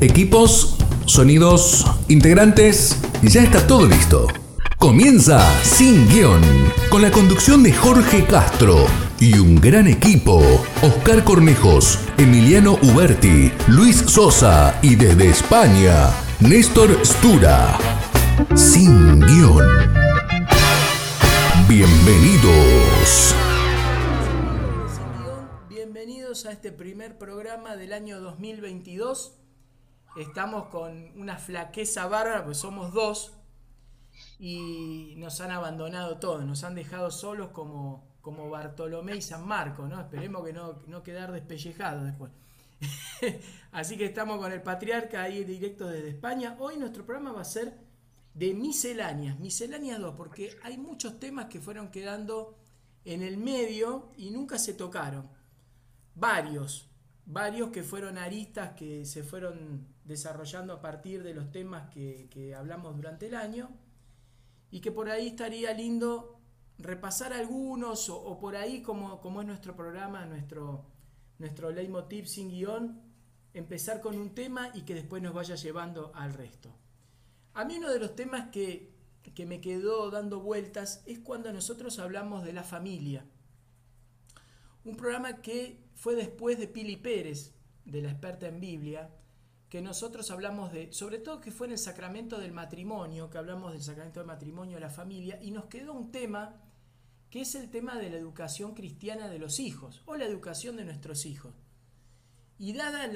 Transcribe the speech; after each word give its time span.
Equipos, 0.00 0.76
sonidos, 1.06 1.86
integrantes, 2.08 2.98
ya 3.22 3.42
está 3.42 3.66
todo 3.66 3.86
listo. 3.86 4.26
Comienza 4.78 5.40
Sin 5.62 6.06
Guión, 6.08 6.42
con 6.90 7.00
la 7.00 7.10
conducción 7.10 7.62
de 7.62 7.72
Jorge 7.72 8.26
Castro 8.26 8.84
y 9.18 9.38
un 9.38 9.58
gran 9.58 9.88
equipo. 9.88 10.42
Oscar 10.82 11.24
Cornejos, 11.24 11.98
Emiliano 12.18 12.78
Uberti, 12.82 13.50
Luis 13.68 13.96
Sosa 13.96 14.78
y 14.82 14.96
desde 14.96 15.30
España, 15.30 16.10
Néstor 16.40 17.00
Stura. 17.02 17.78
Sin 18.54 19.18
Guión. 19.20 19.66
Bienvenidos. 21.66 23.34
Bienvenidos 25.70 26.44
a 26.44 26.52
este 26.52 26.70
primer 26.70 27.16
programa 27.16 27.76
del 27.76 27.94
año 27.94 28.20
2022. 28.20 29.45
Estamos 30.16 30.68
con 30.68 31.10
una 31.20 31.36
flaqueza 31.36 32.06
bárbara, 32.06 32.44
pues 32.44 32.58
somos 32.58 32.92
dos 32.92 33.34
y 34.38 35.14
nos 35.18 35.40
han 35.40 35.50
abandonado 35.50 36.18
todos, 36.18 36.44
nos 36.44 36.64
han 36.64 36.74
dejado 36.74 37.10
solos 37.10 37.50
como, 37.50 38.16
como 38.22 38.48
Bartolomé 38.48 39.16
y 39.16 39.22
San 39.22 39.46
Marco, 39.46 39.86
¿no? 39.86 40.00
Esperemos 40.00 40.44
que 40.44 40.54
no, 40.54 40.80
no 40.86 41.02
quedar 41.02 41.32
despellejados 41.32 42.04
después. 42.04 42.32
Así 43.72 43.96
que 43.96 44.06
estamos 44.06 44.38
con 44.38 44.52
el 44.52 44.62
patriarca 44.62 45.22
ahí 45.22 45.44
directo 45.44 45.86
desde 45.86 46.10
España. 46.10 46.56
Hoy 46.60 46.78
nuestro 46.78 47.04
programa 47.04 47.32
va 47.32 47.42
a 47.42 47.44
ser 47.44 47.78
de 48.32 48.54
misceláneas, 48.54 49.38
misceláneas 49.38 50.00
2, 50.00 50.14
porque 50.16 50.56
hay 50.62 50.76
muchos 50.78 51.18
temas 51.18 51.46
que 51.46 51.60
fueron 51.60 51.90
quedando 51.90 52.58
en 53.04 53.22
el 53.22 53.36
medio 53.36 54.12
y 54.16 54.30
nunca 54.30 54.58
se 54.58 54.74
tocaron. 54.74 55.28
Varios, 56.14 56.90
varios 57.24 57.70
que 57.70 57.82
fueron 57.82 58.18
aristas 58.18 58.72
que 58.72 59.04
se 59.04 59.22
fueron 59.22 59.95
desarrollando 60.06 60.72
a 60.72 60.80
partir 60.80 61.22
de 61.22 61.34
los 61.34 61.50
temas 61.50 61.92
que, 61.92 62.54
hablamos 62.56 62.96
durante 62.96 63.26
el 63.26 63.34
año 63.34 63.70
y 64.70 64.80
que 64.80 64.92
por 64.92 65.10
ahí 65.10 65.28
estaría 65.28 65.72
lindo 65.72 66.40
repasar 66.78 67.32
algunos 67.32 68.08
o, 68.08 68.38
por 68.38 68.56
ahí 68.56 68.82
como, 68.82 69.20
como, 69.20 69.40
es 69.40 69.46
nuestro 69.46 69.74
programa, 69.74 70.24
nuestro, 70.26 70.86
nuestro 71.38 71.70
leitmotiv 71.70 72.26
sin 72.26 72.50
guion, 72.50 73.02
empezar 73.52 74.00
con 74.00 74.16
un 74.16 74.34
tema 74.34 74.70
y 74.74 74.82
que 74.82 74.94
después 74.94 75.22
nos 75.22 75.34
vaya 75.34 75.56
llevando 75.56 76.12
al 76.14 76.34
resto. 76.34 76.70
A 77.54 77.64
mí 77.64 77.78
uno 77.78 77.90
de 77.90 77.98
los 77.98 78.14
temas 78.14 78.50
que, 78.50 78.94
que 79.34 79.46
me 79.46 79.60
quedó 79.60 80.10
dando 80.10 80.40
vueltas 80.40 81.02
es 81.06 81.18
cuando 81.18 81.52
nosotros 81.52 81.98
hablamos 81.98 82.44
de 82.44 82.52
la 82.52 82.62
familia. 82.62 83.24
Un 84.84 84.96
programa 84.96 85.40
que 85.40 85.84
fue 85.94 86.14
después 86.14 86.58
de 86.58 86.68
Pili 86.68 86.96
Pérez, 86.96 87.54
de 87.84 88.02
la 88.02 88.10
experta 88.10 88.46
en 88.46 88.60
Biblia, 88.60 89.10
que 89.76 89.82
nosotros 89.82 90.30
hablamos 90.30 90.72
de, 90.72 90.90
sobre 90.90 91.18
todo 91.18 91.38
que 91.38 91.50
fue 91.50 91.66
en 91.66 91.74
el 91.74 91.78
sacramento 91.78 92.38
del 92.38 92.50
matrimonio, 92.50 93.28
que 93.28 93.36
hablamos 93.36 93.72
del 93.72 93.82
sacramento 93.82 94.20
del 94.20 94.26
matrimonio 94.26 94.76
de 94.76 94.80
la 94.80 94.88
familia, 94.88 95.38
y 95.42 95.50
nos 95.50 95.66
quedó 95.66 95.92
un 95.92 96.10
tema 96.10 96.62
que 97.28 97.42
es 97.42 97.54
el 97.56 97.70
tema 97.70 97.98
de 97.98 98.08
la 98.08 98.16
educación 98.16 98.72
cristiana 98.72 99.28
de 99.28 99.38
los 99.38 99.60
hijos, 99.60 100.00
o 100.06 100.16
la 100.16 100.24
educación 100.24 100.78
de 100.78 100.86
nuestros 100.86 101.26
hijos. 101.26 101.52
Y 102.56 102.72
dada 102.72 103.06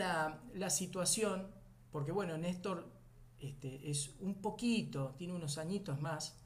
la, 0.53 0.69
situación, 0.69 1.51
porque 1.91 2.13
bueno, 2.13 2.37
Néstor 2.37 2.93
este, 3.39 3.91
es 3.91 4.11
un 4.21 4.43
poquito, 4.43 5.15
tiene 5.17 5.33
unos 5.33 5.57
añitos 5.57 5.99
más, 6.03 6.37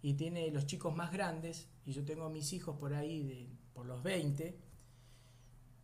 y 0.00 0.14
tiene 0.14 0.50
los 0.52 0.64
chicos 0.64 0.96
más 0.96 1.12
grandes, 1.12 1.68
y 1.84 1.92
yo 1.92 2.02
tengo 2.02 2.24
a 2.24 2.30
mis 2.30 2.54
hijos 2.54 2.78
por 2.78 2.94
ahí 2.94 3.54
por 3.74 3.84
los 3.84 4.02
20, 4.02 4.58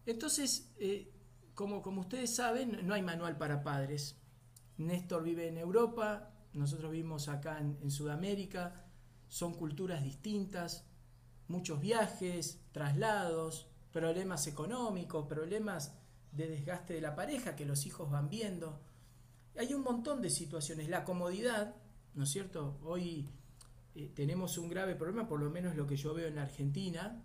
entonces 0.06 0.72
eh, 0.78 1.12
como, 1.56 2.00
ustedes 2.00 2.36
saben, 2.36 2.86
no 2.86 2.94
hay 2.94 3.02
manual 3.02 3.38
para 3.38 3.64
padres. 3.64 4.20
Néstor 4.76 5.22
vive 5.22 5.48
en 5.48 5.56
Europa, 5.56 6.30
nosotros 6.52 6.92
vivimos 6.92 7.28
acá 7.28 7.58
en, 7.58 7.90
Sudamérica, 7.90 8.84
son 9.28 9.54
culturas 9.54 10.04
distintas, 10.04 10.86
muchos 11.48 11.80
viajes, 11.80 12.60
traslados, 12.72 13.68
problemas 13.90 14.46
económicos, 14.46 15.26
problemas 15.26 15.96
de 16.30 16.46
desgaste 16.46 16.92
de 16.92 17.00
la 17.00 17.16
pareja 17.16 17.56
que 17.56 17.64
los 17.64 17.86
hijos 17.86 18.10
van 18.10 18.28
viendo. 18.28 18.78
Hay 19.58 19.72
un 19.72 19.82
montón 19.82 20.20
de 20.20 20.28
situaciones. 20.28 20.90
La 20.90 21.04
comodidad, 21.04 21.74
¿no 22.14 22.24
es 22.24 22.30
cierto? 22.30 22.78
Hoy 22.84 23.30
eh, 23.94 24.12
tenemos 24.14 24.58
un 24.58 24.68
grave 24.68 24.94
problema, 24.94 25.26
por 25.26 25.40
lo 25.40 25.48
menos 25.48 25.74
lo 25.74 25.86
que 25.86 25.96
yo 25.96 26.12
veo 26.12 26.28
en 26.28 26.38
Argentina, 26.38 27.24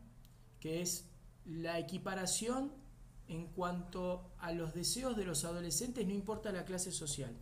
que 0.62 0.82
es 0.82 1.10
la 1.44 1.80
equiparación 1.80 2.81
en 3.32 3.48
cuanto 3.48 4.34
a 4.40 4.52
los 4.52 4.74
deseos 4.74 5.16
de 5.16 5.24
los 5.24 5.46
adolescentes, 5.46 6.06
no 6.06 6.14
importa 6.14 6.52
la 6.52 6.66
clase 6.66 6.92
social. 6.92 7.34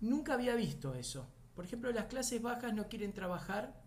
Nunca 0.00 0.34
había 0.34 0.54
visto 0.54 0.94
eso. 0.94 1.26
Por 1.56 1.64
ejemplo, 1.64 1.90
las 1.90 2.06
clases 2.06 2.40
bajas 2.40 2.72
no 2.72 2.88
quieren 2.88 3.12
trabajar 3.12 3.82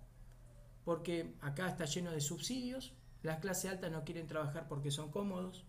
porque 0.83 1.35
acá 1.39 1.69
está 1.69 1.85
lleno 1.85 2.11
de 2.11 2.19
subsidios, 2.19 2.93
las 3.23 3.39
clases 3.39 3.71
altas 3.71 3.91
no 3.91 4.03
quieren 4.03 4.27
trabajar 4.27 4.67
porque 4.67 4.91
son 4.91 5.09
cómodos, 5.09 5.65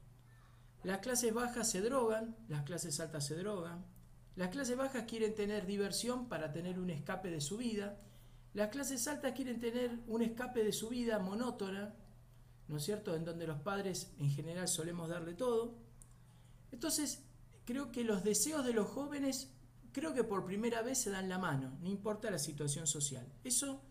las 0.82 0.98
clases 0.98 1.32
bajas 1.32 1.70
se 1.70 1.80
drogan, 1.80 2.36
las 2.48 2.64
clases 2.64 2.98
altas 2.98 3.24
se 3.24 3.36
drogan, 3.36 3.86
las 4.34 4.48
clases 4.50 4.76
bajas 4.76 5.04
quieren 5.04 5.34
tener 5.34 5.64
diversión 5.64 6.28
para 6.28 6.52
tener 6.52 6.80
un 6.80 6.90
escape 6.90 7.30
de 7.30 7.40
su 7.40 7.56
vida, 7.56 8.00
las 8.52 8.70
clases 8.70 9.06
altas 9.06 9.32
quieren 9.32 9.60
tener 9.60 10.00
un 10.08 10.22
escape 10.22 10.64
de 10.64 10.72
su 10.72 10.88
vida 10.88 11.20
monótona 11.20 11.94
¿no 12.68 12.76
es 12.76 12.84
cierto?, 12.84 13.14
en 13.14 13.24
donde 13.24 13.46
los 13.46 13.60
padres 13.60 14.12
en 14.18 14.30
general 14.30 14.68
solemos 14.68 15.08
darle 15.08 15.34
todo. 15.34 15.74
Entonces, 16.70 17.24
creo 17.64 17.90
que 17.90 18.04
los 18.04 18.22
deseos 18.22 18.64
de 18.64 18.72
los 18.72 18.88
jóvenes, 18.88 19.50
creo 19.92 20.14
que 20.14 20.24
por 20.24 20.44
primera 20.44 20.82
vez 20.82 20.98
se 20.98 21.10
dan 21.10 21.28
la 21.28 21.38
mano, 21.38 21.76
no 21.80 21.88
importa 21.88 22.30
la 22.30 22.38
situación 22.38 22.86
social. 22.86 23.26
Eso 23.42 23.82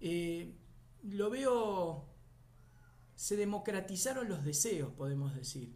eh, 0.00 0.54
lo 1.02 1.30
veo, 1.30 2.06
se 3.14 3.36
democratizaron 3.36 4.28
los 4.28 4.44
deseos, 4.44 4.92
podemos 4.92 5.34
decir, 5.34 5.74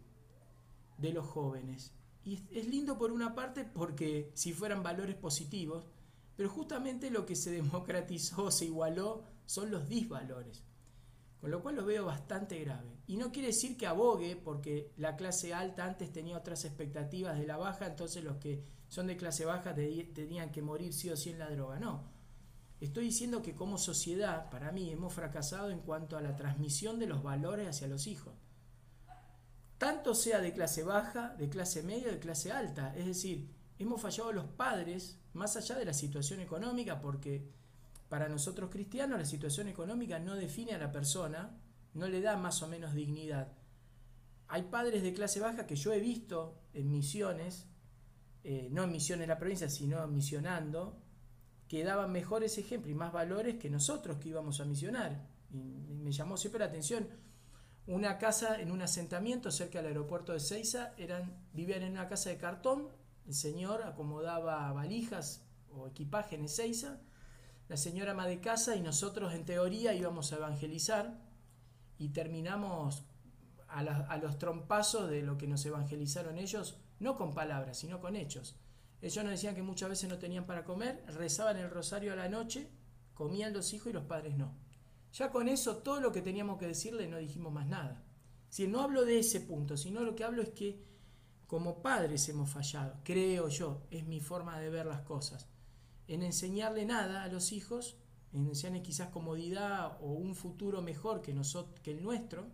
de 0.97 1.13
los 1.13 1.25
jóvenes. 1.27 1.93
Y 2.25 2.39
es 2.51 2.67
lindo 2.67 2.97
por 2.97 3.11
una 3.11 3.33
parte 3.33 3.63
porque 3.63 4.31
si 4.33 4.53
fueran 4.53 4.83
valores 4.83 5.15
positivos, 5.15 5.87
pero 6.35 6.49
justamente 6.49 7.11
lo 7.11 7.25
que 7.25 7.35
se 7.35 7.51
democratizó, 7.51 8.51
se 8.51 8.65
igualó, 8.65 9.23
son 9.45 9.71
los 9.71 9.89
disvalores. 9.89 10.63
Con 11.39 11.51
lo 11.51 11.61
cual 11.61 11.75
lo 11.75 11.85
veo 11.85 12.05
bastante 12.05 12.59
grave. 12.59 12.97
Y 13.07 13.15
no 13.17 13.31
quiere 13.31 13.47
decir 13.47 13.77
que 13.77 13.87
abogue, 13.87 14.35
porque 14.35 14.91
la 14.97 15.15
clase 15.15 15.53
alta 15.53 15.85
antes 15.85 16.11
tenía 16.11 16.37
otras 16.37 16.65
expectativas 16.65 17.39
de 17.39 17.47
la 17.47 17.57
baja, 17.57 17.87
entonces 17.87 18.23
los 18.23 18.37
que 18.37 18.63
son 18.89 19.07
de 19.07 19.15
clase 19.15 19.45
baja 19.45 19.73
tenían 19.73 20.51
que 20.51 20.61
morir 20.61 20.93
sí 20.93 21.09
o 21.09 21.15
sí 21.15 21.29
en 21.29 21.39
la 21.39 21.49
droga. 21.49 21.79
No. 21.79 22.11
Estoy 22.81 23.05
diciendo 23.05 23.41
que 23.41 23.55
como 23.55 23.77
sociedad, 23.77 24.49
para 24.49 24.71
mí, 24.71 24.89
hemos 24.89 25.13
fracasado 25.13 25.69
en 25.69 25.79
cuanto 25.79 26.17
a 26.17 26.21
la 26.21 26.35
transmisión 26.35 26.97
de 26.99 27.07
los 27.07 27.23
valores 27.23 27.67
hacia 27.67 27.87
los 27.87 28.07
hijos. 28.07 28.33
Tanto 29.77 30.13
sea 30.13 30.39
de 30.41 30.53
clase 30.53 30.83
baja, 30.83 31.35
de 31.37 31.49
clase 31.49 31.83
media, 31.83 32.11
de 32.11 32.19
clase 32.19 32.51
alta. 32.51 32.93
Es 32.97 33.05
decir, 33.05 33.49
hemos 33.77 34.01
fallado 34.01 34.31
los 34.33 34.45
padres, 34.45 35.19
más 35.33 35.55
allá 35.55 35.75
de 35.75 35.85
la 35.85 35.93
situación 35.93 36.39
económica, 36.41 36.99
porque 36.99 37.49
para 38.09 38.27
nosotros 38.27 38.69
cristianos 38.71 39.19
la 39.19 39.25
situación 39.25 39.67
económica 39.67 40.19
no 40.19 40.35
define 40.35 40.73
a 40.73 40.79
la 40.79 40.91
persona, 40.91 41.57
no 41.93 42.07
le 42.07 42.21
da 42.21 42.35
más 42.37 42.61
o 42.63 42.67
menos 42.67 42.93
dignidad. 42.93 43.53
Hay 44.47 44.63
padres 44.63 45.03
de 45.03 45.13
clase 45.13 45.39
baja 45.39 45.67
que 45.67 45.75
yo 45.75 45.93
he 45.93 45.99
visto 45.99 46.63
en 46.73 46.91
misiones, 46.91 47.67
eh, 48.43 48.67
no 48.71 48.83
en 48.83 48.91
misiones 48.91 49.23
en 49.23 49.29
la 49.29 49.37
provincia, 49.37 49.69
sino 49.69 50.05
misionando, 50.07 51.03
que 51.67 51.83
daban 51.83 52.11
mejores 52.11 52.57
ejemplos 52.57 52.91
y 52.91 52.95
más 52.95 53.13
valores 53.13 53.57
que 53.57 53.69
nosotros 53.69 54.17
que 54.17 54.29
íbamos 54.29 54.59
a 54.59 54.65
misionar. 54.65 55.27
Me 55.51 56.11
llamó 56.11 56.35
siempre 56.35 56.59
la 56.59 56.65
atención. 56.65 57.07
Una 57.85 58.17
casa 58.17 58.59
en 58.59 58.71
un 58.71 58.81
asentamiento 58.81 59.51
cerca 59.51 59.79
del 59.79 59.87
aeropuerto 59.87 60.33
de 60.33 60.39
Ceiza, 60.39 60.93
eran, 60.97 61.47
vivían 61.53 61.83
en 61.83 61.91
una 61.93 62.07
casa 62.07 62.31
de 62.31 62.37
cartón, 62.37 62.89
el 63.27 63.35
señor 63.35 63.83
acomodaba 63.83 64.71
valijas 64.73 65.45
o 65.71 65.87
equipaje 65.87 66.35
en 66.35 66.45
Ezeiza, 66.45 66.99
la 67.69 67.77
señora 67.77 68.11
ama 68.11 68.25
de 68.27 68.41
casa 68.41 68.75
y 68.75 68.81
nosotros 68.81 69.33
en 69.33 69.45
teoría 69.45 69.93
íbamos 69.93 70.33
a 70.33 70.37
evangelizar 70.37 71.21
y 71.99 72.09
terminamos 72.09 73.03
a, 73.67 74.17
los 74.17 74.39
trompazos 74.39 75.07
de 75.07 75.21
lo 75.21 75.37
que 75.37 75.47
nos 75.47 75.63
evangelizaron 75.67 76.39
ellos, 76.39 76.79
no 76.99 77.15
con 77.15 77.35
palabras, 77.35 77.77
sino 77.77 78.01
con 78.01 78.15
hechos. 78.15 78.55
Ellos 79.03 79.23
nos 79.23 79.31
decían 79.31 79.53
que 79.53 79.61
muchas 79.61 79.89
veces 79.89 80.09
no 80.09 80.17
tenían 80.17 80.47
para 80.47 80.63
comer, 80.63 81.03
rezaban 81.09 81.57
el 81.57 81.69
rosario 81.69 82.13
a 82.13 82.15
la 82.15 82.27
noche, 82.27 82.71
comían 83.13 83.53
los 83.53 83.71
hijos 83.73 83.91
y 83.91 83.93
los 83.93 84.05
padres 84.05 84.35
no. 84.35 84.51
Ya 85.13 85.29
con 85.29 85.47
eso 85.47 85.77
todo 85.77 86.01
lo 86.01 86.11
que 86.11 86.23
teníamos 86.23 86.57
que 86.57 86.67
decirle 86.67 87.07
no 87.07 87.17
dijimos 87.17 87.53
más 87.53 87.67
nada. 87.67 88.03
Si 88.49 88.65
no 88.67 88.81
hablo 88.81 89.05
de 89.05 89.19
ese 89.19 89.41
punto, 89.41 89.77
sino 89.77 90.01
lo 90.01 90.15
que 90.15 90.23
hablo 90.23 90.41
es 90.41 90.49
que 90.49 90.83
como 91.45 91.83
padres 91.83 92.27
hemos 92.29 92.49
fallado, 92.49 92.95
creo 93.03 93.47
yo, 93.47 93.83
es 93.91 94.07
mi 94.07 94.21
forma 94.21 94.59
de 94.59 94.71
ver 94.71 94.87
las 94.87 95.01
cosas 95.01 95.47
en 96.09 96.23
enseñarle 96.23 96.85
nada 96.85 97.23
a 97.23 97.27
los 97.27 97.51
hijos, 97.51 97.95
en 98.33 98.47
enseñarles 98.47 98.81
quizás 98.81 99.09
comodidad 99.09 99.97
o 100.01 100.07
un 100.11 100.35
futuro 100.35 100.81
mejor 100.81 101.21
que, 101.21 101.33
nosotros, 101.33 101.79
que 101.81 101.91
el 101.91 102.03
nuestro, 102.03 102.47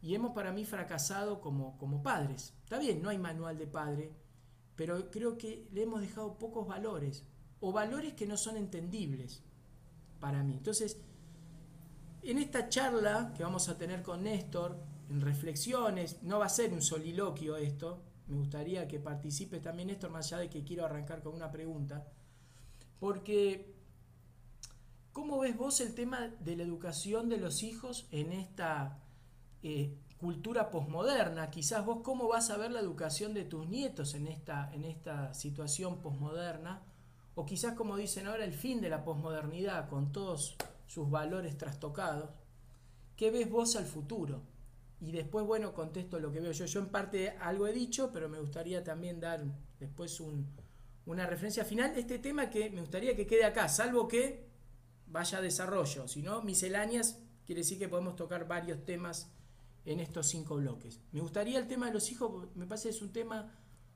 y 0.00 0.14
hemos 0.14 0.32
para 0.32 0.50
mí 0.50 0.64
fracasado 0.64 1.40
como, 1.40 1.76
como 1.76 2.02
padres. 2.02 2.54
Está 2.64 2.78
bien, 2.78 3.02
no 3.02 3.10
hay 3.10 3.18
manual 3.18 3.58
de 3.58 3.66
padre, 3.66 4.12
pero 4.76 5.10
creo 5.10 5.36
que 5.36 5.68
le 5.72 5.82
hemos 5.82 6.00
dejado 6.00 6.38
pocos 6.38 6.66
valores 6.66 7.24
o 7.60 7.70
valores 7.70 8.14
que 8.14 8.26
no 8.26 8.38
son 8.38 8.56
entendibles 8.56 9.42
para 10.18 10.42
mí. 10.42 10.54
Entonces, 10.54 10.98
en 12.22 12.38
esta 12.38 12.70
charla 12.70 13.34
que 13.36 13.42
vamos 13.42 13.68
a 13.68 13.76
tener 13.76 14.02
con 14.02 14.22
Néstor, 14.22 14.78
en 15.10 15.20
reflexiones, 15.20 16.22
no 16.22 16.38
va 16.38 16.46
a 16.46 16.50
ser 16.50 16.72
un 16.72 16.82
soliloquio 16.82 17.56
esto, 17.56 18.04
me 18.26 18.36
gustaría 18.36 18.88
que 18.88 19.00
participe 19.00 19.60
también 19.60 19.88
Néstor, 19.88 20.10
más 20.10 20.26
allá 20.26 20.38
de 20.38 20.48
que 20.48 20.64
quiero 20.64 20.86
arrancar 20.86 21.22
con 21.22 21.34
una 21.34 21.50
pregunta, 21.50 22.06
porque 23.00 23.74
¿cómo 25.12 25.38
ves 25.40 25.56
vos 25.56 25.80
el 25.80 25.94
tema 25.94 26.28
de 26.40 26.56
la 26.56 26.62
educación 26.62 27.28
de 27.28 27.38
los 27.38 27.62
hijos 27.62 28.06
en 28.10 28.32
esta 28.32 29.00
eh, 29.62 29.96
cultura 30.18 30.70
posmoderna? 30.70 31.50
Quizás 31.50 31.84
vos 31.84 32.00
cómo 32.02 32.28
vas 32.28 32.50
a 32.50 32.56
ver 32.56 32.70
la 32.70 32.80
educación 32.80 33.34
de 33.34 33.44
tus 33.44 33.68
nietos 33.68 34.14
en 34.14 34.26
esta, 34.26 34.72
en 34.72 34.84
esta 34.84 35.34
situación 35.34 36.00
posmoderna, 36.00 36.82
o 37.34 37.46
quizás 37.46 37.74
como 37.74 37.96
dicen 37.96 38.26
ahora 38.26 38.44
el 38.44 38.52
fin 38.52 38.80
de 38.80 38.90
la 38.90 39.04
posmodernidad 39.04 39.88
con 39.88 40.10
todos 40.12 40.56
sus 40.86 41.08
valores 41.08 41.56
trastocados. 41.56 42.30
¿Qué 43.16 43.30
ves 43.30 43.48
vos 43.50 43.76
al 43.76 43.86
futuro? 43.86 44.42
Y 45.00 45.12
después, 45.12 45.46
bueno, 45.46 45.72
contesto 45.72 46.18
lo 46.18 46.32
que 46.32 46.40
veo 46.40 46.52
yo. 46.52 46.66
Yo 46.66 46.80
en 46.80 46.88
parte 46.88 47.30
algo 47.40 47.66
he 47.68 47.72
dicho, 47.72 48.10
pero 48.12 48.28
me 48.28 48.40
gustaría 48.40 48.82
también 48.82 49.20
dar 49.20 49.44
después 49.78 50.20
una 51.08 51.26
referencia 51.26 51.64
final. 51.64 51.96
Este 51.96 52.18
tema 52.18 52.50
que 52.50 52.70
me 52.70 52.80
gustaría 52.80 53.16
que 53.16 53.26
quede 53.26 53.44
acá, 53.44 53.68
salvo 53.68 54.06
que 54.06 54.46
vaya 55.06 55.38
a 55.38 55.40
desarrollo. 55.40 56.06
Si 56.06 56.22
no, 56.22 56.42
misceláneas 56.42 57.18
quiere 57.46 57.62
decir 57.62 57.78
que 57.78 57.88
podemos 57.88 58.14
tocar 58.14 58.46
varios 58.46 58.84
temas 58.84 59.32
en 59.86 60.00
estos 60.00 60.26
cinco 60.26 60.56
bloques. 60.56 61.00
Me 61.12 61.20
gustaría 61.20 61.58
el 61.58 61.66
tema 61.66 61.86
de 61.86 61.94
los 61.94 62.12
hijos, 62.12 62.54
me 62.54 62.66
parece 62.66 62.90
que 62.90 62.94
es 62.94 63.02
un 63.02 63.12
tema 63.12 63.54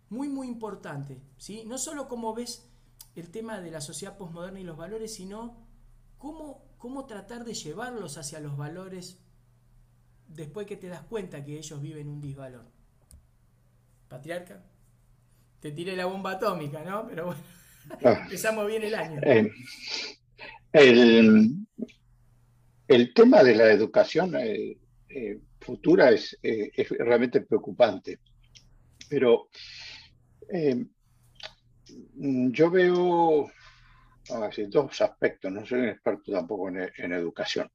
muy, 0.08 0.28
muy 0.28 0.48
importante. 0.48 1.20
¿sí? 1.36 1.64
No 1.66 1.76
solo 1.76 2.08
cómo 2.08 2.32
ves 2.34 2.66
el 3.14 3.30
tema 3.30 3.60
de 3.60 3.70
la 3.70 3.82
sociedad 3.82 4.16
posmoderna 4.16 4.60
y 4.60 4.64
los 4.64 4.78
valores, 4.78 5.14
sino 5.14 5.58
cómo, 6.16 6.64
cómo 6.78 7.04
tratar 7.04 7.44
de 7.44 7.52
llevarlos 7.52 8.16
hacia 8.16 8.40
los 8.40 8.56
valores 8.56 9.18
después 10.28 10.66
que 10.66 10.78
te 10.78 10.88
das 10.88 11.02
cuenta 11.02 11.44
que 11.44 11.58
ellos 11.58 11.82
viven 11.82 12.08
un 12.08 12.22
disvalor. 12.22 12.64
Patriarca, 14.08 14.64
te 15.62 15.72
tiré 15.72 15.96
la 15.96 16.04
bomba 16.06 16.32
atómica, 16.32 16.82
¿no? 16.82 17.06
Pero 17.08 17.26
bueno, 17.26 17.40
ah. 18.04 18.20
empezamos 18.24 18.66
bien 18.66 18.82
el 18.82 18.94
año. 18.94 19.20
Eh, 19.22 19.50
el, 22.88 23.14
tema 23.14 23.42
de 23.42 23.54
la 23.54 23.70
educación 23.70 24.36
eh, 24.36 24.76
eh, 25.08 25.38
futura 25.60 26.10
es, 26.10 26.36
realmente 26.98 27.40
preocupante, 27.42 28.18
pero 29.08 29.48
yo 32.16 32.70
veo 32.70 33.50
dos 34.68 35.00
aspectos, 35.00 35.50
no 35.50 35.64
soy 35.64 35.80
un 35.80 35.88
experto 35.88 36.32
tampoco 36.32 36.68
en 36.68 37.12
educación. 37.12 37.70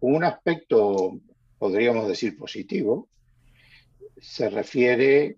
Un 0.00 0.24
aspecto 0.24 1.20
podríamos 1.60 2.08
decir 2.08 2.38
positivo, 2.38 3.10
se 4.16 4.48
refiere, 4.48 5.36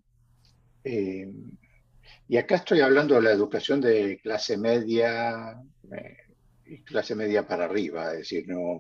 eh, 0.85 1.29
y 2.29 2.37
acá 2.37 2.57
estoy 2.57 2.81
hablando 2.81 3.15
de 3.15 3.23
la 3.23 3.33
educación 3.33 3.81
de 3.81 4.19
clase 4.23 4.57
media 4.57 5.61
eh, 5.93 6.17
y 6.67 6.83
clase 6.83 7.15
media 7.15 7.47
para 7.47 7.65
arriba, 7.65 8.13
es 8.13 8.19
decir, 8.19 8.49
no, 8.49 8.79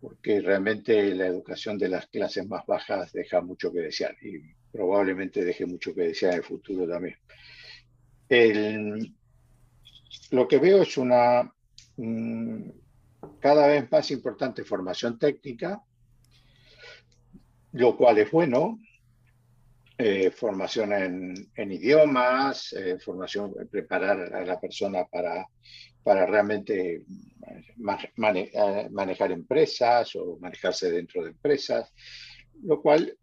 porque 0.00 0.40
realmente 0.40 1.14
la 1.14 1.26
educación 1.26 1.78
de 1.78 1.88
las 1.88 2.06
clases 2.06 2.46
más 2.46 2.64
bajas 2.66 3.12
deja 3.12 3.40
mucho 3.40 3.72
que 3.72 3.80
desear 3.80 4.16
y 4.22 4.40
probablemente 4.72 5.44
deje 5.44 5.66
mucho 5.66 5.94
que 5.94 6.02
desear 6.02 6.32
en 6.32 6.38
el 6.38 6.44
futuro 6.44 6.88
también. 6.88 7.16
lo 10.30 10.48
que 10.48 10.58
veo 10.58 10.82
es 10.82 10.96
una 10.96 11.52
mm, 11.96 12.70
cada 13.40 13.66
vez 13.66 13.90
más 13.90 14.10
importante 14.10 14.64
formación 14.64 15.18
técnica 15.18 15.82
lo 17.76 17.96
cual 17.96 18.18
es 18.18 18.30
bueno. 18.30 18.78
Eh, 19.98 20.30
formación 20.30 20.92
en, 20.92 21.72
idiomas, 21.72 22.74
eh, 22.74 22.98
formación, 22.98 23.54
preparar 23.70 24.34
a 24.34 24.44
la 24.44 24.60
persona 24.60 25.06
para, 25.06 25.46
para 26.02 26.26
realmente 26.26 26.96
eh, 26.96 27.02
manejar 28.90 29.32
empresas 29.32 30.14
o 30.16 30.36
manejarse 30.38 30.90
dentro 30.90 31.22
de 31.22 31.30
empresas, 31.30 31.94
lo 32.62 32.82
cual 32.82 33.16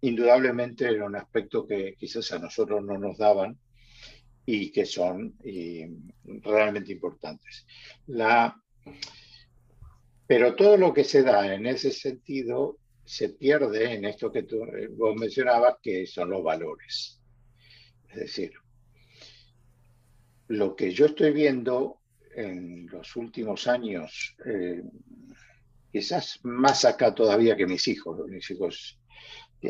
indudablemente 0.00 0.84
era 0.86 1.04
un 1.04 1.16
aspecto 1.16 1.66
que 1.66 1.94
quizás 1.98 2.30
a 2.32 2.38
nosotros 2.38 2.84
no 2.84 2.96
nos 2.96 3.18
daban 3.18 3.58
y 4.46 4.70
que 4.70 4.84
son 4.84 5.36
realmente 6.24 6.92
importantes. 6.92 7.66
Pero 10.26 10.56
todo 10.56 10.76
lo 10.76 10.92
que 10.92 11.04
se 11.04 11.22
da 11.22 11.54
en 11.54 11.66
ese 11.66 11.92
sentido 11.92 12.78
se 13.04 13.30
pierde 13.30 13.92
en 13.92 14.04
esto 14.06 14.32
que 14.32 14.44
tú 14.44 14.64
eh, 14.64 14.88
vos 14.88 15.14
mencionabas, 15.16 15.76
que 15.82 16.06
son 16.06 16.30
los 16.30 16.42
valores. 16.42 17.20
Es 18.08 18.16
decir, 18.16 18.52
lo 20.48 20.74
que 20.74 20.90
yo 20.90 21.06
estoy 21.06 21.32
viendo 21.32 22.00
en 22.34 22.86
los 22.86 23.14
últimos 23.16 23.66
años, 23.66 24.36
eh, 24.46 24.82
quizás 25.92 26.40
más 26.42 26.84
acá 26.84 27.14
todavía 27.14 27.56
que 27.56 27.66
mis 27.66 27.86
hijos, 27.88 28.26
mis 28.28 28.50
hijos 28.50 28.98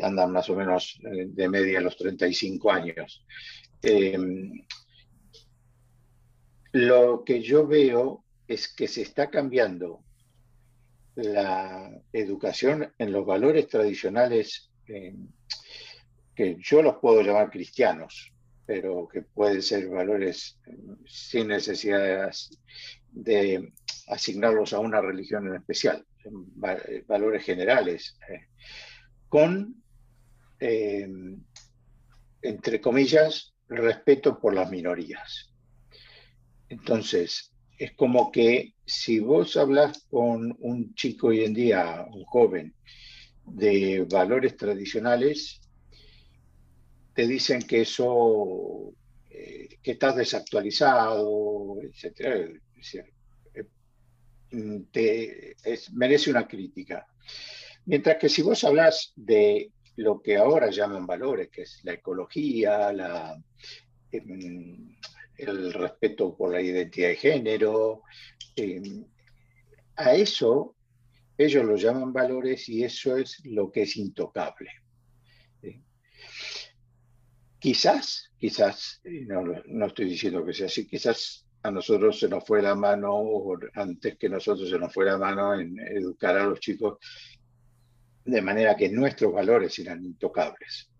andan 0.01 0.31
más 0.31 0.49
o 0.49 0.55
menos 0.55 0.99
eh, 1.03 1.27
de 1.27 1.49
media 1.49 1.79
a 1.79 1.81
los 1.81 1.97
35 1.97 2.71
años. 2.71 3.25
lo 6.73 7.23
que 7.23 7.41
yo 7.41 7.65
veo 7.65 8.25
es 8.47 8.73
que 8.73 8.87
se 8.87 9.01
está 9.01 9.29
cambiando 9.29 10.04
la 11.15 11.91
educación 12.11 12.93
en 12.97 13.11
los 13.11 13.25
valores 13.25 13.67
tradicionales 13.67 14.69
eh, 14.87 15.15
que 16.35 16.57
yo 16.59 16.81
los 16.81 16.97
puedo 16.97 17.21
llamar 17.21 17.49
cristianos, 17.49 18.33
pero 18.65 19.07
que 19.07 19.21
pueden 19.21 19.61
ser 19.61 19.87
valores 19.87 20.59
eh, 20.65 20.77
sin 21.05 21.47
necesidad 21.47 22.31
de, 23.11 23.71
asignarlos 24.07 24.73
a 24.73 24.79
una 24.79 25.01
religión 25.01 25.47
en 25.47 25.55
especial, 25.55 26.05
eh, 26.23 27.03
valores 27.07 27.43
generales, 27.43 28.17
con, 29.29 29.81
entre 30.59 31.41
comillas, 32.81 33.53
respeto 33.67 34.39
por 34.39 34.53
las 34.53 34.69
minorías. 34.69 35.51
Entonces, 36.69 37.54
es 37.77 37.93
como 37.93 38.31
que 38.31 38.73
si 38.85 39.19
vos 39.19 39.57
hablas 39.57 40.05
con 40.09 40.55
un 40.59 40.93
chico 40.95 41.27
hoy 41.27 41.43
en 41.43 41.53
día, 41.53 42.05
un 42.11 42.23
joven, 42.25 42.73
de 43.45 44.05
valores 44.09 44.57
tradicionales, 44.57 45.61
te 47.13 47.27
dicen 47.27 47.61
que 47.61 47.81
eso, 47.81 48.93
eh, 49.29 49.77
que 49.81 49.91
estás 49.91 50.15
desactualizado, 50.15 51.77
etc. 51.81 52.59
Eh, 54.53 55.79
merece 55.93 56.29
una 56.29 56.47
crítica. 56.47 57.05
Mientras 57.85 58.17
que 58.17 58.29
si 58.29 58.41
vos 58.41 58.63
hablas 58.63 59.13
de 59.15 59.71
lo 59.97 60.21
que 60.21 60.37
ahora 60.37 60.69
llaman 60.69 61.05
valores, 61.05 61.49
que 61.49 61.63
es 61.63 61.79
la 61.83 61.93
ecología, 61.93 62.91
la, 62.91 63.41
em, 64.11 64.95
el 65.37 65.73
respeto 65.73 66.35
por 66.35 66.51
la 66.51 66.61
identidad 66.61 67.09
de 67.09 67.15
género. 67.15 68.03
Eh, 68.55 68.81
a 69.95 70.13
eso 70.15 70.75
ellos 71.37 71.65
lo 71.65 71.75
llaman 71.75 72.13
valores 72.13 72.69
y 72.69 72.83
eso 72.83 73.17
es 73.17 73.43
lo 73.45 73.71
que 73.71 73.83
es 73.83 73.97
intocable. 73.97 74.69
Quizás, 77.59 78.31
quizás, 78.37 79.01
no, 79.03 79.43
no, 79.65 79.85
estoy 79.87 80.05
diciendo 80.05 80.45
que 80.45 80.53
sea 80.53 80.67
así, 80.67 80.87
quizás 80.87 81.47
a 81.63 81.71
nosotros 81.71 82.19
se 82.19 82.29
nos 82.29 82.45
fue 82.45 82.61
la 82.61 82.75
mano, 82.75 83.11
o 83.15 83.57
antes 83.73 84.17
que 84.17 84.29
nosotros 84.29 84.69
se 84.69 84.77
nos 84.77 84.93
fue 84.93 85.05
la 85.05 85.17
mano 85.17 85.59
en 85.59 85.79
educar 85.79 86.37
a 86.37 86.45
los 86.45 86.59
chicos 86.59 86.99
de 88.23 88.41
manera 88.41 88.75
que 88.75 88.89
nuestros 88.89 89.33
valores 89.33 89.77
eran 89.79 90.05
intocables. 90.05 90.91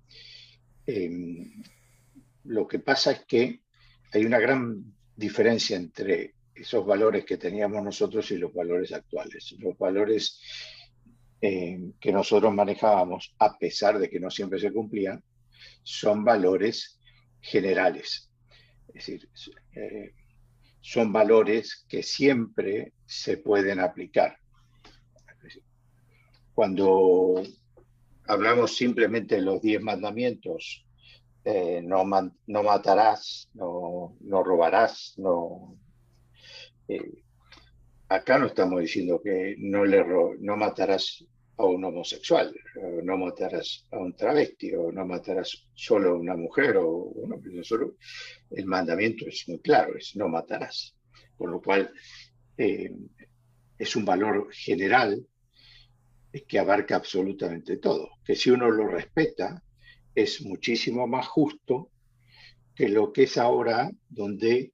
Eh, 0.87 1.09
lo 2.45 2.67
que 2.67 2.79
pasa 2.79 3.11
es 3.11 3.25
que 3.25 3.61
hay 4.15 4.25
una 4.25 4.39
gran 4.39 4.93
diferencia 5.15 5.75
entre 5.75 6.35
esos 6.53 6.85
valores 6.85 7.25
que 7.25 7.37
teníamos 7.37 7.83
nosotros 7.83 8.31
y 8.31 8.37
los 8.37 8.53
valores 8.53 8.93
actuales. 8.93 9.53
Los 9.59 9.77
valores 9.77 10.41
eh, 11.41 11.91
que 11.99 12.13
nosotros 12.13 12.53
manejábamos, 12.53 13.35
a 13.39 13.57
pesar 13.57 13.99
de 13.99 14.09
que 14.09 14.21
no 14.21 14.31
siempre 14.31 14.57
se 14.57 14.71
cumplían, 14.71 15.21
son 15.83 16.23
valores 16.23 16.97
generales. 17.41 18.31
Es 18.87 18.93
decir, 18.93 19.29
eh, 19.73 20.13
son 20.79 21.11
valores 21.11 21.85
que 21.89 22.01
siempre 22.01 22.93
se 23.05 23.37
pueden 23.37 23.81
aplicar. 23.81 24.37
Cuando 26.53 27.43
hablamos 28.27 28.77
simplemente 28.77 29.35
de 29.35 29.41
los 29.41 29.61
diez 29.61 29.81
mandamientos, 29.81 30.84
eh, 31.45 31.81
no, 31.83 32.03
matarás, 32.63 33.49
no, 33.53 34.43
robarás, 34.43 35.13
no... 35.17 35.77
Eh, 36.87 37.23
acá 38.09 38.37
no 38.37 38.47
estamos 38.47 38.81
diciendo 38.81 39.21
que 39.23 39.55
no, 39.59 39.85
le 39.85 40.03
no 40.39 40.57
matarás 40.57 41.23
a 41.57 41.65
un 41.65 41.83
homosexual, 41.85 42.53
no 43.03 43.17
matarás 43.17 43.87
a 43.91 43.97
un 43.97 44.15
travesti, 44.15 44.73
o 44.75 44.91
no 44.91 45.05
matarás 45.05 45.67
solo 45.73 46.11
a 46.11 46.19
una 46.19 46.35
mujer, 46.35 46.77
o 46.77 47.13
solo. 47.63 47.95
El 48.51 48.65
mandamiento 48.65 49.25
es 49.27 49.45
muy 49.47 49.59
claro, 49.59 49.95
es 49.97 50.15
no 50.15 50.27
matarás. 50.27 50.95
Con 51.37 51.51
lo 51.51 51.61
cual, 51.61 51.91
eh, 52.57 52.91
es 53.77 53.95
un 53.95 54.05
valor 54.05 54.51
general 54.51 55.25
que 56.47 56.59
abarca 56.59 56.95
absolutamente 56.95 57.77
todo, 57.77 58.09
que 58.25 58.35
si 58.35 58.51
uno 58.51 58.69
lo 58.69 58.87
respeta, 58.87 59.61
es 60.15 60.41
muchísimo 60.41 61.05
más 61.07 61.27
justo 61.27 61.91
que 62.73 62.89
lo 62.89 63.11
que 63.11 63.23
es 63.23 63.37
ahora, 63.37 63.91
donde 64.09 64.73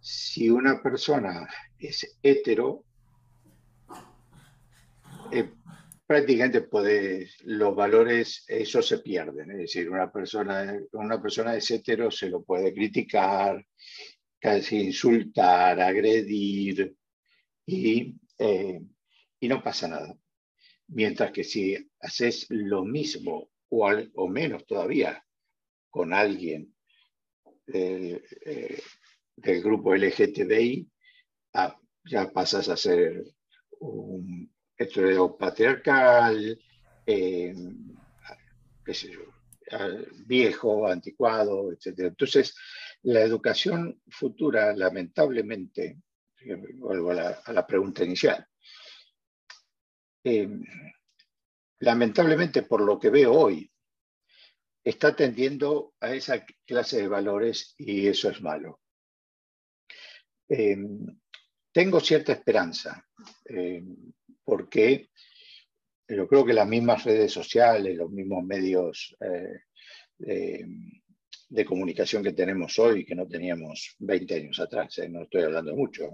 si 0.00 0.50
una 0.50 0.82
persona 0.82 1.48
es 1.78 2.18
hetero, 2.22 2.84
eh, 5.30 5.50
prácticamente 6.06 6.68
los 7.44 7.74
valores, 7.74 8.44
eso 8.48 8.82
se 8.82 8.98
pierden. 8.98 9.50
Es 9.52 9.58
decir, 9.58 9.88
una 9.88 10.10
persona, 10.10 10.78
una 10.92 11.20
persona 11.20 11.56
es 11.56 11.70
hetero 11.70 12.10
se 12.10 12.28
lo 12.28 12.42
puede 12.42 12.74
criticar, 12.74 13.64
casi 14.38 14.80
insultar, 14.80 15.80
agredir 15.80 16.96
y, 17.64 18.14
eh, 18.38 18.80
y 19.40 19.48
no 19.48 19.62
pasa 19.62 19.88
nada. 19.88 20.16
Mientras 20.88 21.32
que 21.32 21.44
si 21.44 21.76
haces 22.00 22.46
lo 22.50 22.84
mismo 22.84 23.51
o, 23.72 23.90
o 24.14 24.28
menos 24.28 24.66
todavía 24.66 25.24
con 25.90 26.12
alguien 26.12 26.74
eh, 27.66 28.22
del 29.36 29.62
grupo 29.62 29.94
LGTBI, 29.94 30.90
ah, 31.54 31.78
ya 32.04 32.30
pasas 32.30 32.68
a 32.68 32.76
ser 32.76 33.24
un 33.80 34.52
heteropatriarcal, 34.76 36.58
eh, 37.06 37.54
qué 38.84 38.94
sé 38.94 39.10
yo, 39.10 39.20
viejo, 40.26 40.86
anticuado, 40.86 41.72
etc. 41.72 42.00
Entonces, 42.00 42.54
la 43.02 43.22
educación 43.22 44.02
futura, 44.10 44.74
lamentablemente, 44.76 45.98
vuelvo 46.74 47.12
a 47.12 47.52
la, 47.52 47.66
pregunta 47.66 48.04
inicial, 48.04 48.46
eh, 50.24 50.48
lamentablemente 51.82 52.62
por 52.62 52.80
lo 52.80 52.98
que 52.98 53.10
veo 53.10 53.32
hoy, 53.32 53.68
está 54.84 55.14
tendiendo 55.16 55.94
a 56.00 56.14
esa 56.14 56.44
clase 56.64 56.98
de 56.98 57.08
valores 57.08 57.74
y 57.76 58.06
eso 58.06 58.30
es 58.30 58.40
malo. 58.40 58.80
Eh, 60.48 60.76
tengo 61.72 61.98
cierta 61.98 62.32
esperanza, 62.32 63.04
eh, 63.44 63.82
porque 64.44 65.10
yo 66.06 66.28
creo 66.28 66.44
que 66.44 66.52
las 66.52 66.68
mismas 66.68 67.04
redes 67.04 67.32
sociales, 67.32 67.96
los 67.96 68.10
mismos 68.10 68.44
medios 68.44 69.16
de, 70.18 70.66
de, 71.48 71.64
comunicación 71.64 72.22
que 72.22 72.32
tenemos 72.32 72.78
hoy, 72.78 73.04
que 73.04 73.14
no 73.14 73.26
teníamos 73.26 73.96
20 73.98 74.34
años 74.34 74.60
atrás, 74.60 75.00
no 75.08 75.22
estoy 75.22 75.42
hablando 75.42 75.74
mucho, 75.74 76.10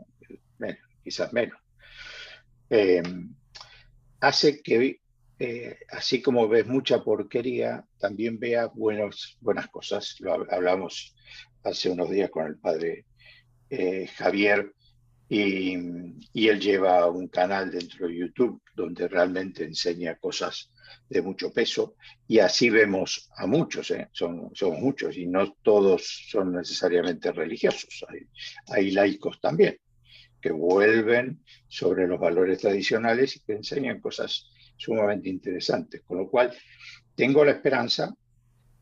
quizás 1.03 1.33
menos, 1.33 1.59
hace 4.21 4.63
que, 4.63 5.01
eh, 5.38 5.78
así 5.90 6.21
como 6.21 6.49
ves 6.49 6.66
mucha 6.66 7.02
porquería, 7.04 7.85
también 7.99 8.38
vea 8.38 8.66
buenos, 8.66 9.37
buenas 9.40 9.68
cosas. 9.68 10.16
Lo 10.21 10.33
hablamos 10.50 11.14
hace 11.62 11.90
unos 11.90 12.11
días 12.11 12.30
con 12.30 12.47
el 12.47 12.59
padre 12.59 13.07
eh, 13.71 14.09
Javier 14.16 14.73
y, 15.28 15.75
él 15.75 16.61
lleva 16.61 17.07
un 17.11 17.28
canal 17.28 17.71
dentro 17.71 18.09
de 18.09 18.16
YouTube 18.16 18.62
donde 18.75 19.07
realmente 19.09 19.64
enseña 19.64 20.16
cosas 20.16 20.73
de 21.09 21.21
mucho 21.21 21.52
peso 21.52 21.97
y 22.26 22.38
así 22.38 22.71
vemos 22.71 23.30
a 23.37 23.47
muchos, 23.47 23.90
¿eh? 23.90 24.09
son, 24.12 24.50
muchos 24.80 25.16
y 25.18 25.26
no 25.26 25.52
todos 25.62 26.26
son 26.30 26.52
necesariamente 26.52 27.30
religiosos, 27.30 28.07
hay 28.68 28.90
laicos 28.90 29.38
también 29.40 29.78
que 30.40 30.50
vuelven 30.50 31.45
sobre 31.66 32.07
los 32.07 32.18
valores 32.18 32.61
tradicionales 32.61 33.37
y 33.37 33.40
que 33.40 33.52
enseñan 33.52 34.00
cosas 34.00 34.49
sumamente 34.78 35.28
interesantes. 35.28 36.02
Con 36.06 36.18
lo 36.18 36.30
cual, 36.30 36.56
tengo 37.14 37.44
la 37.44 37.52
esperanza 37.52 38.14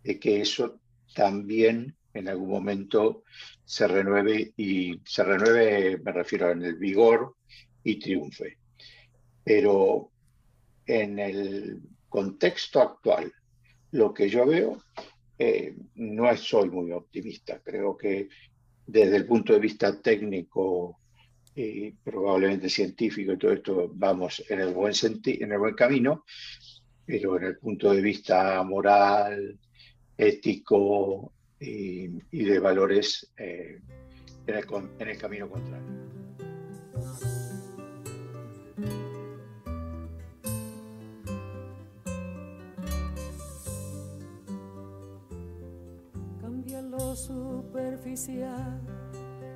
de 0.04 0.20
que 0.20 0.40
eso 0.40 0.78
también 1.14 1.96
en 2.14 2.28
algún 2.28 2.50
momento 2.50 3.24
se 3.64 3.88
renueve 3.88 4.52
y 4.56 5.00
se 5.04 5.24
renueve, 5.24 5.98
me 5.98 6.12
refiero 6.12 6.50
en 6.50 6.62
el 6.62 6.76
vigor 6.76 7.34
y 7.82 7.98
triunfe. 7.98 8.58
Pero 9.42 10.10
en 10.86 11.18
el 11.18 11.80
contexto 12.08 12.80
actual, 12.80 13.32
lo 13.92 14.12
que 14.14 14.28
yo 14.28 14.46
veo, 14.46 14.82
eh, 15.38 15.74
no 15.96 16.34
soy 16.36 16.70
muy 16.70 16.92
optimista. 16.92 17.60
Creo 17.62 17.96
que 17.96 18.28
desde 18.86 19.16
el 19.16 19.26
punto 19.26 19.52
de 19.52 19.58
vista 19.58 20.00
técnico 20.00 21.00
y 21.56 21.90
probablemente 21.90 22.68
científico 22.68 23.32
y 23.32 23.38
todo 23.38 23.52
esto, 23.52 23.90
vamos 23.94 24.44
en 24.50 24.60
el 24.60 24.74
buen, 24.74 24.92
en 25.24 25.52
el 25.52 25.58
buen 25.58 25.74
camino, 25.74 26.24
pero 27.06 27.38
en 27.38 27.44
el 27.44 27.56
punto 27.56 27.92
de 27.92 28.02
vista 28.02 28.62
moral, 28.62 29.58
ético 30.18 31.32
y, 31.58 32.08
de 32.30 32.58
valores, 32.58 33.32
eh, 33.38 33.80
en, 34.46 34.54
el, 34.54 34.66
en 34.98 35.08
el 35.08 35.18
camino 35.18 35.48
contrario. 35.48 35.86
Cambia 46.42 46.82
lo 46.82 47.16
superficial 47.16 48.95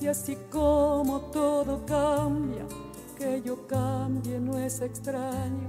Y 0.00 0.06
así 0.06 0.36
como 0.50 1.20
todo 1.30 1.84
cambia, 1.84 2.64
que 3.18 3.42
yo 3.42 3.66
cambie 3.66 4.40
no 4.40 4.58
es 4.58 4.80
extraño. 4.80 5.68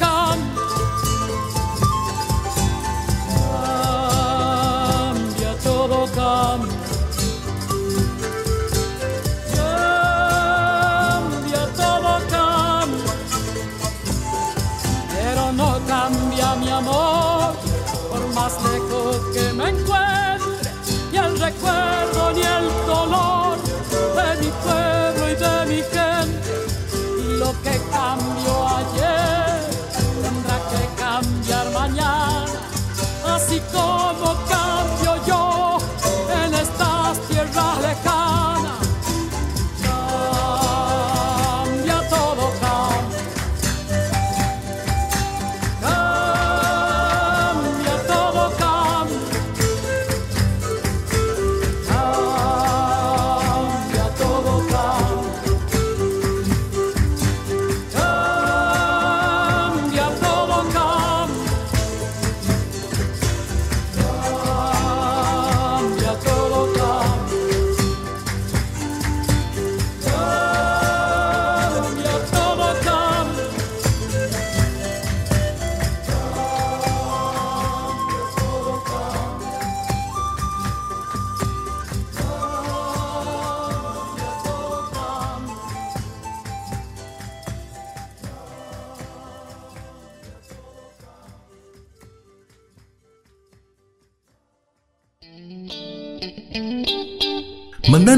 Como 33.71 34.50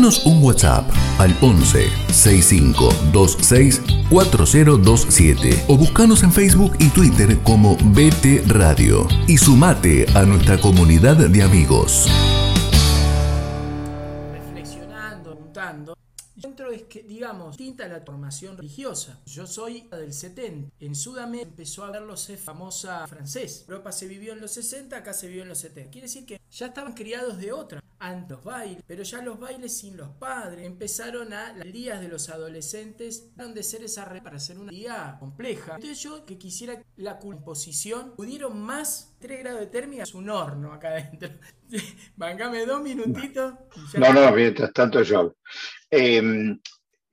Mandanos 0.03 0.25
un 0.25 0.43
WhatsApp 0.43 0.85
al 1.17 1.33
11 1.39 1.87
6526 2.11 3.81
4027 4.09 5.63
o 5.69 5.77
buscanos 5.77 6.23
en 6.23 6.31
Facebook 6.33 6.75
y 6.77 6.89
Twitter 6.89 7.39
como 7.43 7.77
BT 7.77 8.45
Radio 8.47 9.07
y 9.27 9.37
sumate 9.37 10.05
a 10.13 10.23
nuestra 10.23 10.59
comunidad 10.59 11.15
de 11.15 11.41
amigos. 11.41 12.09
Distinta 17.73 17.87
la 17.87 18.05
formación 18.05 18.57
religiosa. 18.57 19.19
Yo 19.25 19.47
soy 19.47 19.87
del 19.89 20.13
70. 20.13 20.71
En 20.79 20.95
Sudamérica 20.95 21.49
empezó 21.49 21.83
a 21.83 21.91
verlos 21.91 22.31
famosa 22.43 23.07
francés. 23.07 23.65
Europa 23.67 23.91
se 23.91 24.07
vivió 24.07 24.33
en 24.33 24.41
los 24.41 24.51
60, 24.51 24.95
acá 24.95 25.13
se 25.13 25.27
vivió 25.27 25.43
en 25.43 25.49
los 25.49 25.59
70. 25.59 25.89
Quiere 25.89 26.07
decir 26.07 26.25
que 26.25 26.39
ya 26.51 26.67
estaban 26.67 26.93
criados 26.93 27.39
de 27.39 27.51
otra. 27.51 27.81
Antes 27.99 28.31
los 28.31 28.43
bailes, 28.43 28.83
pero 28.85 29.03
ya 29.03 29.21
los 29.21 29.39
bailes 29.39 29.77
sin 29.77 29.95
los 29.95 30.09
padres. 30.09 30.65
Empezaron 30.65 31.31
a 31.31 31.53
las 31.53 31.71
días 31.71 32.01
de 32.01 32.09
los 32.09 32.29
adolescentes, 32.29 33.29
dejaron 33.31 33.53
de 33.53 33.63
ser 33.63 33.83
esa 33.83 34.03
red 34.03 34.21
para 34.21 34.39
ser 34.39 34.59
una 34.59 34.71
día 34.71 35.15
compleja. 35.19 35.75
Entonces 35.75 36.01
yo 36.01 36.25
que 36.25 36.37
quisiera 36.37 36.83
la 36.97 37.17
composición, 37.17 38.13
pudieron 38.15 38.61
más 38.61 39.15
3 39.19 39.39
grados 39.39 39.61
de 39.61 39.67
térmica, 39.67 40.03
es 40.03 40.13
un 40.13 40.29
horno 40.29 40.73
acá 40.73 40.89
adentro. 40.89 41.29
Bancame 42.17 42.65
dos 42.65 42.81
minutitos. 42.81 43.53
No, 43.93 44.13
no, 44.13 44.31
mientras 44.33 44.73
tanto 44.73 45.01
yo. 45.01 45.33
Eh, 45.89 46.21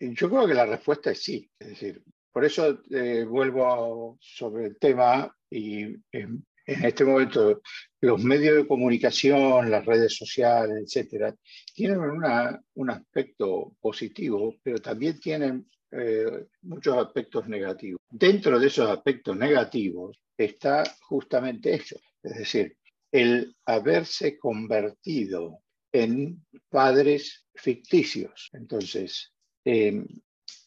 yo 0.00 0.28
creo 0.30 0.46
que 0.46 0.54
la 0.54 0.66
respuesta 0.66 1.10
es 1.10 1.22
sí. 1.22 1.50
Es 1.58 1.68
decir, 1.68 2.02
por 2.32 2.44
eso 2.44 2.80
eh, 2.90 3.24
vuelvo 3.24 4.16
sobre 4.20 4.66
el 4.66 4.78
tema 4.78 5.34
y 5.50 5.84
en, 6.12 6.44
este 6.66 7.04
momento 7.04 7.60
los 8.00 8.22
medios 8.22 8.56
de 8.56 8.66
comunicación, 8.66 9.70
las 9.70 9.84
redes 9.84 10.14
sociales, 10.16 10.84
etcétera, 10.84 11.34
tienen 11.74 11.98
una- 11.98 12.60
un 12.74 12.90
aspecto 12.90 13.76
positivo, 13.80 14.54
pero 14.62 14.78
también 14.78 15.18
tienen 15.18 15.66
eh, 15.92 16.46
muchos 16.62 16.96
aspectos 16.96 17.48
negativos. 17.48 18.00
Dentro 18.08 18.60
de 18.60 18.68
esos 18.68 18.88
aspectos 18.88 19.36
negativos 19.36 20.16
está 20.36 20.84
justamente 21.00 21.74
eso, 21.74 21.98
es 22.22 22.36
decir, 22.38 22.76
el 23.10 23.56
haberse 23.64 24.38
convertido 24.38 25.58
en 25.92 26.46
padres 26.68 27.44
ficticios. 27.56 28.50
Entonces, 28.52 29.32
eh, 29.72 30.04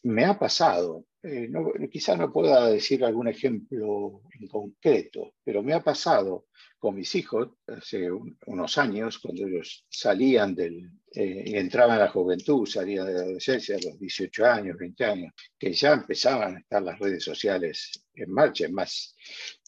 me 0.04 0.24
ha 0.24 0.38
pasado, 0.38 1.06
eh, 1.22 1.46
no, 1.48 1.72
quizá 1.90 2.16
no 2.16 2.32
pueda 2.32 2.68
decir 2.68 3.04
algún 3.04 3.28
ejemplo 3.28 4.22
en 4.38 4.46
concreto, 4.48 5.34
pero 5.44 5.62
me 5.62 5.72
ha 5.74 5.82
pasado 5.82 6.46
con 6.78 6.94
mis 6.96 7.14
hijos 7.14 7.48
hace 7.66 8.10
un- 8.12 8.36
unos 8.46 8.76
años, 8.78 9.18
cuando 9.18 9.46
ellos 9.46 9.86
salían 9.88 10.54
del, 10.54 10.90
eh, 11.12 11.44
entraban 11.58 11.96
a 11.96 12.04
la 12.04 12.10
juventud, 12.10 12.66
salían 12.66 13.06
de 13.06 13.14
la 13.14 13.20
adolescencia 13.20 13.76
a 13.76 13.80
los 13.88 13.98
18 13.98 14.44
años, 14.44 14.76
20 14.78 15.04
años, 15.04 15.32
que 15.58 15.72
ya 15.72 15.92
empezaban 15.94 16.56
a 16.56 16.58
estar 16.60 16.82
las 16.82 16.98
redes 16.98 17.24
sociales 17.24 18.04
en 18.14 18.30
marcha. 18.30 18.66
Es 18.66 18.72
más, 18.72 19.16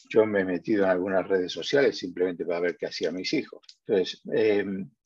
yo 0.09 0.25
me 0.25 0.41
he 0.41 0.45
metido 0.45 0.83
en 0.83 0.91
algunas 0.91 1.27
redes 1.27 1.51
sociales 1.51 1.97
simplemente 1.97 2.45
para 2.45 2.59
ver 2.59 2.77
qué 2.77 2.85
hacían 2.87 3.15
mis 3.15 3.33
hijos. 3.33 3.61
Entonces, 3.85 4.21
eh, 4.33 4.65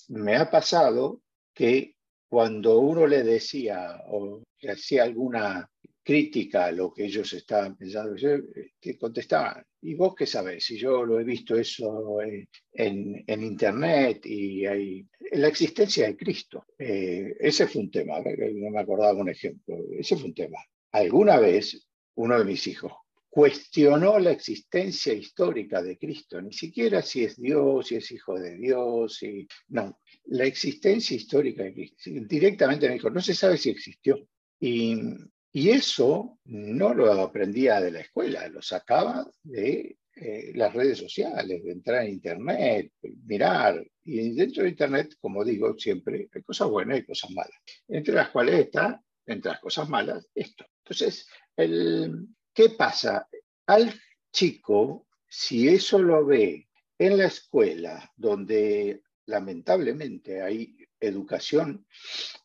me 0.09 0.35
ha 0.35 0.49
pasado 0.51 1.21
que 1.53 1.95
cuando 2.31 2.79
uno 2.79 3.05
le 3.07 3.23
decía 3.23 4.01
o 4.07 4.41
le 4.61 4.71
hacía 4.71 5.03
alguna 5.03 5.69
crítica 6.03 6.65
a 6.67 6.71
lo 6.71 6.93
que 6.93 7.05
ellos 7.05 7.31
estaban 7.33 7.75
pensando, 7.77 8.15
yo, 8.15 8.29
eh, 8.35 8.71
que 8.79 8.97
contestaban, 8.97 9.63
¿y 9.81 9.95
vos 9.95 10.15
qué 10.15 10.25
sabés? 10.25 10.63
Si 10.65 10.77
yo 10.77 11.03
lo 11.05 11.19
he 11.19 11.23
visto 11.25 11.55
eso 11.55 12.21
en, 12.21 12.47
en- 12.73 13.23
en 13.27 13.43
internet 13.43 14.25
y 14.25 14.65
hay 14.65 15.05
la 15.33 15.47
existencia 15.49 16.07
de 16.07 16.15
Cristo. 16.17 16.65
Eh, 16.79 17.35
ese 17.39 17.67
fue 17.67 17.81
un 17.81 17.91
tema, 17.91 18.19
no 18.19 18.69
me 18.71 18.79
acordaba 18.79 19.19
un 19.19 19.29
ejemplo, 19.29 19.75
ese 19.99 20.15
fue 20.15 20.27
un 20.29 20.33
tema. 20.35 20.57
Alguna 20.93 21.37
vez 21.39 21.87
uno 22.15 22.39
de 22.39 22.45
mis 22.45 22.65
hijos 22.67 22.93
cuestionó 23.31 24.19
la 24.19 24.31
existencia 24.31 25.13
histórica 25.13 25.81
de 25.81 25.97
Cristo, 25.97 26.41
ni 26.41 26.51
siquiera 26.51 27.01
si 27.01 27.23
es 27.23 27.37
Dios, 27.37 27.87
si 27.87 27.95
es 27.95 28.11
hijo 28.11 28.37
de 28.37 28.57
Dios, 28.57 29.23
y, 29.23 29.47
no, 29.69 30.01
la 30.25 30.43
existencia 30.43 31.15
histórica 31.15 31.63
de 31.63 31.73
Cristo. 31.73 32.11
Directamente 32.27 32.89
me 32.89 32.95
dijo, 32.95 33.09
no 33.09 33.21
se 33.21 33.33
sabe 33.33 33.57
si 33.57 33.69
existió. 33.69 34.27
Y, 34.59 34.97
y 35.53 35.69
eso 35.69 36.39
no 36.43 36.93
lo 36.93 37.09
aprendía 37.13 37.79
de 37.79 37.91
la 37.91 38.01
escuela, 38.01 38.49
lo 38.49 38.61
sacaba 38.61 39.25
de 39.43 39.97
eh, 40.17 40.51
las 40.53 40.73
redes 40.73 40.97
sociales, 40.97 41.63
de 41.63 41.71
entrar 41.71 42.03
en 42.03 42.11
Internet, 42.11 42.91
mirar. 43.25 43.81
Y 44.03 44.35
dentro 44.35 44.63
de 44.63 44.69
Internet, 44.69 45.15
como 45.21 45.45
digo 45.45 45.73
siempre, 45.79 46.27
hay 46.33 46.43
cosas 46.43 46.69
buenas 46.69 46.99
y 46.99 47.05
cosas 47.05 47.31
malas. 47.31 47.55
Entre 47.87 48.13
las 48.13 48.29
cuales 48.29 48.55
está, 48.55 49.01
entre 49.25 49.51
las 49.51 49.61
cosas 49.61 49.87
malas, 49.87 50.27
esto. 50.35 50.65
Entonces, 50.83 51.29
el, 51.55 52.27
¿qué 52.53 52.69
pasa? 52.69 53.27
Al 53.67 53.93
chico, 54.31 55.07
si 55.27 55.67
eso 55.67 55.99
lo 55.99 56.25
ve 56.25 56.67
en 56.97 57.17
la 57.17 57.25
escuela, 57.25 58.11
donde 58.15 59.01
lamentablemente 59.25 60.41
hay 60.41 60.75
educación 60.99 61.85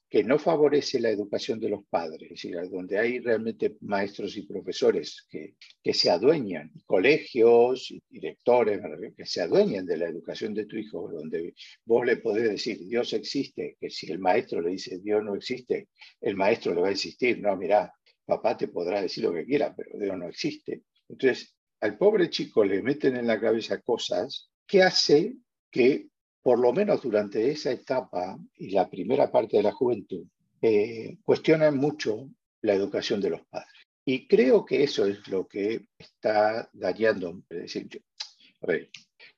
que 0.08 0.22
no 0.22 0.38
favorece 0.38 1.00
la 1.00 1.10
educación 1.10 1.58
de 1.58 1.68
los 1.68 1.84
padres, 1.90 2.22
es 2.22 2.30
decir, 2.30 2.56
donde 2.70 2.98
hay 2.98 3.18
realmente 3.18 3.76
maestros 3.80 4.36
y 4.36 4.46
profesores 4.46 5.26
que, 5.28 5.56
se 5.92 6.10
adueñan, 6.10 6.70
colegios 6.86 7.92
directores 8.08 8.80
que 9.16 9.26
se 9.26 9.42
adueñan 9.42 9.84
de 9.84 9.96
la 9.96 10.06
educación 10.06 10.54
de 10.54 10.66
tu 10.66 10.76
hijo, 10.76 11.10
donde 11.12 11.54
vos 11.84 12.06
le 12.06 12.18
podés 12.18 12.48
decir 12.48 12.78
Dios 12.86 13.12
existe, 13.12 13.76
que 13.80 13.90
si 13.90 14.10
el 14.10 14.20
maestro 14.20 14.60
le 14.60 14.70
dice 14.70 15.00
Dios 15.00 15.24
no 15.24 15.34
existe, 15.34 15.88
el 16.20 16.36
maestro 16.36 16.72
le 16.72 16.82
va 16.82 16.88
a 16.88 16.92
insistir, 16.92 17.40
no, 17.40 17.56
mira, 17.56 17.92
papá 18.26 18.56
te 18.56 18.68
podrá 18.68 19.00
decir 19.00 19.24
lo 19.24 19.32
que 19.32 19.46
quiera, 19.46 19.74
pero 19.74 19.98
Dios 19.98 20.18
no 20.18 20.28
existe. 20.28 20.82
Entonces, 21.08 21.56
al 21.80 21.96
pobre 21.96 22.28
chico 22.28 22.64
le 22.64 22.82
meten 22.82 23.16
en 23.16 23.26
la 23.26 23.40
cabeza 23.40 23.80
cosas 23.80 24.50
que 24.66 24.82
hace 24.82 25.36
que 25.70 26.08
por 26.46 26.60
lo 26.60 26.72
menos 26.72 27.02
durante 27.02 27.50
esa 27.50 27.72
etapa 27.72 28.38
y 28.54 28.70
la 28.70 28.88
primera 28.88 29.32
parte 29.32 29.56
de 29.56 29.64
la 29.64 29.72
juventud, 29.72 30.24
eh, 30.62 31.18
cuestionan 31.24 31.76
mucho 31.76 32.28
la 32.62 32.72
educación 32.72 33.20
de 33.20 33.30
los 33.30 33.44
padres. 33.46 33.88
Y 34.04 34.28
creo 34.28 34.64
que 34.64 34.84
eso 34.84 35.06
es 35.06 35.26
lo 35.26 35.48
que 35.48 35.88
está 35.98 36.70
dañando. 36.72 37.42
Es 37.50 37.62
decir, 37.62 37.88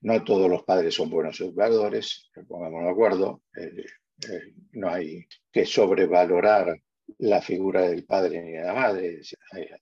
no 0.03 0.23
todos 0.23 0.51
los 0.51 0.65
padres 0.65 0.95
son 0.95 1.09
buenos 1.09 1.41
educadores, 1.41 2.31
pongamos 2.47 2.85
de 2.85 2.91
acuerdo, 2.91 3.43
eh, 3.57 3.87
eh, 4.31 4.53
no 4.73 4.91
hay 4.91 5.27
que 5.51 5.65
sobrevalorar 5.65 6.79
la 7.19 7.41
figura 7.41 7.89
del 7.89 8.05
padre 8.05 8.43
ni 8.43 8.53
de 8.53 8.65
la 8.65 8.75
madre. 8.75 9.21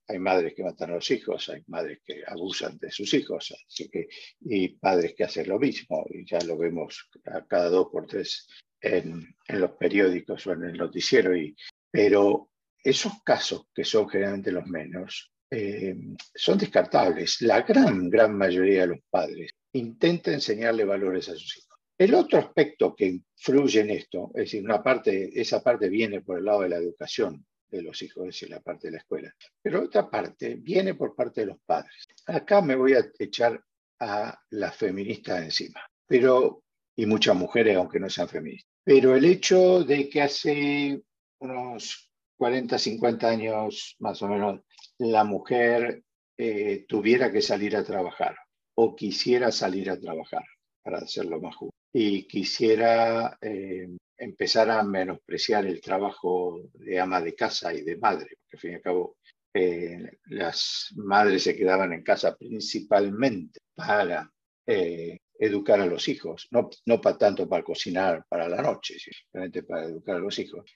Hay, 0.09 0.19
madres 0.19 0.55
que 0.55 0.63
matan 0.63 0.91
a 0.91 0.95
los 0.95 1.11
hijos, 1.11 1.49
hay 1.49 1.63
madres 1.67 2.01
que 2.05 2.23
abusan 2.27 2.79
de 2.79 2.91
sus 2.91 3.13
hijos, 3.15 3.55
así 3.67 3.89
que, 3.89 4.09
y 4.41 4.69
padres 4.69 5.15
que 5.17 5.25
hacen 5.25 5.49
lo 5.49 5.59
mismo, 5.59 6.07
y 6.11 6.25
ya 6.25 6.39
lo 6.41 6.57
vemos 6.57 7.11
cada 7.49 7.69
dos 7.69 7.89
por 7.91 8.07
tres 8.07 8.47
en, 8.81 9.35
en 9.49 9.61
los 9.61 9.73
periódicos 9.73 10.47
o 10.47 10.53
en 10.53 10.65
el 10.65 10.77
noticiero. 10.77 11.37
Y, 11.37 11.57
pero 11.91 12.51
esos 12.83 13.15
casos, 13.25 13.67
que 13.75 13.85
son 13.85 14.09
generalmente 14.09 14.53
los 14.53 14.67
menos, 14.67 15.33
eh, 15.51 15.97
son 16.35 16.59
descartables. 16.59 17.41
La 17.43 17.63
gran, 17.63 18.09
gran 18.11 18.37
mayoría 18.37 18.83
de 18.83 18.87
los 18.89 19.01
padres 19.11 19.53
intenta 19.73 20.33
enseñarle 20.33 20.85
valores 20.85 21.29
a 21.29 21.33
sus 21.33 21.57
hijos. 21.59 21.76
El 21.99 22.15
otro 22.15 22.39
aspecto 22.39 22.95
que 22.95 23.07
influye 23.07 23.81
en 23.81 23.91
esto, 23.91 24.31
es 24.35 24.45
decir, 24.45 24.63
una 24.63 24.83
parte, 24.83 25.41
esa 25.41 25.63
parte 25.63 25.89
viene 25.89 26.21
por 26.21 26.39
el 26.39 26.45
lado 26.45 26.61
de 26.61 26.69
la 26.69 26.77
educación 26.77 27.47
de 27.71 27.81
los 27.81 28.03
hijos, 28.03 28.25
es 28.25 28.35
decir, 28.35 28.51
la 28.51 28.61
parte 28.61 28.89
de 28.89 28.93
la 28.93 28.99
escuela, 28.99 29.35
pero 29.63 29.83
otra 29.83 30.11
parte 30.11 30.57
viene 30.57 30.95
por 30.95 31.15
parte 31.15 31.41
de 31.41 31.47
los 31.49 31.59
padres. 31.65 32.07
Acá 32.27 32.61
me 32.61 32.77
voy 32.77 32.93
a 32.93 33.11
echar 33.19 33.59
a 33.99 34.39
las 34.51 34.77
feministas 34.77 35.43
encima, 35.43 35.81
pero, 36.07 36.65
y 36.95 37.07
muchas 37.07 37.35
mujeres, 37.35 37.77
aunque 37.77 37.99
no 37.99 38.11
sean 38.11 38.29
feministas, 38.29 38.71
pero 38.85 39.17
el 39.17 39.25
hecho 39.25 39.83
de 39.83 40.11
que 40.11 40.21
hace 40.21 41.01
unos 41.39 42.13
40, 42.37 42.79
50 42.79 43.27
años 43.27 43.97
más 44.01 44.21
o 44.21 44.29
menos, 44.29 44.61
la 44.99 45.25
mujer 45.25 46.03
eh, 46.37 46.85
tuviera 46.87 47.33
que 47.33 47.41
salir 47.41 47.75
a 47.75 47.85
trabajar 47.85 48.37
o 48.75 48.95
quisiera 48.95 49.51
salir 49.51 49.89
a 49.89 49.99
trabajar, 49.99 50.45
para 50.83 50.99
hacerlo 50.99 51.41
más 51.41 51.57
justo 51.57 51.77
y 51.99 52.25
quisiera 52.25 53.39
eh, 53.41 53.89
empezar 54.19 54.69
a 54.69 54.83
menospreciar 54.83 55.65
el 55.65 55.81
trabajo 55.81 56.61
de 56.75 57.01
ama 57.01 57.23
de 57.23 57.35
casa 57.35 57.73
y 57.73 57.81
de 57.81 57.97
madre, 57.97 58.37
porque 58.39 58.57
al 58.57 58.61
fin 58.61 58.71
y 58.73 58.75
al 58.75 58.83
cabo 58.83 59.17
eh, 59.55 60.19
las 60.27 60.93
madres 60.97 61.45
se 61.45 61.57
quedaban 61.57 61.95
en 61.95 62.03
casa 62.03 62.37
principalmente 62.37 63.61
para 63.75 64.31
eh, 64.67 65.17
educar 65.39 65.81
a 65.81 65.87
los 65.87 66.07
hijos, 66.09 66.49
no, 66.51 66.69
no 66.85 67.01
para 67.01 67.17
tanto 67.17 67.49
para 67.49 67.65
cocinar 67.65 68.27
para 68.29 68.47
la 68.47 68.61
noche, 68.61 68.99
simplemente 68.99 69.63
para 69.63 69.87
educar 69.87 70.17
a 70.17 70.21
los 70.21 70.39
hijos. 70.39 70.71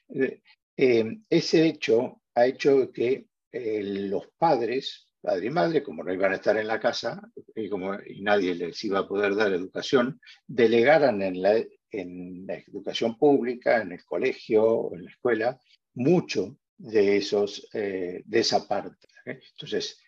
ese 0.75 1.67
hecho 1.67 2.19
ha 2.33 2.47
hecho 2.47 2.91
que 2.91 3.27
los 3.53 4.27
padres 4.39 5.10
padre 5.21 5.47
y 5.47 5.49
madre, 5.49 5.83
como 5.83 6.03
no 6.03 6.13
iban 6.13 6.31
a 6.31 6.35
estar 6.35 6.57
en 6.57 6.67
la 6.67 6.79
casa 6.79 7.21
y, 7.55 7.69
como, 7.69 7.95
nadie 8.21 8.55
les 8.55 8.83
iba 8.83 8.99
a 8.99 9.07
poder 9.07 9.35
dar 9.35 9.53
educación, 9.53 10.19
delegaran 10.47 11.21
en 11.21 11.41
la, 11.41 11.63
en 11.91 12.45
la 12.47 12.55
educación 12.55 13.17
pública, 13.17 13.81
en 13.81 13.91
el 13.93 14.03
colegio 14.03 14.63
o 14.63 14.95
en 14.95 15.05
la 15.05 15.11
escuela, 15.11 15.59
mucho 15.93 16.57
de, 16.77 17.17
esos, 17.17 17.67
eh, 17.73 18.23
de 18.25 18.39
esa 18.39 18.67
parte. 18.67 19.07
¿eh? 19.25 19.39
Entonces, 19.51 19.99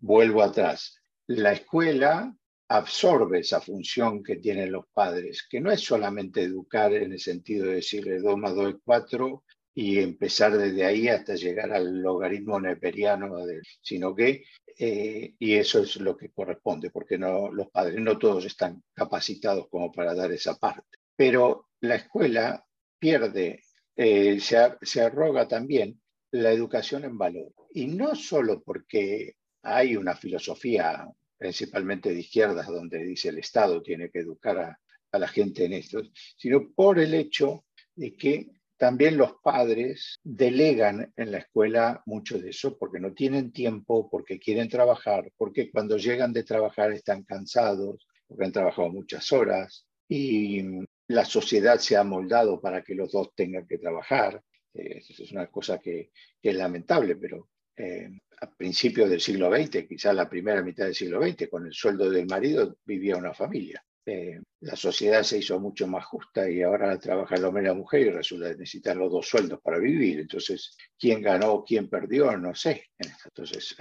vuelvo 0.00 0.42
atrás. 0.42 1.00
La 1.28 1.52
escuela 1.52 2.34
absorbe 2.68 3.40
esa 3.40 3.60
función 3.60 4.22
que 4.22 4.36
tienen 4.36 4.72
los 4.72 4.86
padres, 4.92 5.46
que 5.48 5.60
no 5.60 5.70
es 5.70 5.80
solamente 5.80 6.42
educar 6.42 6.92
en 6.92 7.12
el 7.12 7.20
sentido 7.20 7.66
de 7.66 7.76
decirle 7.76 8.20
2 8.20 8.36
más 8.38 8.54
2 8.54 8.74
es 8.74 8.80
4 8.84 9.44
y 9.78 9.98
empezar 9.98 10.56
desde 10.56 10.86
ahí 10.86 11.06
hasta 11.06 11.34
llegar 11.34 11.70
al 11.70 12.00
logaritmo 12.00 12.58
neperiano, 12.58 13.36
sino 13.82 14.14
que, 14.14 14.42
eh, 14.78 15.34
y 15.38 15.54
eso 15.54 15.82
es 15.82 15.96
lo 15.96 16.16
que 16.16 16.30
corresponde, 16.30 16.88
porque 16.88 17.18
no, 17.18 17.52
los 17.52 17.68
padres 17.68 18.00
no 18.00 18.18
todos 18.18 18.46
están 18.46 18.82
capacitados 18.94 19.68
como 19.68 19.92
para 19.92 20.14
dar 20.14 20.32
esa 20.32 20.56
parte. 20.56 20.96
Pero 21.14 21.68
la 21.80 21.96
escuela 21.96 22.64
pierde, 22.98 23.64
eh, 23.94 24.40
se, 24.40 24.56
se 24.80 25.02
arroga 25.02 25.46
también 25.46 26.00
la 26.30 26.52
educación 26.52 27.04
en 27.04 27.18
valor. 27.18 27.52
Y 27.74 27.86
no 27.86 28.14
solo 28.14 28.62
porque 28.62 29.34
hay 29.60 29.94
una 29.94 30.16
filosofía 30.16 31.06
principalmente 31.36 32.14
de 32.14 32.20
izquierdas 32.20 32.66
donde 32.68 33.04
dice 33.04 33.28
el 33.28 33.40
Estado 33.40 33.82
tiene 33.82 34.08
que 34.08 34.20
educar 34.20 34.56
a, 34.56 34.80
a 35.12 35.18
la 35.18 35.28
gente 35.28 35.66
en 35.66 35.74
esto, 35.74 36.00
sino 36.38 36.72
por 36.74 36.98
el 36.98 37.12
hecho 37.12 37.66
de 37.94 38.16
que 38.16 38.55
también 38.76 39.16
los 39.16 39.34
padres 39.42 40.18
delegan 40.22 41.12
en 41.16 41.32
la 41.32 41.38
escuela 41.38 42.02
mucho 42.06 42.38
de 42.38 42.50
eso 42.50 42.76
porque 42.78 43.00
no 43.00 43.12
tienen 43.12 43.52
tiempo, 43.52 44.08
porque 44.10 44.38
quieren 44.38 44.68
trabajar, 44.68 45.32
porque 45.36 45.70
cuando 45.70 45.96
llegan 45.96 46.32
de 46.32 46.44
trabajar 46.44 46.92
están 46.92 47.24
cansados, 47.24 48.06
porque 48.26 48.44
han 48.44 48.52
trabajado 48.52 48.88
muchas 48.90 49.32
horas 49.32 49.86
y 50.08 50.62
la 51.08 51.24
sociedad 51.24 51.78
se 51.78 51.96
ha 51.96 52.04
moldado 52.04 52.60
para 52.60 52.82
que 52.82 52.94
los 52.94 53.12
dos 53.12 53.34
tengan 53.34 53.66
que 53.66 53.78
trabajar. 53.78 54.42
Eh, 54.74 54.98
es 54.98 55.32
una 55.32 55.46
cosa 55.46 55.78
que, 55.78 56.10
es 56.42 56.54
lamentable, 56.54 57.16
pero 57.16 57.48
eh, 57.76 58.10
a 58.40 58.50
principios 58.50 59.08
del 59.08 59.20
siglo 59.20 59.50
XX, 59.50 59.86
quizás 59.88 60.14
la 60.14 60.28
primera 60.28 60.62
mitad 60.62 60.84
del 60.84 60.94
siglo 60.94 61.22
XX, 61.22 61.48
con 61.48 61.66
el 61.66 61.72
sueldo 61.72 62.10
del 62.10 62.26
marido 62.26 62.76
vivía 62.84 63.16
una 63.16 63.32
familia. 63.32 63.84
Eh, 64.08 64.40
la 64.60 64.76
sociedad 64.76 65.24
se 65.24 65.38
hizo 65.38 65.58
mucho 65.58 65.88
más 65.88 66.04
justa 66.04 66.48
y 66.48 66.62
ahora 66.62 66.96
trabaja 66.98 67.34
el 67.34 67.44
hombre 67.44 67.64
y 67.64 67.66
la 67.66 67.74
mujer 67.74 68.02
y 68.02 68.10
resulta 68.10 68.50
necesitar 68.50 68.96
los 68.96 69.10
dos 69.10 69.26
sueldos 69.26 69.60
para 69.60 69.78
vivir. 69.78 70.20
Entonces, 70.20 70.76
¿quién 70.96 71.20
ganó, 71.20 71.64
quién 71.66 71.90
perdió? 71.90 72.36
No 72.36 72.54
sé. 72.54 72.84
Entonces, 73.24 73.74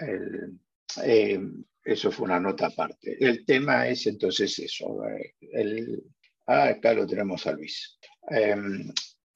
eh, 1.03 1.39
eso 1.83 2.11
fue 2.11 2.25
una 2.25 2.39
nota 2.39 2.67
aparte. 2.67 3.17
El 3.19 3.45
tema 3.45 3.88
es 3.88 4.07
entonces 4.07 4.57
eso. 4.57 5.05
Eh, 5.07 5.35
el, 5.51 6.03
ah, 6.47 6.69
acá 6.69 6.93
lo 6.93 7.05
tenemos 7.05 7.45
a 7.45 7.51
Luis. 7.51 7.99
Em, 8.27 8.91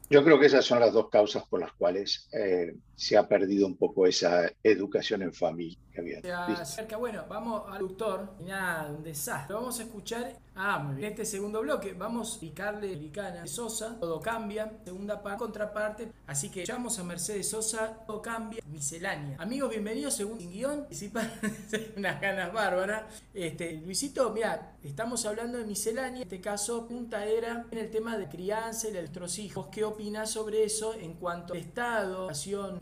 yo 0.10 0.24
creo 0.24 0.40
que 0.40 0.48
esas 0.48 0.66
son 0.66 0.80
las 0.80 0.92
dos 0.92 1.08
causas 1.10 1.44
por 1.48 1.60
las 1.60 1.74
cuales 1.74 2.28
se 3.00 3.18
ha 3.18 3.26
perdido 3.26 3.66
un 3.66 3.78
poco 3.78 4.06
esa 4.06 4.52
educación 4.62 5.22
en 5.22 5.34
familia 5.34 5.78
que 5.94 6.02
había. 6.02 6.22
Bueno, 7.00 7.24
vamos 7.30 7.64
al 7.72 7.80
doctor. 7.80 8.34
Nada, 8.46 8.92
un 8.92 9.04
desastre. 9.04 9.56
Vamos 9.56 9.80
a 9.80 9.84
escuchar. 9.84 10.36
Ah, 10.62 10.94
en 10.98 11.06
este 11.06 11.24
segundo 11.24 11.62
bloque 11.62 11.94
vamos 11.94 12.36
a 12.36 12.40
picarle 12.42 12.94
Licana 12.98 13.48
Sosa. 13.48 13.98
Todo 13.98 14.20
cambia. 14.20 14.80
Segunda 14.84 15.24
parte, 15.24 15.40
contraparte. 15.40 16.12
Así 16.28 16.50
que 16.50 16.64
echamos 16.64 17.00
a 17.00 17.06
Mercedes 17.06 17.50
Sosa. 17.50 18.04
Todo 18.06 18.22
cambia. 18.22 18.62
Miscelánea. 18.68 19.38
Amigos, 19.40 19.70
bienvenidos 19.70 20.16
según 20.16 20.38
sin 20.38 20.52
guion. 20.52 20.86
unas 21.96 22.20
ganas 22.20 22.52
bárbaras. 22.52 23.04
Este, 23.34 23.78
Luisito, 23.78 24.30
mira, 24.32 24.76
estamos 24.84 25.26
hablando 25.26 25.58
de 25.58 25.64
miscelánea. 25.64 26.18
En 26.18 26.24
este 26.24 26.42
caso, 26.42 26.86
punta 26.86 27.26
era 27.26 27.66
en 27.72 27.78
el 27.78 27.90
tema 27.90 28.18
de 28.18 28.28
crianza 28.28 28.90
y 28.90 28.92
de 28.92 29.00
nuestros 29.00 29.40
hijos. 29.40 29.68
¿Qué 29.72 29.86
opinas 29.86 30.32
sobre 30.32 30.66
eso 30.66 30.94
en 30.94 31.14
cuanto 31.14 31.54
al 31.54 31.60
Estado, 31.60 32.28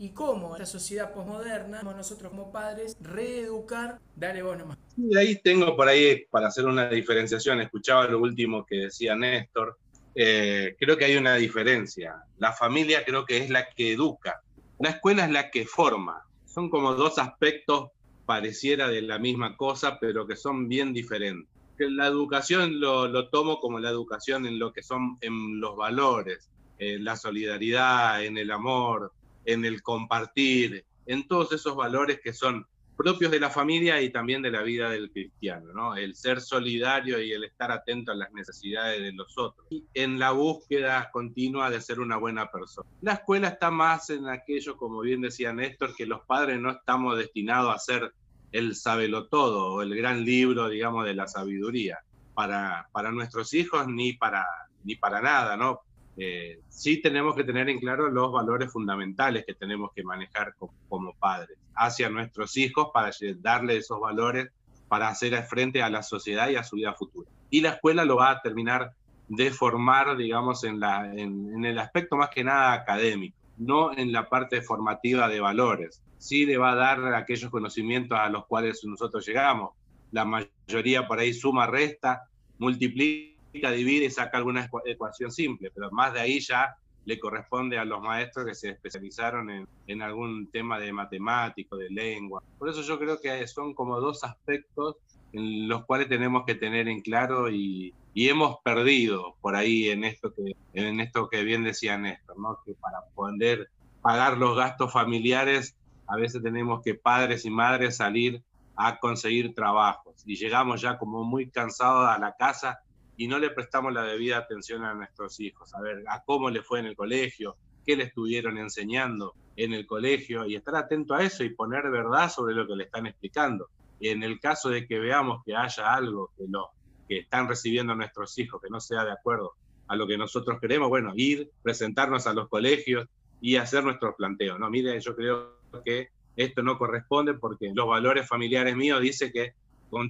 y 0.00 0.07
y 0.08 0.12
cómo 0.12 0.56
la 0.56 0.66
sociedad 0.66 1.12
posmoderna, 1.12 1.82
nosotros 1.82 2.30
como 2.30 2.50
padres, 2.50 2.96
reeducar, 3.00 3.98
dale 4.16 4.42
vos 4.42 4.56
nomás. 4.56 4.78
Y 4.96 5.16
ahí 5.16 5.40
tengo 5.42 5.76
por 5.76 5.88
ahí 5.88 6.24
para 6.30 6.48
hacer 6.48 6.64
una 6.64 6.88
diferenciación, 6.88 7.60
escuchaba 7.60 8.06
lo 8.06 8.20
último 8.20 8.64
que 8.64 8.76
decía 8.76 9.14
Néstor, 9.14 9.78
eh, 10.14 10.76
creo 10.78 10.96
que 10.96 11.04
hay 11.04 11.16
una 11.16 11.34
diferencia. 11.34 12.22
La 12.38 12.52
familia 12.52 13.04
creo 13.04 13.24
que 13.24 13.38
es 13.38 13.50
la 13.50 13.68
que 13.68 13.92
educa, 13.92 14.42
la 14.78 14.90
escuela 14.90 15.24
es 15.24 15.30
la 15.30 15.50
que 15.50 15.66
forma. 15.66 16.22
Son 16.46 16.70
como 16.70 16.94
dos 16.94 17.18
aspectos 17.18 17.90
pareciera 18.24 18.88
de 18.88 19.02
la 19.02 19.18
misma 19.18 19.56
cosa, 19.56 19.98
pero 20.00 20.26
que 20.26 20.36
son 20.36 20.68
bien 20.68 20.92
diferentes. 20.92 21.48
La 21.78 22.06
educación 22.06 22.80
lo, 22.80 23.06
lo 23.08 23.28
tomo 23.28 23.60
como 23.60 23.78
la 23.78 23.90
educación 23.90 24.46
en 24.46 24.58
lo 24.58 24.72
que 24.72 24.82
son 24.82 25.18
en 25.20 25.60
los 25.60 25.76
valores, 25.76 26.50
en 26.78 27.04
la 27.04 27.16
solidaridad, 27.16 28.24
en 28.24 28.38
el 28.38 28.50
amor, 28.50 29.12
en 29.44 29.64
el 29.64 29.82
compartir, 29.82 30.84
en 31.06 31.26
todos 31.26 31.52
esos 31.52 31.74
valores 31.74 32.20
que 32.22 32.32
son 32.32 32.66
propios 32.98 33.30
de 33.30 33.38
la 33.38 33.48
familia 33.48 34.02
y 34.02 34.10
también 34.10 34.42
de 34.42 34.50
la 34.50 34.62
vida 34.62 34.90
del 34.90 35.12
cristiano, 35.12 35.72
¿no? 35.72 35.94
El 35.94 36.16
ser 36.16 36.40
solidario 36.40 37.22
y 37.22 37.30
el 37.30 37.44
estar 37.44 37.70
atento 37.70 38.10
a 38.10 38.16
las 38.16 38.32
necesidades 38.32 39.00
de 39.00 39.12
los 39.12 39.38
otros. 39.38 39.68
Y 39.70 39.84
en 39.94 40.18
la 40.18 40.32
búsqueda 40.32 41.08
continua 41.12 41.70
de 41.70 41.80
ser 41.80 42.00
una 42.00 42.16
buena 42.16 42.50
persona. 42.50 42.90
La 43.00 43.12
escuela 43.12 43.48
está 43.48 43.70
más 43.70 44.10
en 44.10 44.26
aquello, 44.26 44.76
como 44.76 45.00
bien 45.00 45.20
decía 45.20 45.52
Néstor, 45.52 45.94
que 45.94 46.06
los 46.06 46.22
padres 46.26 46.60
no 46.60 46.72
estamos 46.72 47.16
destinados 47.16 47.72
a 47.72 47.78
ser 47.78 48.12
el 48.50 48.74
sabelo 48.74 49.28
todo 49.28 49.74
o 49.74 49.82
el 49.82 49.94
gran 49.94 50.24
libro, 50.24 50.68
digamos, 50.68 51.04
de 51.04 51.14
la 51.14 51.28
sabiduría 51.28 52.00
para, 52.34 52.88
para 52.90 53.12
nuestros 53.12 53.54
hijos 53.54 53.86
ni 53.86 54.14
para, 54.14 54.44
ni 54.82 54.96
para 54.96 55.20
nada, 55.20 55.56
¿no? 55.56 55.82
Eh, 56.20 56.58
sí 56.68 57.00
tenemos 57.00 57.36
que 57.36 57.44
tener 57.44 57.68
en 57.68 57.78
claro 57.78 58.10
los 58.10 58.32
valores 58.32 58.72
fundamentales 58.72 59.44
que 59.46 59.54
tenemos 59.54 59.92
que 59.94 60.02
manejar 60.02 60.52
como, 60.88 61.14
padres 61.14 61.56
hacia 61.76 62.10
nuestros 62.10 62.56
hijos 62.56 62.88
para 62.92 63.12
darle 63.36 63.76
esos 63.76 64.00
valores 64.00 64.48
para 64.88 65.08
hacer 65.08 65.40
frente 65.44 65.80
a 65.80 65.90
la 65.90 66.02
sociedad 66.02 66.48
y 66.48 66.56
a 66.56 66.64
su 66.64 66.74
vida 66.74 66.92
futura. 66.94 67.30
Y 67.50 67.60
la 67.60 67.70
escuela 67.70 68.04
lo 68.04 68.16
va 68.16 68.30
a 68.30 68.42
terminar 68.42 68.94
de 69.28 69.52
formar, 69.52 70.16
digamos, 70.16 70.64
en, 70.64 70.82
en, 70.82 71.64
el 71.64 71.78
aspecto 71.78 72.16
más 72.16 72.30
que 72.30 72.42
nada 72.42 72.72
académico, 72.72 73.36
no 73.56 73.96
en 73.96 74.10
la 74.12 74.28
parte 74.28 74.60
formativa 74.60 75.28
de 75.28 75.38
valores. 75.38 76.02
Sí 76.16 76.46
le 76.46 76.58
va 76.58 76.72
a 76.72 76.74
dar 76.74 77.14
aquellos 77.14 77.50
conocimientos 77.50 78.18
a 78.18 78.28
los 78.28 78.44
cuales 78.46 78.82
nosotros 78.84 79.24
llegamos. 79.24 79.72
La 80.10 80.24
mayoría 80.24 81.06
por 81.06 81.20
ahí 81.20 81.32
suma, 81.32 81.66
resta, 81.66 82.24
multiplica 82.58 83.37
divide 83.52 84.06
y 84.06 84.10
saca 84.10 84.38
alguna 84.38 84.68
ecuación 84.84 85.30
simple, 85.30 85.70
pero 85.74 85.90
más 85.90 86.12
de 86.12 86.20
ahí 86.20 86.40
ya 86.40 86.76
le 87.04 87.18
corresponde 87.18 87.78
a 87.78 87.84
los 87.84 88.02
maestros 88.02 88.44
que 88.44 88.54
se 88.54 88.70
especializaron 88.70 89.48
en, 89.50 89.66
en, 89.86 90.02
algún 90.02 90.50
tema 90.50 90.78
de 90.78 90.92
matemático, 90.92 91.76
de 91.76 91.88
lengua. 91.88 92.42
Por 92.58 92.68
eso 92.68 92.82
yo 92.82 92.98
creo 92.98 93.18
que 93.18 93.46
son 93.46 93.72
como 93.72 93.98
dos 93.98 94.24
aspectos 94.24 94.96
en 95.32 95.68
los 95.68 95.86
cuales 95.86 96.08
tenemos 96.08 96.44
que 96.46 96.54
tener 96.54 96.86
en 96.86 97.00
claro 97.00 97.50
y, 97.50 97.94
y 98.14 98.28
hemos 98.28 98.58
perdido 98.64 99.36
por 99.40 99.56
ahí 99.56 99.88
en 99.88 100.04
esto 100.04 100.32
que, 100.34 100.54
en 100.74 101.00
esto 101.00 101.28
que 101.28 101.44
bien 101.44 101.64
decía 101.64 101.96
Néstor, 101.96 102.38
¿no? 102.38 102.58
que 102.64 102.74
para 102.74 103.00
poder 103.14 103.70
pagar 104.02 104.38
los 104.38 104.56
gastos 104.56 104.92
familiares 104.92 105.76
a 106.06 106.16
veces 106.16 106.42
tenemos 106.42 106.82
que 106.82 106.94
padres 106.94 107.44
y 107.44 107.50
madres 107.50 107.96
salir 107.96 108.42
a 108.76 108.98
conseguir 108.98 109.54
trabajos 109.54 110.22
y 110.26 110.36
llegamos 110.36 110.80
ya 110.80 110.98
como 110.98 111.24
muy 111.24 111.50
cansados 111.50 112.08
a 112.08 112.18
la 112.18 112.34
casa 112.36 112.80
y 113.18 113.26
no 113.26 113.38
le 113.40 113.50
prestamos 113.50 113.92
la 113.92 114.04
debida 114.04 114.38
atención 114.38 114.84
a 114.84 114.94
nuestros 114.94 115.40
hijos, 115.40 115.74
a 115.74 115.80
ver 115.80 116.04
a 116.08 116.22
cómo 116.24 116.50
le 116.50 116.62
fue 116.62 116.78
en 116.78 116.86
el 116.86 116.94
colegio, 116.96 117.56
qué 117.84 117.96
le 117.96 118.04
estuvieron 118.04 118.56
enseñando 118.58 119.34
en 119.56 119.74
el 119.74 119.86
colegio 119.86 120.46
y 120.46 120.54
estar 120.54 120.76
atento 120.76 121.14
a 121.14 121.24
eso 121.24 121.42
y 121.42 121.50
poner 121.50 121.90
verdad 121.90 122.30
sobre 122.30 122.54
lo 122.54 122.64
que 122.64 122.76
le 122.76 122.84
están 122.84 123.08
explicando. 123.08 123.70
Y 123.98 124.10
en 124.10 124.22
el 124.22 124.38
caso 124.38 124.70
de 124.70 124.86
que 124.86 125.00
veamos 125.00 125.42
que 125.44 125.56
haya 125.56 125.92
algo 125.92 126.30
que, 126.38 126.44
lo, 126.48 126.70
que 127.08 127.18
están 127.18 127.48
recibiendo 127.48 127.92
nuestros 127.96 128.38
hijos 128.38 128.62
que 128.62 128.70
no 128.70 128.78
sea 128.80 129.04
de 129.04 129.10
acuerdo 129.10 129.54
a 129.88 129.96
lo 129.96 130.06
que 130.06 130.16
nosotros 130.16 130.60
queremos, 130.60 130.88
bueno, 130.88 131.12
ir, 131.16 131.50
presentarnos 131.64 132.28
a 132.28 132.34
los 132.34 132.48
colegios 132.48 133.08
y 133.40 133.56
hacer 133.56 133.82
nuestros 133.82 134.14
planteos. 134.14 134.60
No, 134.60 134.70
mire, 134.70 135.00
yo 135.00 135.16
creo 135.16 135.56
que 135.84 136.10
esto 136.36 136.62
no 136.62 136.78
corresponde 136.78 137.34
porque 137.34 137.72
los 137.74 137.88
valores 137.88 138.28
familiares 138.28 138.76
míos 138.76 139.00
dicen 139.00 139.32
que 139.32 139.54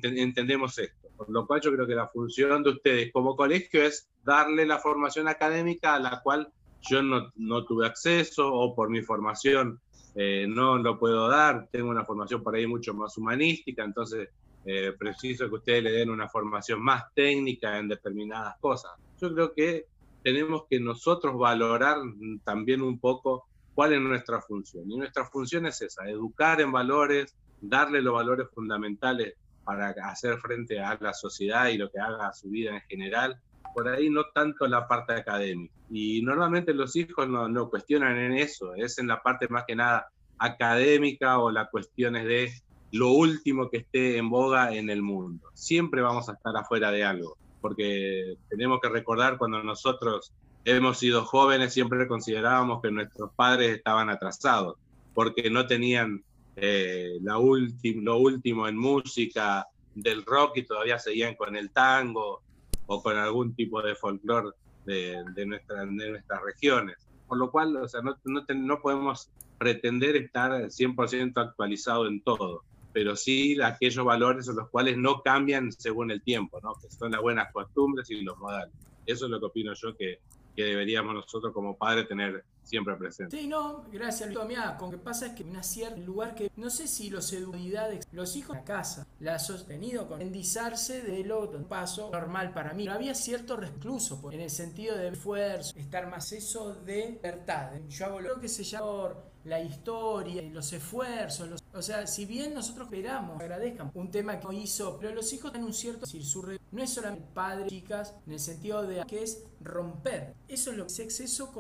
entendemos 0.03 0.79
esto. 0.79 1.09
Por 1.17 1.31
lo 1.31 1.47
cual 1.47 1.61
yo 1.61 1.73
creo 1.73 1.87
que 1.87 1.95
la 1.95 2.09
función 2.09 2.63
de 2.63 2.71
ustedes 2.71 3.13
como 3.13 3.37
colegio 3.37 3.83
es 3.83 4.09
darle 4.25 4.67
la 4.67 4.79
formación 4.79 5.29
académica 5.29 5.95
a 5.95 6.01
la 6.01 6.21
cual 6.23 6.53
yo 6.83 7.03
no, 7.03 7.33
no 7.37 7.65
tuve 7.65 7.87
acceso 7.87 8.53
o 8.53 8.75
por 8.75 8.89
mi 8.89 9.03
formación 9.03 9.81
eh, 10.15 10.47
no 10.49 10.79
lo 10.79 10.99
puedo 10.99 11.29
dar. 11.29 11.69
Tengo 11.71 11.91
una 11.91 12.05
formación 12.05 12.43
por 12.43 12.55
ahí 12.55 12.67
mucho 12.67 12.95
más 12.95 13.17
humanística, 13.17 13.85
entonces 13.85 14.29
eh, 14.65 14.93
preciso 14.99 15.49
que 15.49 15.55
ustedes 15.55 15.83
le 15.83 15.93
den 15.93 16.11
una 16.11 16.29
formación 16.29 16.83
más 16.83 17.13
técnica 17.15 17.79
en 17.79 17.89
determinadas 17.89 18.57
cosas. 18.61 18.93
Yo 19.21 19.33
creo 19.33 19.55
que 19.55 19.87
tenemos 20.23 20.65
que 20.69 20.81
nosotros 20.81 21.39
valorar 21.39 21.99
también 22.45 22.83
un 22.83 22.99
poco 22.99 23.47
cuál 23.75 23.93
es 23.93 24.01
nuestra 24.01 24.41
función. 24.41 24.91
Y 24.91 24.97
nuestra 24.97 25.25
función 25.25 25.67
es 25.67 25.81
esa, 25.83 26.09
educar 26.09 26.61
en 26.61 26.73
valores, 26.73 27.37
darle 27.61 28.03
los 28.03 28.15
valores 28.15 28.49
fundamentales 28.53 29.35
para 29.69 29.91
hacer 30.11 30.39
frente 30.39 30.81
a 30.81 30.97
la 30.99 31.13
sociedad 31.13 31.69
y 31.69 31.77
lo 31.77 31.91
que 31.91 32.01
haga 32.01 32.29
a 32.29 32.33
su 32.33 32.49
vida 32.49 32.75
en 32.75 32.81
general. 32.89 33.39
Por 33.75 33.87
ahí 33.87 34.09
no 34.09 34.25
tanto 34.35 34.67
la 34.67 34.89
parte 34.89 35.13
académica. 35.13 35.75
Y 35.91 36.23
normalmente 36.23 36.73
los 36.73 36.97
hijos 36.97 37.29
no, 37.29 37.51
no 37.51 37.69
cuestionan 37.69 38.17
en 38.17 38.33
eso, 38.33 38.75
es 38.75 38.99
en 38.99 39.07
la 39.07 39.23
parte 39.23 39.47
más 39.49 39.65
que 39.67 39.77
nada 39.77 40.09
académica 40.39 41.39
o 41.39 41.51
las 41.51 41.69
cuestiones 41.69 42.25
de 42.25 42.51
lo 42.93 43.11
último 43.11 43.69
que 43.69 43.79
esté 43.79 44.17
en 44.17 44.31
boga 44.31 44.75
en 44.75 44.89
el 44.89 45.03
mundo. 45.03 45.51
Siempre 45.53 46.01
vamos 46.01 46.31
a 46.31 46.33
estar 46.33 46.57
afuera 46.57 46.91
de 46.91 47.05
algo, 47.05 47.37
porque 47.61 48.39
tenemos 48.49 48.81
que 48.81 48.89
recordar 48.89 49.37
cuando 49.37 49.63
nosotros 49.63 50.33
hemos 50.65 50.99
sido 50.99 51.27
jóvenes, 51.27 51.75
siempre 51.75 52.09
considerábamos 52.09 52.81
que 52.81 52.91
nuestros 52.91 53.33
padres 53.35 53.77
estaban 53.77 54.09
atrasados, 54.09 54.77
porque 55.13 55.51
no 55.51 55.67
tenían 55.67 56.25
eh, 56.61 57.19
la 57.23 57.35
lo 57.35 58.19
último 58.19 58.69
en 58.69 58.77
música 58.77 59.67
del 59.95 60.25
rock 60.25 60.59
y 60.59 60.63
todavía 60.65 60.99
seguían 60.99 61.35
con 61.35 61.57
el 61.57 61.71
tango 61.71 62.43
o 62.87 63.03
con 63.03 63.17
algún 63.17 63.55
tipo 63.55 63.83
de 63.83 63.95
folclore 63.95 64.51
de, 64.85 65.23
de, 65.35 65.47
nuestra, 65.47 65.85
de 65.85 66.11
nuestras 66.11 66.43
regiones. 66.43 66.97
Por 67.27 67.39
lo 67.39 67.51
cual, 67.51 67.77
o 67.77 67.89
sea, 67.89 68.01
no, 68.01 68.17
no, 68.25 68.43
no 68.49 68.81
podemos 68.81 69.31
pretender 69.59 70.17
estar 70.17 70.51
100% 70.53 71.33
actualizado 71.37 72.07
en 72.07 72.23
todo, 72.23 72.65
pero 72.93 73.17
sí 73.17 73.61
aquellos 73.61 74.05
valores 74.05 74.49
en 74.49 74.57
los 74.57 74.69
cuales 74.71 74.97
no 74.97 75.21
cambian 75.23 75.71
según 75.73 76.11
el 76.11 76.23
tiempo, 76.23 76.61
¿no? 76.63 76.73
que 76.81 76.89
son 76.91 77.13
las 77.13 77.21
buenas 77.21 77.53
costumbres 77.53 78.11
y 78.11 78.23
los 78.23 78.39
modales. 78.39 78.75
Eso 79.05 79.27
es 79.27 79.31
lo 79.31 79.41
que 79.41 79.47
opino 79.47 79.75
yo 79.75 79.97
que, 79.97 80.21
que 80.59 80.65
deberíamos 80.65 81.15
nosotros 81.15 81.55
como 81.55 81.77
padres 81.77 82.09
tener 82.09 82.45
siempre 82.65 82.97
presente. 82.97 83.39
Sí, 83.39 83.47
no, 83.47 83.85
gracias. 83.93 84.29
Mira, 84.49 84.77
con 84.77 84.91
que 84.91 84.99
pasa 84.99 85.27
es 85.27 85.33
que 85.35 85.45
un 85.45 85.63
cierto 85.63 86.01
lugar 86.01 86.35
que 86.35 86.51
no 86.57 86.69
sé 86.69 86.89
si 86.89 87.11
los 87.11 87.33
educadores, 87.33 88.09
los 88.11 88.35
hijos 88.35 88.57
de 88.57 88.63
la 88.63 88.65
casa, 88.65 89.07
la 89.21 89.37
ha 89.37 89.39
sostenido 89.39 90.09
con 90.09 90.21
endizarse 90.21 91.01
de 91.01 91.23
lo 91.23 91.49
un 91.49 91.69
paso 91.69 92.11
normal 92.11 92.53
para 92.53 92.75
mí. 92.75 92.87
Pero 92.87 92.97
había 92.97 93.15
cierto 93.15 93.57
recluso 93.57 94.21
pues, 94.21 94.35
en 94.35 94.41
el 94.41 94.51
sentido 94.51 94.97
de 94.97 95.07
esfuerzo, 95.11 95.79
estar 95.79 96.11
más 96.11 96.33
eso 96.33 96.75
de 96.75 97.07
libertad. 97.07 97.71
Yo 97.89 98.07
hago 98.07 98.19
lo 98.19 98.41
que 98.41 98.49
se 98.49 98.65
llama 98.65 99.15
la 99.49 99.61
historia, 99.61 100.43
los 100.43 100.73
esfuerzos, 100.73 101.63
o 101.73 101.83
sea, 101.83 102.07
si 102.07 102.27
bien 102.27 102.55
nosotros 102.55 102.87
esperamos, 102.87 103.41
agradezcan 103.41 103.91
un 103.95 104.11
tema 104.11 104.39
que 104.39 104.55
hizo, 104.55 104.99
pero 104.99 105.15
los 105.15 105.33
hijos 105.33 105.53
tienen 105.53 105.67
un 105.67 105.75
cierto, 105.75 106.07
decir, 106.07 106.23
no 106.71 106.83
es 106.83 106.91
solamente 106.91 107.27
padre, 107.33 107.69
chicas, 107.69 108.15
en 108.27 108.35
el 108.35 108.41
sentido 108.41 108.83
de 108.83 109.05
que 109.07 109.23
es 109.23 109.45
romper. 109.61 110.35
Eso 110.49 110.71
es 110.71 110.77
lo 110.77 110.87
que 110.87 110.93
es 110.93 110.99
exceso, 110.99 111.53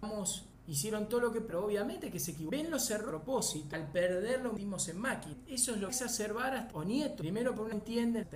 vamos 0.00 0.49
hicieron 0.70 1.08
todo 1.08 1.20
lo 1.20 1.32
que, 1.32 1.40
pero 1.40 1.64
obviamente 1.64 2.10
que 2.10 2.20
se 2.20 2.30
equivocaron. 2.32 2.62
Ven 2.62 2.70
los 2.70 2.90
errores 2.90 3.08
a 3.08 3.10
propósito, 3.10 3.74
al 3.74 3.90
perderlo 3.90 4.52
vimos 4.52 4.88
en 4.88 4.98
máquina. 4.98 5.36
Eso 5.48 5.72
es 5.72 5.80
lo 5.80 5.88
que 5.88 5.94
exacerbar 5.94 6.54
a 6.54 6.68
o 6.72 6.84
nieto. 6.84 7.16
Primero 7.16 7.54
porque 7.54 7.72
no 7.72 7.78
entienden, 7.78 8.28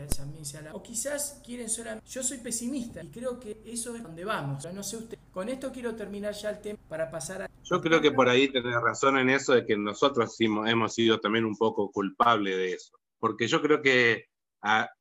o 0.73 0.83
quizás 0.83 1.41
quieren 1.45 1.71
solamente. 1.71 2.07
Yo 2.09 2.23
soy 2.23 2.39
pesimista 2.39 3.03
y 3.03 3.09
creo 3.09 3.39
que 3.39 3.63
eso 3.65 3.95
es 3.95 4.03
donde 4.03 4.25
vamos. 4.25 4.67
No 4.73 4.83
sé 4.83 4.97
usted. 4.97 5.19
Con 5.31 5.49
esto 5.49 5.71
quiero 5.73 5.95
terminar 5.95 6.35
ya 6.35 6.51
el 6.51 6.61
tema 6.61 6.79
para 6.89 7.11
pasar 7.11 7.43
a. 7.43 7.51
Yo 7.63 7.81
creo 7.81 8.01
que 8.01 8.13
por 8.13 8.29
ahí 8.29 8.49
tenés 8.49 8.81
razón 8.81 9.19
en 9.19 9.31
eso 9.31 9.55
de 9.55 9.65
que 9.65 9.77
nosotros 9.77 10.37
hemos 10.39 10.95
sido 10.95 11.21
también 11.21 11.45
un 11.45 11.57
poco 11.57 11.91
culpables 11.91 12.57
de 12.57 12.73
eso. 12.73 12.99
Porque 13.19 13.47
yo 13.47 13.63
creo 13.63 13.81
que 13.81 14.27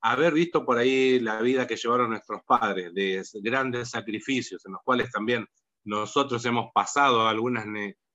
haber 0.01 0.33
visto 0.33 0.65
por 0.65 0.77
ahí 0.77 1.19
la 1.19 1.41
vida 1.41 1.65
que 1.65 1.77
llevaron 1.77 2.09
nuestros 2.09 2.43
padres, 2.43 2.93
de 2.93 3.23
grandes 3.41 3.89
sacrificios, 3.89 4.65
en 4.65 4.73
los 4.73 4.81
cuales 4.83 5.09
también 5.09 5.47
nosotros 5.85 6.45
hemos 6.45 6.71
pasado 6.73 7.27
algunas 7.27 7.65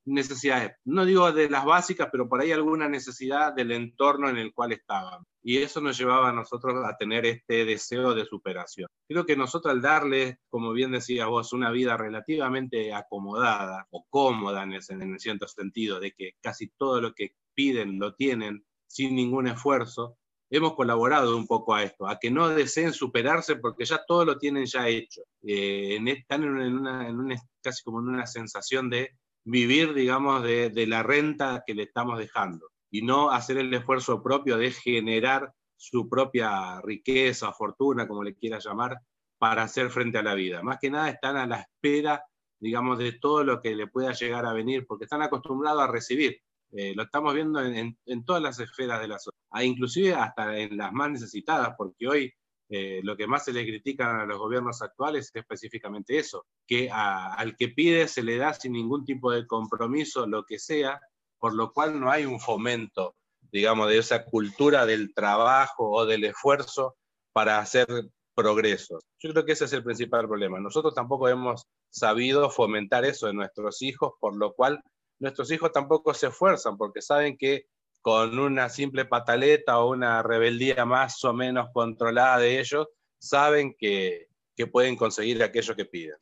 necesidades, 0.05 0.73
no 0.85 1.05
digo 1.05 1.31
de 1.33 1.51
las 1.51 1.65
básicas, 1.65 2.09
pero 2.11 2.29
por 2.29 2.41
ahí 2.41 2.53
alguna 2.53 2.89
necesidad 2.89 3.53
del 3.53 3.73
entorno 3.73 4.29
en 4.29 4.39
el 4.39 4.53
cual 4.53 4.73
estaban. 4.73 5.25
Y 5.43 5.59
eso 5.59 5.81
nos 5.81 5.99
llevaba 5.99 6.31
a 6.31 6.33
nosotros 6.33 6.85
a 6.85 6.97
tener 6.97 7.27
este 7.27 7.65
deseo 7.65 8.15
de 8.15 8.25
superación. 8.25 8.89
Creo 9.09 9.25
que 9.25 9.37
nosotros 9.37 9.73
al 9.73 9.83
darle, 9.83 10.39
como 10.51 10.73
bien 10.73 10.93
decías 10.93 11.29
vos, 11.29 11.53
una 11.53 11.71
vida 11.71 11.97
relativamente 11.97 12.93
acomodada 12.93 13.87
o 13.91 14.07
cómoda 14.09 14.63
en, 14.63 14.75
ese, 14.75 14.95
en 14.95 15.19
cierto 15.19 15.47
sentido, 15.47 16.01
de 16.01 16.13
que 16.13 16.33
casi 16.43 16.69
todo 16.77 17.01
lo 17.01 17.13
que 17.15 17.35
piden 17.55 17.99
lo 17.99 18.15
tienen 18.15 18.65
sin 18.87 19.15
ningún 19.15 19.47
esfuerzo, 19.47 20.18
hemos 20.51 20.75
colaborado 20.75 21.37
un 21.37 21.47
poco 21.47 21.75
a 21.75 21.83
esto, 21.83 22.07
a 22.07 22.19
que 22.19 22.31
no 22.31 22.49
deseen 22.49 22.93
superarse 22.93 23.57
porque 23.57 23.85
ya 23.85 24.01
todo 24.07 24.25
lo 24.25 24.39
tienen 24.39 24.67
ya 24.67 24.89
hecho. 24.89 25.23
Eh, 25.43 25.99
están 26.07 26.45
en 26.45 26.51
una, 26.51 27.09
en 27.09 27.19
una, 27.19 27.37
casi 27.63 27.83
como 27.83 28.01
en 28.01 28.09
una 28.09 28.27
sensación 28.27 28.89
de 28.89 29.11
vivir, 29.45 29.95
digamos, 29.95 30.43
de, 30.43 30.71
de, 30.71 30.87
la 30.87 31.03
renta 31.03 31.63
que 31.67 31.75
le 31.75 31.85
estamos 31.85 32.19
dejando 32.19 32.71
y 32.91 33.03
no 33.03 33.31
hacer 33.31 33.59
el 33.59 33.73
esfuerzo 33.73 34.23
propio 34.23 34.57
de 34.57 34.71
generar 34.71 35.53
su 35.77 36.09
propia 36.09 36.81
riqueza, 36.83 37.53
fortuna, 37.53 38.09
como 38.09 38.25
le 38.25 38.35
quiera 38.35 38.59
llamar, 38.59 38.99
para 39.39 39.63
hacer 39.63 39.91
frente 39.91 40.19
a 40.19 40.23
la 40.23 40.35
vida. 40.35 40.63
Más 40.63 40.79
que 40.81 40.91
nada 40.91 41.09
están 41.09 41.37
a 41.37 41.47
la 41.47 41.61
espera, 41.61 42.25
digamos, 42.59 42.99
de 42.99 43.13
todo 43.13 43.45
lo 43.45 43.61
que 43.63 43.75
le 43.75 43.87
pueda 43.87 44.13
llegar 44.13 44.45
a 44.45 44.53
venir, 44.53 44.87
porque 44.87 45.05
están 45.05 45.23
acostumbrados 45.23 45.83
a 45.83 45.87
recibir. 45.87 46.41
Eh, 46.73 46.95
lo 46.95 47.05
estamos 47.05 47.35
viendo 47.35 47.61
en, 47.63 47.97
en, 48.05 48.25
todas 48.25 48.43
las 48.43 48.59
esferas 48.61 49.01
de 49.01 49.09
la 49.09 49.19
sociedad, 49.19 49.47
ah, 49.51 49.65
inclusive 49.65 50.15
hasta 50.15 50.59
en 50.59 50.77
las 50.77 50.93
más 50.93 51.11
necesitadas, 51.11 51.75
porque 51.79 52.07
hoy 52.07 52.33
eh, 52.69 53.01
lo 53.03 53.17
que 53.17 53.27
más 53.27 53.45
se 53.45 53.55
le 53.55 53.65
critican 53.65 54.21
a 54.21 54.27
los 54.27 54.39
gobiernos 54.39 54.83
actuales 54.83 55.27
es 55.27 55.37
específicamente 55.37 56.19
eso, 56.19 56.45
que 56.67 56.91
a, 56.91 57.33
al 57.33 57.57
que 57.57 57.69
pide 57.69 58.07
se 58.09 58.23
le 58.23 58.37
da 58.37 58.53
sin 58.53 58.73
ningún 58.73 59.05
tipo 59.05 59.33
de 59.33 59.47
compromiso 59.47 60.27
lo 60.27 60.45
que 60.45 60.59
sea, 60.59 61.01
por 61.39 61.55
lo 61.55 61.73
cual 61.73 61.99
no 61.99 62.11
hay 62.11 62.27
un 62.27 62.39
fomento, 62.39 63.15
digamos, 63.51 63.89
de 63.89 63.99
esa 63.99 64.25
cultura 64.25 64.85
del 64.85 65.15
trabajo 65.15 65.91
o 65.91 66.05
del 66.05 66.25
esfuerzo 66.25 66.97
para 67.33 67.59
hacer 67.59 67.87
progreso. 68.35 69.01
Yo 69.19 69.33
creo 69.33 69.45
que 69.47 69.53
ese 69.53 69.65
es 69.65 69.73
el 69.73 69.83
principal 69.83 70.29
problema. 70.29 70.61
Nosotros 70.61 70.95
tampoco 70.95 71.29
hemos 71.29 71.67
sabido 71.91 72.51
fomentar 72.51 73.05
eso 73.05 73.29
en 73.29 73.37
nuestros 73.37 73.81
hijos, 73.81 74.13
por 74.21 74.37
lo 74.37 74.53
cual 74.53 74.83
nuestros 75.21 75.51
hijos 75.51 75.73
tampoco 75.73 76.15
se 76.15 76.29
esfuerzan 76.29 76.77
porque 76.77 77.03
saben 77.03 77.37
que 77.37 77.67
con 78.01 78.39
una 78.39 78.69
simple 78.69 79.05
pataleta 79.05 79.81
o 79.81 79.91
una 79.91 80.23
rebeldía 80.23 80.85
más 80.85 81.23
o 81.25 81.33
menos 81.33 81.69
controlada 81.73 82.39
de 82.39 82.61
ellos, 82.61 82.89
saben 83.19 83.75
que, 83.79 84.29
que 84.57 84.67
pueden 84.67 84.97
conseguir 84.97 85.43
aquello 85.43 85.75
que 85.75 85.85
piden. 85.85 86.17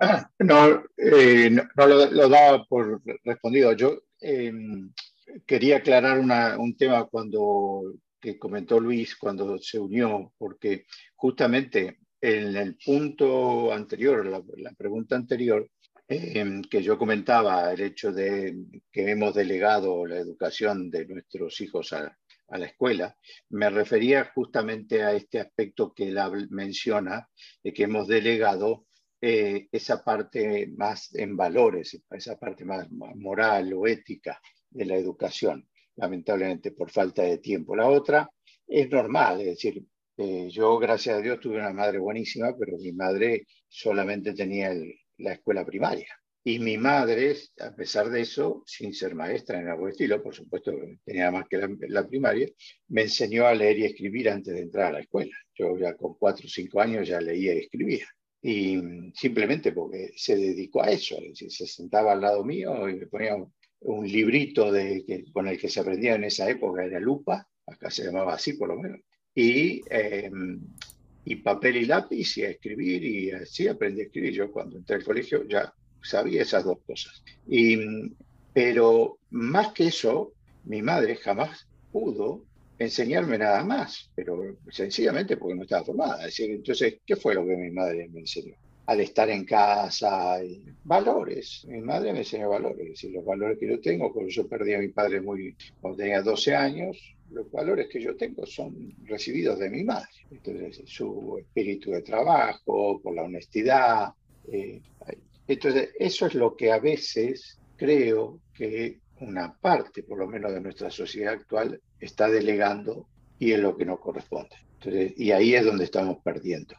Ah, 0.00 0.28
no, 0.40 0.82
eh, 0.96 1.50
no, 1.50 1.86
lo, 1.86 2.28
daba 2.28 2.64
por 2.64 3.00
respondido. 3.24 3.72
Yo 3.72 4.02
eh, 4.20 4.52
quería 5.46 5.78
aclarar 5.78 6.18
una, 6.18 6.58
un 6.58 6.76
tema 6.76 7.04
cuando 7.06 7.94
que 8.20 8.38
comentó 8.38 8.80
Luis 8.80 9.16
cuando 9.16 9.58
se 9.58 9.78
unió, 9.78 10.32
porque 10.38 10.86
justamente 11.14 11.98
en 12.20 12.56
el 12.56 12.76
punto 12.76 13.70
anterior, 13.70 14.24
la 14.26 14.72
pregunta 14.72 15.14
anterior, 15.14 15.68
Em, 16.06 16.62
que 16.62 16.82
yo 16.82 16.98
comentaba, 16.98 17.72
el 17.72 17.80
hecho 17.80 18.12
de 18.12 18.54
que 18.92 19.10
hemos 19.10 19.34
delegado 19.34 20.04
la 20.04 20.18
educación 20.18 20.90
de 20.90 21.06
nuestros 21.06 21.60
hijos 21.62 21.92
a, 21.94 22.16
la 22.48 22.66
escuela, 22.66 23.16
me 23.48 23.70
refería 23.70 24.30
justamente 24.34 25.02
a 25.02 25.12
este 25.14 25.40
aspecto 25.40 25.92
que 25.94 26.08
él 26.08 26.18
menciona, 26.50 27.28
de 27.62 27.72
que 27.72 27.84
hemos 27.84 28.06
delegado 28.06 28.86
eh, 29.20 29.66
esa 29.72 30.04
parte 30.04 30.68
más 30.76 31.14
en 31.14 31.36
valores, 31.36 31.98
esa 32.10 32.38
parte 32.38 32.64
más 32.64 32.88
moral 32.90 33.72
o 33.72 33.86
ética 33.86 34.40
de 34.70 34.84
la 34.84 34.96
educación, 34.96 35.68
lamentablemente 35.96 36.72
por 36.72 36.90
falta 36.90 37.22
de 37.22 37.38
tiempo. 37.38 37.74
La 37.74 37.88
otra 37.88 38.30
es 38.66 38.90
normal, 38.90 39.40
es 39.40 39.46
decir, 39.46 39.82
eh, 40.18 40.48
yo 40.50 40.78
gracias 40.78 41.18
a 41.18 41.22
Dios 41.22 41.40
tuve 41.40 41.58
una 41.58 41.72
madre 41.72 41.98
buenísima, 41.98 42.54
pero 42.56 42.76
mi 42.78 42.92
madre 42.92 43.46
solamente 43.68 44.34
tenía 44.34 44.70
el, 44.70 44.94
la 45.18 45.32
escuela 45.32 45.64
primaria. 45.64 46.08
Y 46.46 46.58
mi 46.58 46.76
madre, 46.76 47.34
a 47.60 47.74
pesar 47.74 48.10
de 48.10 48.20
eso, 48.20 48.62
sin 48.66 48.92
ser 48.92 49.14
maestra 49.14 49.58
en 49.58 49.68
algún 49.68 49.88
estilo, 49.88 50.22
por 50.22 50.34
supuesto 50.34 50.72
tenía 51.02 51.30
más 51.30 51.46
que 51.48 51.56
la, 51.88 52.06
primaria, 52.06 52.50
me 52.88 53.02
enseñó 53.02 53.46
a 53.46 53.54
leer 53.54 53.78
y 53.78 53.84
escribir 53.86 54.28
antes 54.28 54.52
de 54.52 54.60
entrar 54.60 54.88
a 54.88 54.92
la 54.92 55.00
escuela. 55.00 55.34
Yo 55.54 55.78
ya 55.78 55.96
con 55.96 56.16
cuatro 56.18 56.44
o 56.44 56.50
cinco 56.50 56.82
años 56.82 57.08
ya 57.08 57.18
leía 57.18 57.54
y 57.54 57.60
escribía. 57.60 58.06
Y 58.42 58.78
simplemente 59.14 59.72
porque 59.72 60.12
se 60.16 60.36
dedicó 60.36 60.82
a 60.82 60.90
eso, 60.90 61.16
es 61.18 61.38
se 61.56 61.66
sentaba 61.66 62.12
al 62.12 62.20
lado 62.20 62.44
mío 62.44 62.90
y 62.90 62.96
me 62.96 63.06
ponía 63.06 63.36
un, 63.80 64.06
librito 64.06 64.70
de, 64.70 65.02
que, 65.06 65.24
con 65.32 65.48
el 65.48 65.58
que 65.58 65.70
se 65.70 65.80
aprendía 65.80 66.14
en 66.14 66.24
esa 66.24 66.48
época, 66.50 66.84
era 66.84 67.00
lupa, 67.00 67.48
acá 67.66 67.90
se 67.90 68.04
llamaba 68.04 68.34
así 68.34 68.52
por 68.52 68.68
lo 68.68 68.76
menos, 68.78 69.00
y 69.34 69.80
em, 69.90 70.60
y 71.24 71.36
papel 71.36 71.76
y 71.76 71.86
lápiz 71.86 72.36
y 72.38 72.42
a 72.44 72.50
escribir 72.50 73.04
y 73.04 73.30
así 73.30 73.68
aprendí 73.68 74.02
a 74.02 74.04
escribir. 74.04 74.32
Yo 74.32 74.50
cuando 74.52 74.76
entré 74.76 74.96
al 74.96 75.04
colegio 75.04 75.46
ya 75.48 75.72
sabía 76.02 76.42
esas 76.42 76.64
dos 76.64 76.78
cosas. 76.86 77.22
Y, 77.48 77.78
pero 78.52 79.18
más 79.30 79.72
que 79.72 79.86
eso, 79.86 80.32
mi 80.64 80.82
madre 80.82 81.16
jamás 81.16 81.66
pudo 81.90 82.44
enseñarme 82.78 83.38
nada 83.38 83.64
más, 83.64 84.10
pero 84.14 84.56
sencillamente 84.70 85.36
porque 85.36 85.54
no 85.54 85.62
estaba 85.62 85.84
formada. 85.84 86.24
decir, 86.24 86.50
entonces, 86.50 86.98
¿qué 87.06 87.16
fue 87.16 87.34
lo 87.34 87.46
que 87.46 87.56
mi 87.56 87.70
madre 87.70 88.08
me 88.08 88.20
enseñó? 88.20 88.54
Al 88.86 89.00
estar 89.00 89.30
en 89.30 89.44
casa, 89.44 90.44
y 90.44 90.62
valores. 90.84 91.64
Mi 91.68 91.80
madre 91.80 92.12
me 92.12 92.18
enseñó 92.18 92.50
valores, 92.50 92.80
es 92.80 92.88
decir, 92.90 93.12
los 93.12 93.24
valores 93.24 93.58
que 93.58 93.68
yo 93.68 93.80
tengo, 93.80 94.12
cuando 94.12 94.30
yo 94.30 94.46
perdí 94.46 94.74
a 94.74 94.78
mi 94.78 94.88
padre 94.88 95.20
muy, 95.20 95.56
cuando 95.80 95.98
tenía 95.98 96.20
12 96.20 96.54
años, 96.54 97.16
los 97.30 97.50
valores 97.50 97.88
que 97.88 98.00
yo 98.00 98.16
tengo 98.16 98.46
son 98.46 98.94
recibidos 99.04 99.58
de 99.58 99.70
mi 99.70 99.84
madre. 99.84 100.08
Entonces, 100.30 100.82
su 100.86 101.38
espíritu 101.38 101.90
de 101.90 102.02
trabajo, 102.02 103.00
por 103.00 103.14
la 103.14 103.22
honestidad. 103.22 104.12
Eh, 104.50 104.80
entonces, 105.46 105.90
eso 105.98 106.26
es 106.26 106.34
lo 106.34 106.56
que 106.56 106.72
a 106.72 106.78
veces 106.78 107.58
creo 107.76 108.40
que 108.52 108.98
una 109.20 109.54
parte, 109.54 110.02
por 110.02 110.18
lo 110.18 110.26
menos 110.26 110.52
de 110.52 110.60
nuestra 110.60 110.90
sociedad 110.90 111.34
actual, 111.34 111.80
está 112.00 112.28
delegando 112.28 113.06
y 113.38 113.52
es 113.52 113.58
lo 113.58 113.76
que 113.76 113.84
nos 113.84 114.00
corresponde. 114.00 114.56
Entonces, 114.74 115.14
y 115.16 115.32
ahí 115.32 115.54
es 115.54 115.64
donde 115.64 115.84
estamos 115.84 116.18
perdiendo 116.22 116.74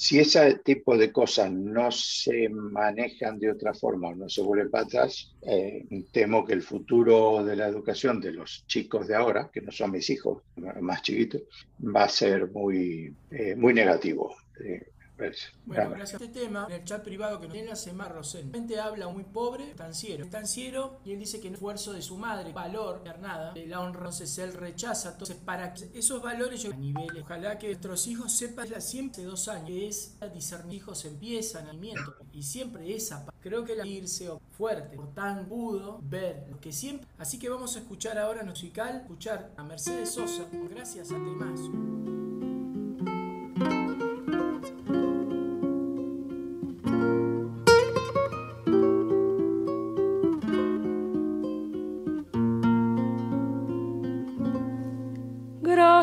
si 0.00 0.18
ese 0.18 0.54
tipo 0.64 0.96
de 0.96 1.12
cosas 1.12 1.52
no 1.52 1.90
se 1.90 2.48
manejan 2.48 3.38
de 3.38 3.50
otra 3.50 3.74
forma 3.74 4.08
o 4.08 4.14
no 4.14 4.30
se 4.30 4.40
vuelven 4.40 4.70
para 4.70 4.84
atrás, 4.84 5.30
eh, 5.42 5.84
temo 6.10 6.46
que 6.46 6.54
el 6.54 6.62
futuro 6.62 7.44
de 7.44 7.54
la 7.54 7.68
educación 7.68 8.18
de 8.18 8.32
los 8.32 8.64
chicos 8.66 9.06
de 9.08 9.14
ahora, 9.14 9.50
que 9.52 9.60
no 9.60 9.70
son 9.70 9.90
mis 9.90 10.08
hijos 10.08 10.42
más 10.80 11.02
chiquitos, 11.02 11.42
va 11.84 12.04
a 12.04 12.08
ser 12.08 12.50
muy, 12.50 13.14
eh, 13.30 13.54
muy 13.54 13.74
negativo. 13.74 14.34
Eh, 14.64 14.86
bueno, 15.66 15.90
gracias 15.90 16.20
a 16.20 16.24
este 16.24 16.40
tema, 16.40 16.66
en 16.68 16.74
el 16.74 16.84
chat 16.84 17.02
privado 17.02 17.40
que 17.40 17.46
nos 17.46 17.54
tiene 17.54 17.76
Semar 17.76 18.12
Rosén, 18.14 18.52
gente 18.52 18.78
habla 18.80 19.08
muy 19.08 19.24
pobre, 19.24 19.70
estanciero, 19.70 20.24
estanciero, 20.24 21.00
y 21.04 21.12
él 21.12 21.18
dice 21.18 21.40
que 21.40 21.48
no 21.48 21.54
esfuerzo 21.54 21.92
de 21.92 22.02
su 22.02 22.16
madre, 22.16 22.52
valor, 22.52 23.02
nada, 23.20 23.54
la 23.54 23.80
honra, 23.80 24.00
entonces 24.00 24.36
él 24.38 24.52
rechaza, 24.54 25.10
entonces 25.12 25.36
para 25.36 25.74
esos 25.94 26.22
valores 26.22 26.62
yo 26.62 26.72
a 26.72 26.76
niveles, 26.76 27.22
ojalá 27.22 27.58
que 27.58 27.68
nuestros 27.68 28.06
hijos 28.06 28.32
sepan 28.32 28.70
la 28.70 28.80
siempre 28.80 29.22
de 29.22 29.28
dos 29.28 29.48
años, 29.48 29.68
que 29.68 29.88
es 29.88 30.16
discernir, 30.32 30.70
hijos 30.70 31.04
empiezan 31.04 31.68
a 31.68 31.72
y 32.32 32.42
siempre 32.42 32.94
esa, 32.94 33.26
creo 33.40 33.64
que 33.64 33.74
la 33.74 33.86
irse 33.86 34.30
fuerte, 34.50 34.96
por 34.96 35.12
tan 35.14 35.46
pudo 35.46 36.00
ver 36.02 36.46
lo 36.50 36.60
que 36.60 36.72
siempre, 36.72 37.06
así 37.18 37.38
que 37.38 37.48
vamos 37.48 37.76
a 37.76 37.80
escuchar 37.80 38.18
ahora 38.18 38.42
musical, 38.44 38.96
escuchar 38.96 39.52
a 39.56 39.62
Mercedes 39.62 40.10
Sosa, 40.10 40.46
gracias 40.70 41.10
a 41.10 41.14
Temazo. 41.14 42.19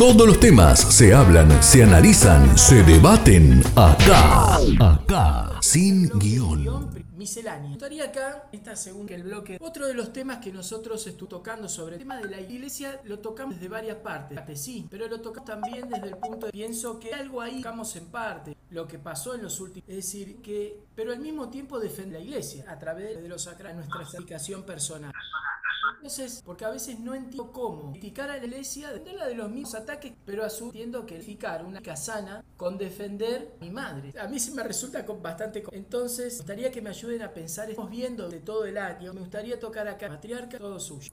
Todos 0.00 0.26
los 0.26 0.40
temas 0.40 0.80
se 0.80 1.12
hablan, 1.12 1.62
se 1.62 1.82
analizan, 1.82 2.56
se 2.56 2.82
debaten 2.84 3.62
acá. 3.76 4.56
Acá, 4.80 5.58
sin 5.60 6.08
guion. 6.18 6.88
Miscelánea. 7.18 7.72
Estaría 7.72 8.04
acá, 8.04 8.48
esta 8.50 8.76
según 8.76 9.06
el 9.10 9.24
bloque, 9.24 9.58
otro 9.60 9.86
de 9.86 9.92
los 9.92 10.10
temas 10.10 10.38
que 10.38 10.54
nosotros 10.54 11.06
estuvimos 11.06 11.28
tocando 11.28 11.68
sobre 11.68 11.96
el 11.96 11.98
tema 11.98 12.16
de 12.16 12.30
la 12.30 12.40
iglesia, 12.40 12.98
lo 13.04 13.18
tocamos 13.18 13.56
desde 13.56 13.68
varias 13.68 13.98
partes. 13.98 14.38
Parte 14.38 14.56
sí, 14.56 14.88
pero 14.90 15.06
lo 15.06 15.20
tocamos 15.20 15.44
también 15.44 15.86
desde 15.90 16.06
el 16.06 16.16
punto 16.16 16.46
de 16.46 16.52
pienso 16.52 16.98
que 16.98 17.12
algo 17.12 17.42
ahí 17.42 17.60
tocamos 17.60 17.94
en 17.96 18.06
parte, 18.06 18.56
lo 18.70 18.88
que 18.88 18.98
pasó 18.98 19.34
en 19.34 19.42
los 19.42 19.60
últimos. 19.60 19.86
Es 19.86 19.96
decir, 19.96 20.40
que, 20.40 20.80
pero 20.94 21.12
al 21.12 21.20
mismo 21.20 21.50
tiempo 21.50 21.78
defende 21.78 22.18
la 22.18 22.24
iglesia 22.24 22.64
a 22.68 22.78
través 22.78 23.20
de 23.20 23.28
los 23.28 23.42
sacra 23.42 23.74
nuestra 23.74 24.00
explicación 24.00 24.62
personal. 24.62 25.12
Entonces, 25.96 26.42
porque 26.44 26.64
a 26.64 26.70
veces 26.70 26.98
no 26.98 27.14
entiendo 27.14 27.52
cómo 27.52 27.92
criticar 27.92 28.30
a 28.30 28.36
la 28.36 28.44
iglesia 28.44 28.92
de 28.92 29.12
la 29.12 29.26
de 29.26 29.34
los 29.34 29.50
mismos 29.50 29.74
ataques, 29.74 30.12
pero 30.24 30.44
a 30.44 30.50
su 30.50 30.66
entiendo 30.66 31.04
que 31.04 31.16
criticar 31.16 31.64
una 31.64 31.80
casana 31.80 32.44
con 32.56 32.78
defender 32.78 33.54
a 33.60 33.64
mi 33.64 33.70
madre. 33.70 34.12
A 34.18 34.26
mí 34.26 34.38
sí 34.38 34.52
me 34.52 34.62
resulta 34.62 35.02
bastante. 35.02 35.62
Entonces, 35.72 36.34
me 36.34 36.38
gustaría 36.38 36.70
que 36.70 36.80
me 36.80 36.90
ayuden 36.90 37.22
a 37.22 37.32
pensar, 37.32 37.68
estamos 37.68 37.90
viendo 37.90 38.28
de 38.28 38.40
todo 38.40 38.64
el 38.64 38.78
año, 38.78 39.12
me 39.12 39.20
gustaría 39.20 39.58
tocar 39.58 39.88
acá, 39.88 40.08
matriarca, 40.08 40.58
todo 40.58 40.78
suyo. 40.80 41.12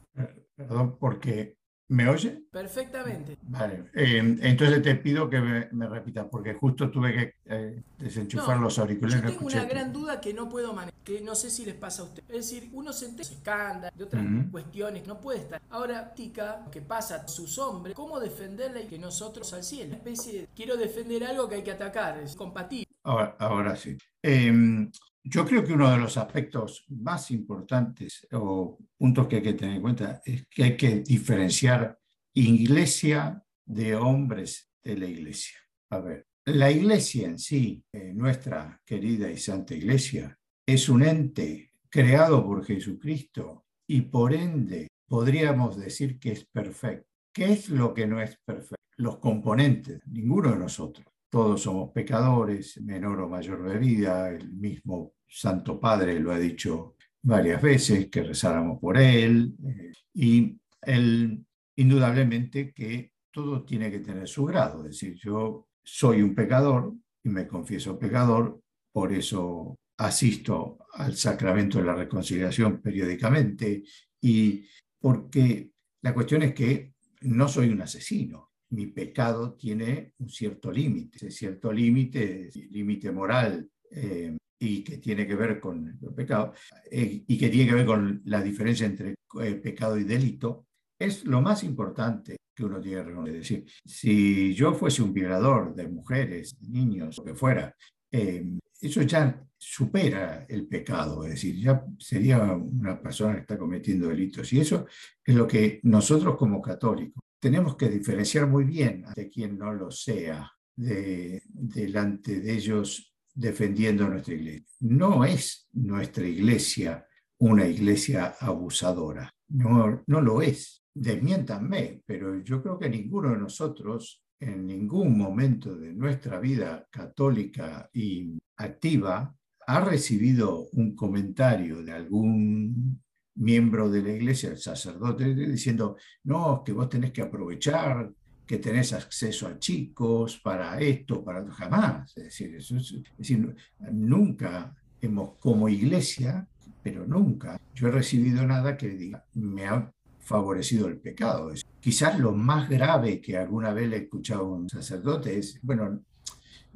Perdón, 0.55 0.97
porque 0.97 1.56
¿me 1.89 2.07
oye? 2.09 2.43
Perfectamente. 2.51 3.37
Vale, 3.43 3.85
eh, 3.93 4.17
entonces 4.41 4.81
te 4.81 4.95
pido 4.95 5.29
que 5.29 5.39
me, 5.39 5.67
me 5.71 5.87
repitas, 5.87 6.27
porque 6.29 6.53
justo 6.53 6.89
tuve 6.89 7.13
que 7.13 7.35
eh, 7.45 7.81
desenchufar 7.97 8.57
No, 8.57 8.63
los 8.63 8.77
auriculares. 8.79 9.21
Yo 9.21 9.29
tengo 9.29 9.45
una 9.47 9.65
gran 9.65 9.93
duda 9.93 10.19
que 10.19 10.33
no 10.33 10.49
puedo 10.49 10.73
manejar, 10.73 10.99
que 11.03 11.21
no 11.21 11.35
sé 11.35 11.49
si 11.49 11.65
les 11.65 11.75
pasa 11.75 12.01
a 12.01 12.05
ustedes. 12.05 12.29
Es 12.29 12.35
decir, 12.35 12.69
uno 12.73 12.91
se 12.91 13.05
entera 13.05 13.29
de 13.29 13.35
escándalo, 13.35 13.97
de 13.97 14.03
otras 14.03 14.25
cuestiones, 14.51 15.07
no 15.07 15.21
puede 15.21 15.39
estar. 15.39 15.61
Ahora, 15.69 16.13
tica, 16.13 16.65
que 16.71 16.81
pasa 16.81 17.15
a 17.15 17.27
sus 17.27 17.57
hombres, 17.57 17.95
¿cómo 17.95 18.19
defenderla 18.19 18.81
y 18.81 18.87
que 18.87 18.99
nosotros 18.99 19.53
al 19.53 19.63
cielo? 19.63 19.89
Una 19.89 19.97
especie 19.97 20.41
de, 20.41 20.47
quiero 20.55 20.75
defender 20.75 21.23
algo 21.23 21.47
que 21.47 21.55
hay 21.55 21.63
que 21.63 21.71
atacar, 21.71 22.17
es 22.19 22.35
compatible. 22.35 22.87
Ahora, 23.03 23.35
ahora 23.39 23.75
sí. 23.75 23.97
Em, 24.21 24.91
yo 25.29 25.45
creo 25.45 25.63
que 25.63 25.73
uno 25.73 25.91
de 25.91 25.97
los 25.97 26.17
aspectos 26.17 26.85
más 26.89 27.31
importantes 27.31 28.27
o 28.31 28.77
puntos 28.97 29.27
que 29.27 29.37
hay 29.37 29.41
que 29.41 29.53
tener 29.53 29.75
en 29.75 29.81
cuenta 29.81 30.21
es 30.25 30.47
que 30.47 30.63
hay 30.63 30.77
que 30.77 30.99
diferenciar 31.01 31.99
iglesia 32.33 33.43
de 33.65 33.95
hombres 33.95 34.71
de 34.83 34.97
la 34.97 35.05
iglesia. 35.05 35.57
A 35.89 35.99
ver, 35.99 36.27
la 36.45 36.71
iglesia 36.71 37.27
en 37.27 37.39
sí, 37.39 37.83
eh, 37.91 38.13
nuestra 38.13 38.81
querida 38.85 39.29
y 39.29 39.37
santa 39.37 39.73
iglesia, 39.73 40.37
es 40.65 40.89
un 40.89 41.03
ente 41.03 41.71
creado 41.89 42.45
por 42.45 42.65
Jesucristo 42.65 43.65
y 43.87 44.01
por 44.01 44.33
ende 44.33 44.87
podríamos 45.07 45.77
decir 45.77 46.19
que 46.19 46.33
es 46.33 46.45
perfecto. 46.45 47.07
¿qué 47.37 47.51
es 47.53 47.69
lo 47.69 47.93
que 47.93 48.07
no 48.07 48.19
es 48.19 48.35
perfecto? 48.43 48.83
Los 48.95 49.19
componentes, 49.19 50.01
ninguno 50.07 50.53
de 50.53 50.57
nosotros. 50.57 51.05
Todos 51.29 51.61
somos 51.61 51.91
pecadores, 51.91 52.81
menor 52.81 53.21
o 53.21 53.29
mayor 53.29 53.59
medida, 53.59 54.29
el 54.29 54.51
mismo 54.53 55.13
Santo 55.27 55.79
Padre 55.79 56.19
lo 56.19 56.31
ha 56.31 56.39
dicho 56.39 56.95
varias 57.21 57.61
veces, 57.61 58.09
que 58.09 58.23
rezáramos 58.23 58.79
por 58.79 58.97
él, 58.97 59.53
eh, 59.67 59.91
y 60.13 60.57
él, 60.81 61.45
indudablemente 61.75 62.73
que 62.73 63.11
todo 63.31 63.63
tiene 63.63 63.91
que 63.91 63.99
tener 63.99 64.27
su 64.27 64.45
grado, 64.45 64.85
es 64.85 64.91
decir, 64.91 65.15
yo 65.15 65.67
soy 65.83 66.21
un 66.21 66.33
pecador 66.33 66.93
y 67.23 67.29
me 67.29 67.47
confieso 67.47 67.99
pecador, 67.99 68.61
por 68.91 69.11
eso 69.11 69.75
asisto 69.97 70.79
al 70.93 71.15
sacramento 71.15 71.77
de 71.77 71.85
la 71.85 71.95
reconciliación 71.95 72.81
periódicamente 72.81 73.83
y 74.21 74.65
porque 74.99 75.71
la 76.01 76.13
cuestión 76.13 76.43
es 76.43 76.53
que 76.53 76.93
no 77.21 77.47
soy 77.47 77.69
un 77.69 77.81
asesino. 77.81 78.46
Mi 78.69 78.87
pecado 78.87 79.53
tiene 79.53 80.13
un 80.19 80.29
cierto 80.29 80.71
límite, 80.71 81.17
ese 81.17 81.31
cierto 81.31 81.71
límite, 81.71 82.49
límite 82.69 83.11
moral 83.11 83.69
eh, 83.91 84.35
y 84.59 84.83
que 84.83 84.97
tiene 84.97 85.25
que 85.25 85.35
ver 85.35 85.59
con 85.59 85.87
el 85.87 86.13
pecado 86.13 86.53
eh, 86.91 87.23
y 87.27 87.37
que 87.37 87.49
tiene 87.49 87.69
que 87.69 87.75
ver 87.75 87.85
con 87.85 88.21
la 88.25 88.41
diferencia 88.41 88.85
entre 88.85 89.15
eh, 89.41 89.55
pecado 89.55 89.97
y 89.97 90.03
delito, 90.03 90.65
es 90.99 91.25
lo 91.25 91.41
más 91.41 91.63
importante 91.63 92.37
que 92.55 92.65
uno 92.65 92.81
tiene 92.81 92.97
que 92.97 93.09
reconocer. 93.09 93.35
decir, 93.35 93.65
si 93.85 94.53
yo 94.53 94.73
fuese 94.73 95.03
un 95.03 95.13
violador 95.13 95.75
de 95.75 95.87
mujeres, 95.87 96.57
niños, 96.61 97.17
lo 97.17 97.23
que 97.23 97.35
fuera, 97.35 97.73
eso 98.09 99.01
ya 99.03 99.43
supera 99.57 100.45
el 100.47 100.67
pecado, 100.67 101.23
es 101.23 101.31
decir, 101.31 101.55
ya 101.57 101.83
sería 101.97 102.39
una 102.53 103.01
persona 103.01 103.33
que 103.35 103.41
está 103.41 103.57
cometiendo 103.57 104.07
delitos. 104.07 104.51
Y 104.53 104.59
eso 104.59 104.85
es 105.23 105.35
lo 105.35 105.47
que 105.47 105.79
nosotros 105.83 106.35
como 106.35 106.61
católicos 106.61 107.23
tenemos 107.39 107.75
que 107.75 107.89
diferenciar 107.89 108.47
muy 108.47 108.63
bien 108.63 109.05
de 109.15 109.29
quien 109.29 109.57
no 109.57 109.73
lo 109.73 109.91
sea 109.91 110.51
de, 110.75 111.41
delante 111.47 112.39
de 112.39 112.53
ellos 112.53 113.13
defendiendo 113.33 114.07
nuestra 114.07 114.33
iglesia. 114.33 114.65
No 114.81 115.23
es 115.23 115.67
nuestra 115.73 116.27
iglesia 116.27 117.05
una 117.39 117.67
iglesia 117.67 118.35
abusadora, 118.39 119.31
no, 119.49 120.03
no 120.07 120.21
lo 120.21 120.41
es. 120.41 120.83
Desmiéntanme, 120.93 122.01
pero 122.05 122.41
yo 122.43 122.63
creo 122.63 122.79
que 122.79 122.89
ninguno 122.89 123.29
de 123.29 123.37
nosotros 123.37 124.23
en 124.39 124.65
ningún 124.65 125.17
momento 125.17 125.75
de 125.75 125.93
nuestra 125.93 126.39
vida 126.39 126.87
católica 126.91 127.89
y 127.93 128.39
activa 128.57 129.35
ha 129.67 129.81
recibido 129.81 130.67
un 130.71 130.95
comentario 130.95 131.83
de 131.83 131.91
algún 131.91 133.01
miembro 133.37 133.89
de 133.89 134.01
la 134.01 134.11
iglesia, 134.11 134.49
el 134.49 134.57
sacerdote, 134.57 135.33
diciendo, 135.33 135.97
no, 136.23 136.63
que 136.63 136.73
vos 136.73 136.89
tenés 136.89 137.11
que 137.11 137.21
aprovechar, 137.21 138.11
que 138.45 138.57
tenés 138.57 138.93
acceso 138.93 139.47
a 139.47 139.59
chicos 139.59 140.39
para 140.39 140.79
esto, 140.79 141.23
para 141.23 141.45
jamás. 141.51 142.15
Es 142.17 142.23
decir, 142.25 142.55
es, 142.55 142.73
decir, 143.17 143.55
nunca 143.91 144.75
hemos, 145.01 145.37
como 145.39 145.69
iglesia, 145.69 146.47
pero 146.81 147.05
nunca, 147.05 147.59
yo 147.75 147.89
he 147.89 147.91
recibido 147.91 148.45
nada 148.45 148.77
que 148.77 148.89
diga, 148.89 149.25
me 149.33 149.67
ha 149.67 149.91
favorecido 150.19 150.87
el 150.87 150.97
pecado. 150.97 151.51
Quizás 151.79 152.19
lo 152.19 152.33
más 152.33 152.69
grave 152.69 153.21
que 153.21 153.37
alguna 153.37 153.73
vez 153.73 153.89
le 153.89 153.97
he 153.97 153.99
escuchado 154.03 154.41
a 154.41 154.57
un 154.57 154.69
sacerdote 154.69 155.37
es, 155.37 155.59
bueno, 155.61 156.01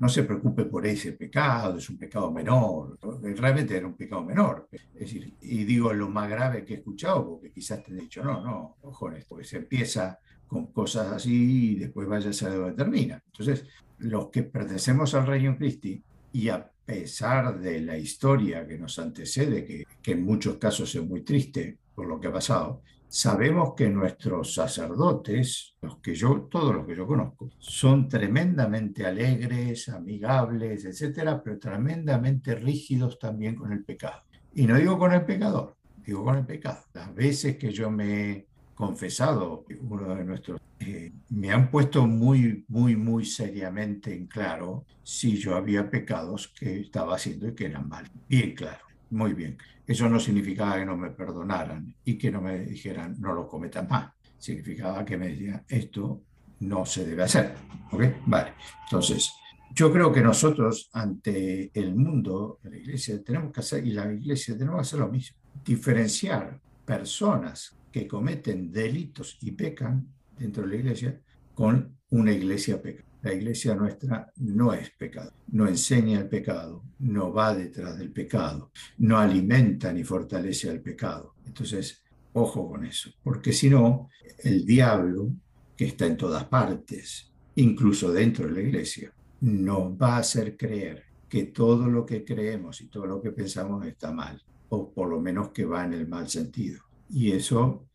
no 0.02 0.10
se 0.10 0.24
preocupe 0.24 0.66
por 0.66 0.84
ese 0.88 1.12
pecado, 1.12 1.78
es 1.78 1.88
un 1.88 1.98
pecado 1.98 2.32
menor, 2.32 2.98
realmente 3.22 3.78
era 3.78 3.86
un 3.86 3.94
pecado 3.94 4.24
menor. 4.24 4.68
Es 4.72 5.00
decir, 5.00 5.36
y 5.42 5.64
digo 5.64 5.94
lo 5.94 6.10
más 6.10 6.28
grave 6.28 6.66
que 6.66 6.74
he 6.74 6.78
escuchado, 6.78 7.24
porque 7.30 7.52
quizás 7.52 7.84
te 7.84 7.92
he 7.92 7.96
dicho, 7.96 8.24
no, 8.24 8.44
no, 8.44 8.78
ojo 8.82 9.12
porque 9.30 9.46
se 9.46 9.58
empieza 9.58 10.18
con 10.48 10.72
cosas 10.72 11.12
así 11.12 11.74
y 11.74 11.76
después 11.76 12.08
vaya 12.08 12.32
a 12.32 12.34
ser 12.34 12.52
que 12.52 12.72
termina. 12.72 13.22
Entonces, 13.24 13.68
los 14.00 14.30
que 14.30 14.42
pertenecemos 14.42 15.14
al 15.14 15.28
Reino 15.28 15.56
Christi, 15.56 16.02
y 16.34 16.50
a 16.50 16.68
pesar 16.84 17.60
de 17.60 17.82
la 17.82 17.96
historia 17.96 18.66
que 18.66 18.80
nos 18.80 18.98
antecede, 18.98 19.64
que, 19.64 19.84
que 20.02 20.14
en 20.14 20.26
muchos 20.26 20.58
casos 20.58 20.96
es 20.96 21.08
muy 21.08 21.22
triste 21.22 21.78
por 21.94 22.08
lo 22.08 22.20
que 22.20 22.28
ha 22.28 22.34
pasado, 22.34 22.82
Sabemos 23.14 23.74
que 23.76 23.90
nuestros 23.90 24.54
sacerdotes, 24.54 25.76
los 25.82 25.98
que 25.98 26.16
yo, 26.16 26.48
todos 26.50 26.74
los 26.74 26.88
que 26.88 26.96
yo 26.96 27.06
conozco, 27.06 27.50
son 27.60 28.08
tremendamente 28.08 29.06
alegres, 29.06 29.90
amigables, 29.90 30.86
etcétera, 30.86 31.44
pero 31.44 31.60
tremendamente 31.60 32.56
rígidos 32.56 33.20
también 33.20 33.56
con 33.56 33.74
el 33.74 33.84
pecado. 33.84 34.22
Y 34.54 34.66
no 34.66 34.78
digo 34.78 34.98
con 34.98 35.12
el 35.12 35.26
pecador, 35.26 35.76
digo 35.98 36.24
con 36.24 36.38
el 36.38 36.46
pecado. 36.46 36.86
Las 36.94 37.14
veces 37.14 37.58
que 37.58 37.72
yo 37.72 37.92
me 37.92 38.32
he 38.32 38.48
confesado, 38.74 39.66
uno 39.82 40.16
de 40.16 40.24
nuestros, 40.24 40.62
eh, 40.80 41.12
me 41.32 41.52
han 41.52 41.70
puesto 41.70 42.08
muy, 42.08 42.64
muy, 42.70 42.96
muy 42.96 43.26
seriamente 43.26 44.16
en 44.16 44.28
claro 44.28 44.86
si 45.04 45.36
yo 45.36 45.58
había 45.58 45.90
pecados 45.90 46.48
que 46.58 46.80
estaba 46.80 47.16
haciendo 47.16 47.50
y 47.50 47.56
que 47.56 47.66
eran 47.66 47.90
mal. 47.90 48.10
Bien 48.30 48.56
claro, 48.56 48.86
muy 49.12 49.34
bien. 49.34 49.58
Eso 49.86 50.10
no 50.10 50.20
significaba 50.20 50.78
que 50.78 50.86
no 50.86 50.98
me 50.98 51.12
perdonaran 51.12 51.96
y 52.04 52.18
que 52.18 52.32
no 52.32 52.42
me 52.42 52.60
dijeran 52.66 53.16
no 53.20 53.34
lo 53.34 53.48
cometas 53.48 53.90
más. 53.90 54.12
Significaba 54.38 55.06
que 55.06 55.18
me 55.18 55.28
decían 55.28 55.64
esto 55.68 56.24
no 56.62 56.86
se 56.86 57.06
debe 57.06 57.24
hacer. 57.24 57.56
¿Ok? 57.92 58.04
Vale. 58.26 58.54
Entonces, 58.86 59.32
yo 59.74 59.92
creo 59.92 60.12
que 60.12 60.22
nosotros 60.22 60.90
ante 60.94 61.72
el 61.74 61.96
mundo, 61.96 62.60
la 62.64 62.78
iglesia, 62.78 63.24
tenemos 63.24 63.52
que 63.52 63.62
hacer, 63.62 63.86
y 63.86 63.92
la 63.92 64.12
iglesia 64.12 64.58
tenemos 64.58 64.78
que 64.78 64.82
hacer 64.82 65.00
lo 65.00 65.10
mismo. 65.10 65.38
Diferenciar 65.64 66.60
personas 66.86 67.78
que 67.92 68.08
cometen 68.08 68.72
delitos 68.72 69.38
y 69.42 69.52
pecan 69.52 70.08
dentro 70.38 70.64
de 70.64 70.70
la 70.70 70.76
iglesia 70.76 71.22
con 71.54 71.98
una 72.10 72.32
iglesia 72.32 72.82
pecadora. 72.82 73.11
La 73.22 73.34
iglesia 73.34 73.76
nuestra 73.76 74.32
no 74.38 74.74
es 74.74 74.90
pecado, 74.92 75.32
no 75.52 75.68
enseña 75.68 76.20
el 76.20 76.28
pecado, 76.28 76.84
no 77.00 77.32
va 77.32 77.54
detrás 77.54 77.98
del 77.98 78.12
pecado, 78.12 78.72
no 78.98 79.20
alimenta 79.20 79.94
ni 79.94 80.04
fortalece 80.04 80.70
al 80.70 80.82
pecado. 80.82 81.36
Entonces, 81.46 82.02
ojo 82.34 82.68
con 82.68 82.86
eso, 82.86 83.12
porque 83.24 83.54
si 83.54 83.70
no, 83.70 84.10
el 84.40 84.66
diablo, 84.66 85.30
que 85.78 85.86
está 85.86 86.08
en 86.08 86.18
todas 86.18 86.46
partes, 86.46 87.32
incluso 87.56 88.12
dentro 88.12 88.48
de 88.48 88.54
la 88.54 88.62
iglesia, 88.62 89.14
nos 89.42 89.94
va 89.94 90.16
a 90.16 90.20
hacer 90.20 90.58
creer 90.58 91.04
que 91.30 91.46
todo 91.46 91.88
lo 91.88 92.06
que 92.06 92.26
creemos 92.26 92.82
y 92.82 92.88
todo 92.88 93.06
lo 93.06 93.22
que 93.22 93.32
pensamos 93.32 93.86
está 93.86 94.12
mal, 94.12 94.42
o 94.70 94.92
por 94.92 95.10
lo 95.10 95.22
menos 95.22 95.50
que 95.50 95.66
va 95.66 95.86
en 95.86 95.94
el 95.94 96.08
mal 96.08 96.28
sentido. 96.28 96.82
Y 97.10 97.32
eso, 97.32 97.88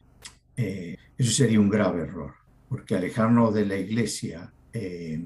eh, 0.57 0.97
eso 1.18 1.33
sería 1.33 1.61
un 1.61 1.68
grave 1.68 2.03
error, 2.03 2.35
porque 2.68 2.95
alejarnos 2.95 3.53
de 3.55 3.66
la 3.66 3.77
iglesia 3.77 4.53
eh, 4.79 5.18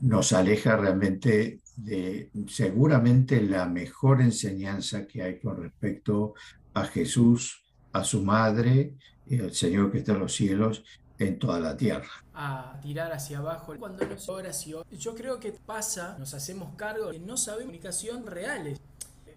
nos 0.00 0.32
aleja 0.32 0.76
realmente 0.76 1.60
de 1.76 2.30
seguramente 2.48 3.40
la 3.42 3.66
mejor 3.66 4.20
enseñanza 4.20 5.06
que 5.06 5.22
hay 5.22 5.40
con 5.40 5.60
respecto 5.60 6.34
a 6.74 6.84
Jesús, 6.84 7.64
a 7.92 8.04
su 8.04 8.22
madre, 8.22 8.94
y 9.26 9.40
al 9.40 9.52
Señor 9.52 9.90
que 9.90 9.98
está 9.98 10.12
en 10.12 10.20
los 10.20 10.32
cielos, 10.32 10.84
en 11.18 11.38
toda 11.38 11.58
la 11.60 11.76
tierra. 11.76 12.08
A 12.34 12.78
tirar 12.82 13.12
hacia 13.12 13.38
abajo 13.38 13.74
cuando 13.78 14.06
nos 14.06 14.28
oración. 14.28 14.84
Yo 14.90 15.14
creo 15.14 15.38
que 15.40 15.52
pasa, 15.52 16.16
nos 16.18 16.34
hacemos 16.34 16.74
cargo 16.76 17.10
de 17.10 17.18
no 17.18 17.36
saber 17.36 17.62
comunicación 17.62 18.26
reales. 18.26 18.80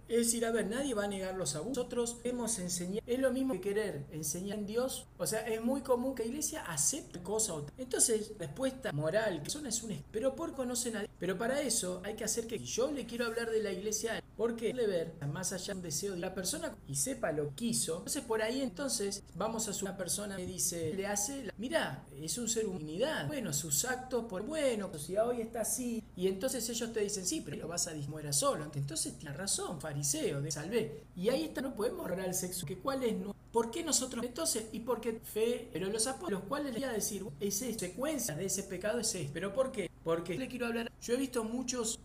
Es 0.07 0.17
decir, 0.17 0.45
a 0.45 0.51
ver, 0.51 0.67
nadie 0.67 0.93
va 0.93 1.05
a 1.05 1.07
negar 1.07 1.35
los 1.35 1.55
abusos. 1.55 1.77
Nosotros 1.77 2.17
hemos 2.23 2.59
enseñado, 2.59 3.01
es 3.05 3.19
lo 3.19 3.31
mismo 3.31 3.53
que 3.55 3.61
querer 3.61 4.05
enseñar 4.11 4.59
en 4.59 4.65
Dios. 4.65 5.07
O 5.17 5.25
sea, 5.25 5.41
es 5.47 5.61
muy 5.61 5.81
común 5.81 6.15
que 6.15 6.23
la 6.23 6.29
iglesia 6.29 6.63
acepte 6.65 7.21
cosas. 7.21 7.63
Entonces, 7.77 8.31
respuesta 8.37 8.91
moral, 8.91 9.41
que 9.43 9.49
son 9.49 9.65
es 9.65 9.81
un 9.83 10.03
pero 10.11 10.35
por 10.35 10.53
conocen 10.53 10.95
a 10.97 10.99
Dios. 10.99 11.11
Pero 11.19 11.37
para 11.37 11.61
eso 11.61 12.01
hay 12.03 12.15
que 12.15 12.23
hacer 12.23 12.47
que 12.47 12.59
yo 12.59 12.91
le 12.91 13.05
quiero 13.05 13.25
hablar 13.25 13.49
de 13.49 13.61
la 13.61 13.71
iglesia 13.71 14.21
porque 14.37 14.73
le 14.73 14.85
ver 14.87 15.13
más 15.31 15.53
allá 15.53 15.73
de 15.73 15.79
un 15.79 15.81
deseo 15.81 16.13
de 16.13 16.19
la 16.19 16.33
persona 16.33 16.75
y 16.87 16.95
sepa 16.95 17.31
lo 17.31 17.55
que 17.55 17.65
hizo. 17.65 17.97
Entonces, 17.97 18.23
por 18.23 18.41
ahí 18.41 18.61
entonces 18.61 19.23
vamos 19.35 19.67
a 19.67 19.83
una 19.83 19.97
persona 19.97 20.35
que 20.35 20.45
dice, 20.45 20.93
le 20.93 21.07
hace, 21.07 21.49
mira, 21.57 22.03
es 22.21 22.37
un 22.37 22.47
ser 22.47 22.67
unidad. 22.67 23.27
Bueno, 23.27 23.53
sus 23.53 23.85
actos, 23.85 24.25
por 24.25 24.43
bueno, 24.43 24.91
si 24.97 25.17
hoy 25.17 25.41
está 25.41 25.61
así. 25.61 26.03
Y 26.15 26.27
entonces 26.27 26.67
ellos 26.69 26.91
te 26.93 27.01
dicen, 27.01 27.25
sí, 27.25 27.41
pero 27.43 27.57
lo 27.57 27.67
vas 27.67 27.87
a 27.87 27.93
dismuera 27.93 28.33
solo. 28.33 28.69
Entonces, 28.75 29.17
tiene 29.17 29.35
razón, 29.35 29.79
fariseo, 29.95 30.41
de 30.41 30.51
salvé. 30.51 31.03
Y 31.15 31.29
ahí 31.29 31.45
está, 31.45 31.61
no 31.61 31.73
podemos 31.73 32.05
hablar 32.05 32.27
el 32.27 32.33
sexo, 32.33 32.65
que 32.65 32.77
cuál 32.77 33.03
es, 33.03 33.15
¿por 33.51 33.71
qué 33.71 33.83
nosotros? 33.83 34.25
Entonces, 34.25 34.65
¿y 34.73 34.79
por 34.81 34.99
qué 34.99 35.13
fe? 35.23 35.69
Pero 35.71 35.87
los 35.87 36.05
apóstoles, 36.07 36.39
los 36.39 36.47
cuales 36.47 36.73
le 36.73 36.79
iba 36.79 36.89
a 36.89 36.93
decir, 36.93 37.25
esa 37.39 37.65
secuencia 37.73 38.35
de 38.35 38.45
ese 38.45 38.63
pecado 38.63 38.99
es 38.99 39.15
esto. 39.15 39.31
¿Pero 39.33 39.53
por 39.53 39.71
qué? 39.71 39.89
Porque 40.03 40.37
le 40.37 40.47
quiero 40.47 40.67
hablar, 40.67 40.91
yo 41.01 41.13
he 41.13 41.17
visto 41.17 41.43
muchos 41.43 41.99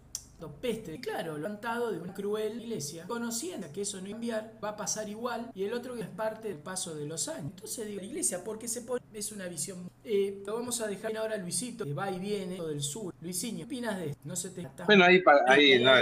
peste. 0.49 0.95
Y 0.95 1.01
claro, 1.01 1.39
lo 1.39 1.47
han 1.47 1.61
de 1.61 1.99
una 1.99 2.15
cruel 2.15 2.61
iglesia, 2.63 3.05
conociendo 3.07 3.69
que 3.73 3.83
eso 3.83 4.01
no 4.01 4.09
enviar, 4.09 4.59
va 4.63 4.71
a 4.71 4.77
pasar 4.77 5.09
igual, 5.09 5.51
y 5.55 5.65
el 5.65 5.73
otro 5.73 5.95
que 5.95 6.03
es 6.03 6.09
parte 6.09 6.49
del 6.49 6.59
paso 6.59 6.95
de 6.95 7.07
los 7.07 7.29
años. 7.29 7.53
Entonces 7.55 7.87
digo, 7.87 8.01
la 8.01 8.07
iglesia, 8.07 8.43
porque 8.45 8.67
se 8.69 8.83
pone, 8.83 9.01
es 9.13 9.33
una 9.33 9.47
visión. 9.47 9.91
Eh, 10.05 10.43
lo 10.47 10.55
vamos 10.55 10.81
a 10.81 10.87
dejar 10.87 11.17
ahora 11.17 11.37
Luisito, 11.37 11.85
que 11.85 11.93
va 11.93 12.11
y 12.11 12.19
viene 12.19 12.61
del 12.61 12.83
sur. 12.83 13.15
Luisinho, 13.21 13.59
¿qué 13.59 13.65
opinas 13.65 13.99
de 13.99 14.11
esto? 14.11 14.23
No 14.25 14.37
se 14.37 14.51
te 14.51 14.63
está. 14.63 14.85
Bueno, 14.87 15.05
ahí, 15.05 15.23
ahí, 15.47 15.83
no, 15.83 15.93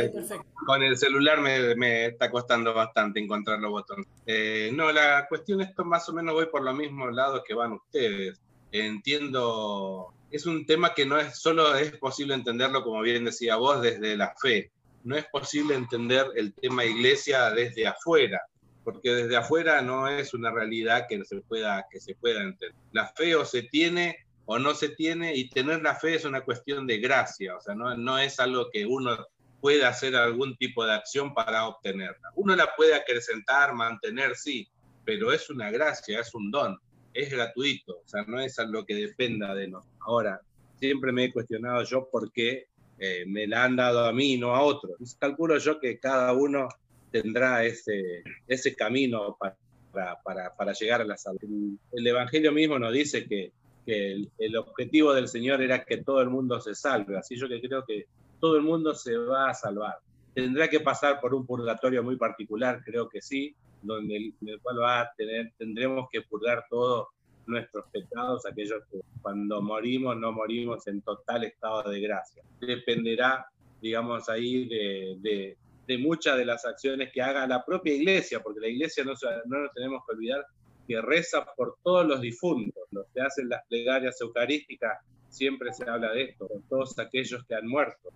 con 0.66 0.82
el 0.82 0.97
celular 0.97 1.41
me, 1.41 1.74
me, 1.74 2.07
está 2.07 2.30
costando 2.30 2.72
bastante 2.72 3.20
encontrar 3.20 3.59
los 3.59 3.70
botones. 3.70 4.07
Eh, 4.26 4.70
no, 4.74 4.93
la 4.93 5.26
cuestión 5.28 5.61
es 5.61 5.74
que 5.74 5.82
más 5.82 6.09
o 6.09 6.12
menos 6.12 6.34
voy 6.34 6.47
por 6.47 6.62
los 6.62 6.76
mismos 6.76 7.12
lados 7.12 7.43
que 7.47 7.55
van 7.55 7.72
ustedes. 7.72 8.41
entiendo, 8.70 10.12
es 10.31 10.47
un 10.47 10.66
tema 10.66 10.95
que 10.95 11.07
no 11.07 11.18
es 11.18 11.39
solo 11.39 11.74
es 11.74 11.97
posible 11.97 12.35
entenderlo, 12.35 12.83
como 12.83 13.01
bien 13.03 13.24
decía 13.24 13.57
vos, 13.57 13.81
desde 13.81 14.16
la 14.16 14.35
fe. 14.41 14.70
No 15.05 15.16
es 15.16 15.26
posible 15.26 15.74
entender 15.74 16.26
el 16.37 16.53
tema 16.53 16.85
iglesia 16.85 17.51
desde 17.51 17.87
afuera, 17.87 18.43
porque 18.85 19.11
desde 19.11 19.37
afuera 19.37 19.81
no 19.81 20.09
es 20.09 20.35
una 20.35 20.51
realidad 20.51 21.07
que 21.09 21.24
se 21.24 21.41
pueda, 21.41 21.87
que 21.91 22.01
se 22.01 22.14
pueda 22.14 22.43
entender. 22.43 22.76
La 22.93 23.09
fe 23.09 23.35
o 23.37 23.45
se 23.45 23.62
tiene 23.62 24.26
o 24.51 24.59
no 24.59 24.74
se 24.74 24.89
tiene, 24.89 25.37
y 25.37 25.51
tener 25.51 25.83
la 25.83 25.95
fe 25.95 26.14
es 26.14 26.24
una 26.24 26.41
cuestión 26.41 26.87
de 26.87 26.97
gracia, 26.99 27.55
o 27.55 27.61
sea, 27.61 27.74
no, 27.74 27.95
no 27.99 28.18
es 28.18 28.41
algo 28.41 28.70
que 28.70 28.87
uno 28.87 29.26
pueda 29.61 29.89
hacer 29.89 30.16
algún 30.16 30.57
tipo 30.57 30.87
de 30.87 30.95
acción 30.95 31.35
para 31.35 31.66
obtenerla. 31.66 32.31
Uno 32.35 32.57
la 32.57 32.74
puede 32.74 32.95
acrecentar, 32.95 33.74
mantener, 33.74 34.37
sí, 34.37 34.66
pero 35.05 35.35
es 35.35 35.51
una 35.51 35.70
gracia, 35.70 36.20
es 36.20 36.35
un 36.35 36.51
don, 36.51 36.81
es 37.13 37.31
gratuito, 37.31 37.99
o 38.05 38.09
sea, 38.09 38.25
no 38.27 38.41
es 38.41 38.59
algo 38.59 38.85
que 38.85 38.95
dependa 38.95 39.55
de 39.55 39.69
nosotros. 39.69 39.97
Ahora, 40.01 40.41
siempre 40.79 41.13
me 41.13 41.25
he 41.25 41.33
cuestionado 41.33 41.83
yo 41.85 42.09
por 42.11 42.31
qué 42.33 42.67
eh, 42.99 43.25
me 43.27 43.47
la 43.47 43.65
han 43.65 43.77
dado 43.77 44.05
a 44.05 44.13
mí 44.13 44.35
y 44.35 44.39
no 44.39 44.55
a 44.55 44.63
otros. 44.63 45.17
Calculo 45.19 45.59
yo 45.59 45.81
que 45.81 45.99
cada 45.99 46.33
uno 46.33 46.69
tendrá 47.11 47.65
ese, 47.65 48.23
ese 48.47 48.75
camino 48.75 49.37
para, 49.39 50.21
para, 50.23 50.55
para 50.55 50.73
llegar 50.73 51.01
a 51.01 51.05
la 51.05 51.17
salud. 51.17 51.77
El 51.93 52.07
Evangelio 52.07 52.53
mismo 52.53 52.79
nos 52.79 52.93
dice 52.93 53.27
que 53.27 53.53
que 53.89 54.29
el, 54.37 54.57
objetivo 54.59 55.15
del 55.15 55.29
Señor 55.29 55.63
era 55.63 55.83
que 55.83 55.97
todo 55.97 56.21
el 56.21 56.29
mundo 56.29 56.61
se 56.61 56.75
salve. 56.75 57.17
Así 57.17 57.37
yo 57.37 57.49
que 57.49 57.59
creo 57.59 57.87
que 57.87 58.05
todo 58.39 58.57
el 58.57 58.63
mundo 58.63 58.95
se 58.95 59.17
va 59.17 59.49
a 59.49 59.55
salvar. 59.55 59.97
Tendrá 60.35 60.69
que 60.69 60.81
pasar 60.81 61.23
por 61.23 61.35
un 61.35 61.47
purgatorio 61.47 62.03
muy 62.03 62.17
particular, 62.17 62.83
creo 62.85 63.09
que 63.09 63.23
sí, 63.23 63.57
donde 63.83 64.16
en 64.16 64.49
el 64.49 64.61
cual 64.61 64.81
va 64.81 65.01
a 65.01 65.12
tener, 65.16 65.53
tendremos 65.59 66.09
que 66.11 66.22
purgar 66.22 66.64
todos 66.68 67.09
nuestros 67.47 67.87
pecados, 67.91 68.45
aquellos 68.47 68.83
que 68.91 69.01
cuando 69.22 69.62
morimos 69.62 70.16
no 70.16 70.33
morimos 70.33 70.87
en 70.87 71.01
total 71.03 71.45
estado 71.45 71.91
de 71.91 72.01
gracia. 72.01 72.43
Dependerá, 72.61 73.47
digamos, 73.81 74.29
ahí 74.29 74.68
de, 74.68 75.16
de, 75.20 75.57
de 75.87 75.99
muchas 75.99 76.37
de 76.37 76.45
las 76.45 76.64
acciones 76.64 77.11
que 77.12 77.22
haga 77.22 77.47
la 77.47 77.64
propia 77.64 77.95
iglesia, 77.95 78.41
porque 78.41 78.61
la 78.61 78.68
iglesia 78.68 79.05
no, 79.05 79.12
no 79.47 79.59
nos 79.61 79.72
tenemos 79.72 80.03
que 80.07 80.14
olvidar 80.14 80.47
que 80.87 81.01
reza 81.03 81.47
por 81.57 81.76
todos 81.83 82.07
los 82.07 82.20
difuntos, 82.20 82.83
los 82.91 83.07
que 83.14 83.20
hacen 83.20 83.49
las 83.49 83.62
plegarias 83.68 84.20
eucarísticas, 84.20 84.99
siempre 85.29 85.72
se 85.72 85.89
habla 85.89 86.12
de 86.12 86.22
esto, 86.24 86.49
por 86.49 86.62
todos 86.68 86.99
aquellos 86.99 87.45
que 87.45 87.55
han 87.55 87.66
muerto, 87.66 88.11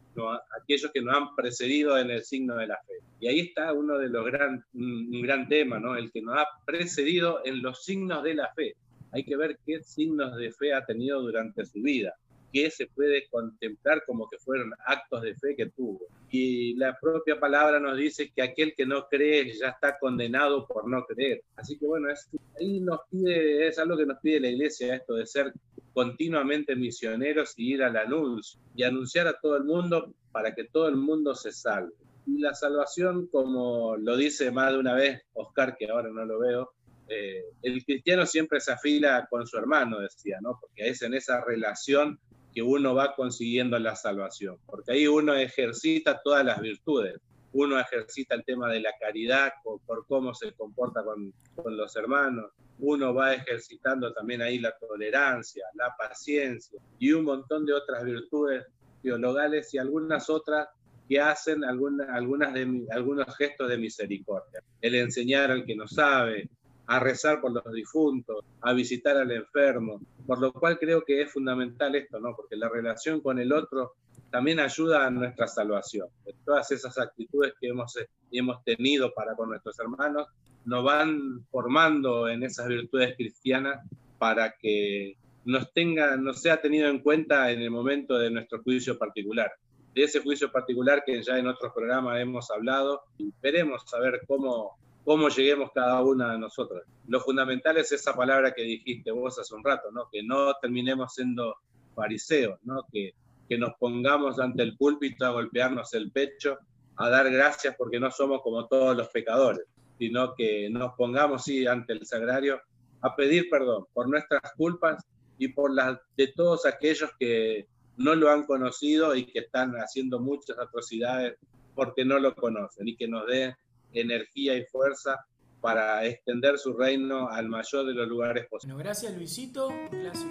aquellos 0.61 0.91
que 0.93 1.03
nos 1.03 1.17
han 1.17 1.35
precedido 1.35 1.99
en 1.99 2.11
el 2.11 2.23
signo 2.23 2.57
de 2.57 2.67
la 2.67 2.79
fe. 2.87 2.95
Y 3.21 3.29
ahí 3.29 3.41
está 3.41 3.73
uno 3.73 3.99
de 3.99 4.09
los 4.09 4.25
gran, 4.27 4.65
un, 4.75 5.23
gran 5.23 5.49
tema, 5.49 5.79
¿no? 5.79 5.97
El 5.97 6.11
que 6.11 6.23
nos 6.23 6.39
ha 6.39 6.47
precedido 6.65 7.41
en 7.45 7.63
los 7.63 7.85
signos 7.85 8.23
de 8.23 8.35
la 8.35 8.53
fe. 8.55 8.75
Hay 9.13 9.25
que 9.25 9.37
ver 9.37 9.59
qué 9.65 9.83
signos 9.83 10.37
de 10.37 10.51
fe 10.53 10.73
ha 10.73 10.85
tenido 10.85 11.21
durante 11.21 11.65
su 11.65 11.81
vida 11.83 12.15
que 12.53 12.71
se 12.71 12.87
puede 12.87 13.29
contemplar 13.29 14.03
como 14.07 14.29
que 14.29 14.39
fueron 14.39 14.73
actos 14.87 15.23
de 15.23 15.35
fe 15.35 15.57
que 15.57 15.71
tuvo. 15.71 16.01
Y 16.31 16.75
la 16.77 16.99
propia 17.01 17.41
palabra 17.41 17.81
nos 17.81 17.97
dice 17.97 18.31
que 18.35 18.43
aquel 18.43 18.75
que 18.75 18.87
no 18.87 19.07
cree 19.09 19.53
ya 19.53 19.69
está 19.71 19.99
condenado 19.99 20.67
por 20.67 20.89
no 20.89 21.05
creer. 21.05 21.43
Así 21.57 21.79
que 21.79 21.87
bueno, 21.87 22.11
es, 22.11 22.29
ahí 22.61 22.81
nos 22.81 23.01
pide, 23.11 23.69
es 23.69 23.79
algo 23.79 23.97
que 23.97 24.07
nos 24.07 24.19
pide 24.21 24.41
la 24.41 24.49
iglesia, 24.49 24.95
esto 24.95 25.15
de 25.15 25.27
ser 25.27 25.53
continuamente 25.95 26.77
misioneros 26.77 27.55
y 27.57 27.75
ir 27.75 27.83
al 27.83 27.97
anuncio 27.97 28.61
y 28.75 28.83
anunciar 28.83 29.27
a 29.27 29.39
todo 29.39 29.57
el 29.57 29.65
mundo 29.65 30.15
para 30.31 30.55
que 30.55 30.65
todo 30.65 30.89
el 30.89 30.97
mundo 30.97 31.35
se 31.35 31.53
salve. 31.53 31.93
Y 32.27 32.39
la 32.39 32.55
salvación, 32.55 33.27
como 33.27 33.97
lo 33.97 34.17
dice 34.17 34.51
más 34.53 34.73
de 34.73 34.79
una 34.79 34.95
vez 34.95 35.23
Oscar, 35.35 35.77
que 35.77 35.91
ahora 35.91 36.09
no 36.11 36.25
lo 36.25 36.39
veo, 36.39 36.73
eh, 37.09 37.45
el 37.63 37.85
cristiano 37.85 38.25
siempre 38.27 38.61
se 38.61 38.73
afila 38.73 39.27
con 39.29 39.47
su 39.47 39.59
hermano, 39.59 39.99
decía, 39.99 40.39
¿no? 40.41 40.59
Porque 40.61 40.89
es 40.89 41.03
en 41.03 41.15
esa 41.15 41.45
relación 41.45 42.19
que 42.55 42.63
uno 42.63 42.95
va 42.95 43.15
consiguiendo 43.15 43.79
la 43.79 43.97
salvación, 43.97 44.59
porque 44.67 44.93
ahí 44.93 45.07
uno 45.07 45.35
ejercita 45.35 46.21
todas 46.23 46.45
las 46.45 46.61
virtudes, 46.61 47.21
uno 47.53 47.79
ejercita 47.79 48.35
el 48.35 48.45
tema 48.45 48.71
de 48.71 48.81
la 48.81 48.93
caridad 48.99 49.53
por, 49.63 50.07
cómo 50.07 50.35
se 50.35 50.53
comporta 50.53 51.03
con, 51.05 51.33
con, 51.55 51.77
los 51.77 51.95
hermanos, 51.97 52.51
uno 52.79 53.15
va 53.15 53.35
ejercitando 53.35 54.13
también 54.13 54.43
ahí 54.43 54.59
la 54.59 54.77
tolerancia, 54.79 55.65
la 55.75 55.95
paciencia 55.97 56.81
y 56.99 57.13
un 57.13 57.25
montón 57.25 57.67
de 57.67 57.75
otras 57.75 58.05
virtudes 58.05 58.67
teologales 59.03 59.73
y 59.75 59.79
algunas 59.79 60.31
otras 60.31 60.69
que 61.09 61.21
hacen 61.21 61.65
algunas, 61.65 62.55
de, 62.55 62.87
algunos 62.91 63.37
gestos 63.37 63.69
de 63.69 63.79
misericordia. 63.79 64.63
El 64.81 64.95
enseñar 64.95 65.51
al 65.51 65.65
que 65.65 65.77
no 65.77 65.87
sabe, 65.87 66.49
a 66.93 66.99
rezar 66.99 67.41
por 67.41 67.53
los 67.53 67.65
difuntos, 67.73 68.45
a 68.61 68.75
visitar 68.75 69.17
al 69.17 69.31
enfermo, 69.31 69.99
por 70.27 70.39
lo 70.39 70.53
cual 70.53 70.79
creo 70.79 71.03
que 71.03 71.23
es 71.23 71.33
fundamental 71.33 71.95
esto, 71.95 72.21
¿no? 72.21 72.37
Porque 72.37 72.55
la 72.55 72.69
relación 72.69 73.23
con 73.23 73.39
el 73.39 73.51
otro 73.51 73.95
también 74.31 74.61
ayuda 74.61 75.07
a 75.07 75.11
nuestra 75.11 75.47
salvación. 75.47 76.09
Todas 76.45 76.71
esas 76.71 76.99
actitudes 76.99 77.55
que 77.59 77.69
hemos, 77.69 77.99
hemos 78.31 78.63
tenido 78.65 79.15
para 79.15 79.35
con 79.35 79.49
nuestros 79.49 79.79
hermanos 79.81 80.29
nos 80.67 80.85
van 80.85 81.47
formando 81.51 82.29
en 82.29 82.43
esas 82.43 82.69
virtudes 82.69 83.17
cristianas 83.17 83.81
para 84.19 84.53
que 84.61 85.17
nos 85.47 85.73
tenga, 85.73 86.19
nos 86.19 86.43
sea 86.43 86.61
tenido 86.61 86.91
en 86.91 86.99
cuenta 86.99 87.51
en 87.53 87.63
el 87.63 87.71
momento 87.71 88.19
de 88.19 88.31
nuestro 88.31 88.63
juicio 88.63 88.99
particular. 88.99 89.51
De 89.95 90.05
ese 90.05 90.21
juicio 90.21 90.53
particular 90.53 91.05
que 91.07 91.23
ya 91.23 91.39
en 91.39 91.47
otros 91.47 91.73
programas 91.73 92.21
hemos 92.21 92.51
hablado, 92.51 93.01
y 93.17 93.33
veremos 93.41 93.83
saber 93.87 94.21
cómo 94.29 94.77
cómo 95.05 95.29
lleguemos 95.29 95.71
cada 95.75 96.03
una 96.03 96.33
de 96.33 96.39
nosotros. 96.39 96.83
Lo 97.09 97.21
fundamental 97.21 97.77
es 97.77 97.93
esa 97.93 98.15
palabra 98.15 98.53
que 98.53 98.63
dijiste 98.63 99.11
vos 99.11 99.39
hace 99.39 99.55
un 99.55 99.65
rato, 99.65 99.91
¿no? 99.91 100.09
que 100.11 100.23
no 100.23 100.55
terminemos 100.61 101.15
siendo 101.15 101.57
fariseos, 101.95 102.59
¿no? 102.63 102.87
que, 102.93 103.15
que 103.49 103.59
nos 103.59 103.75
pongamos 103.79 104.39
ante 104.39 104.63
el 104.63 104.77
púlpito 104.77 105.27
a 105.27 105.31
golpearnos 105.31 105.93
el 105.95 106.11
pecho, 106.11 106.59
a 106.97 107.09
dar 107.09 107.31
gracias 107.31 107.75
porque 107.77 107.99
no 107.99 108.11
somos 108.11 108.43
como 108.43 108.67
todos 108.67 108.97
los 108.97 109.09
pecadores, 109.09 109.67
sino 109.99 110.35
que 110.35 110.69
nos 110.71 110.95
pongamos 110.95 111.45
sí, 111.45 111.67
ante 111.67 111.93
el 111.95 112.07
sagrario 112.07 112.61
a 113.01 113.17
pedir 113.17 113.51
perdón 113.51 113.87
por 113.93 114.09
nuestras 114.09 114.43
culpas 114.57 115.05
y 115.39 115.49
por 115.49 115.75
las 115.75 115.99
de 116.17 116.29
todos 116.29 116.67
aquellos 116.67 117.11
que 117.19 117.67
no 117.97 118.15
lo 118.15 118.31
han 118.31 118.45
conocido 118.45 119.15
y 119.15 119.27
que 119.27 119.41
están 119.41 119.75
haciendo 119.75 120.21
muchas 120.21 120.59
atrocidades 120.59 121.37
porque 121.75 122.05
no 122.05 122.19
lo 122.19 122.35
conocen 122.35 122.89
y 122.89 122.97
que 122.97 123.09
nos 123.09 123.27
dé 123.27 123.57
energía 123.93 124.57
y 124.57 124.65
fuerza 124.65 125.27
para 125.61 126.05
extender 126.05 126.59
su 126.59 126.73
reino 126.73 127.29
al 127.29 127.49
mayor 127.49 127.87
de 127.87 127.95
los 127.95 128.09
lugares 128.09 128.47
posibles. 128.47 128.75
Bueno, 128.75 128.85
gracias 128.85 129.15
Luisito, 129.17 129.69
gracias 129.91 130.27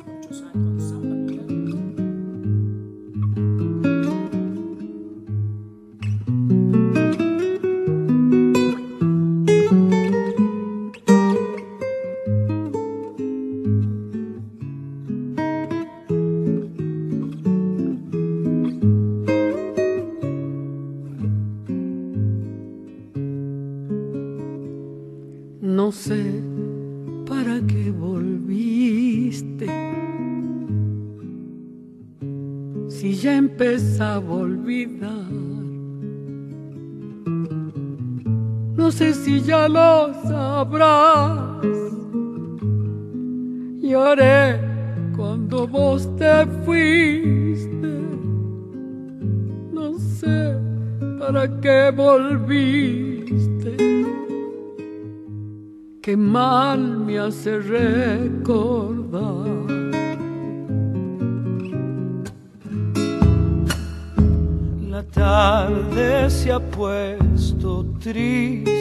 años. 39.49 39.71
lo 39.71 40.13
sabrás. 40.27 41.39
Lloré 43.81 44.59
cuando 45.15 45.67
vos 45.67 46.07
te 46.15 46.45
fuiste. 46.65 47.91
No 49.73 49.97
sé 49.97 50.55
para 51.19 51.47
qué 51.59 51.91
volviste. 51.95 53.77
Qué 56.01 56.17
mal 56.17 56.97
me 56.97 57.19
hace 57.19 57.59
recordar. 57.59 59.21
La 64.89 65.03
tarde 65.03 66.29
se 66.29 66.51
ha 66.51 66.59
puesto 66.59 67.85
triste 67.99 68.80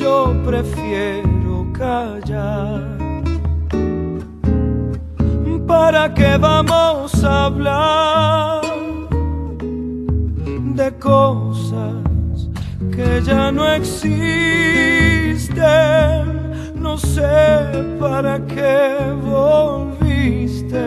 yo 0.00 0.34
prefiero 0.44 1.66
callar. 1.72 2.98
¿Para 5.66 6.12
qué 6.14 6.36
vamos 6.36 7.22
a 7.22 7.44
hablar 7.44 8.62
de 10.74 10.92
cosas 10.98 12.48
que 12.94 13.22
ya 13.22 13.52
no 13.52 13.70
existen? 13.72 14.00
No 16.74 16.96
sé 16.98 17.66
para 18.00 18.44
qué 18.46 18.96
volviste. 19.22 20.86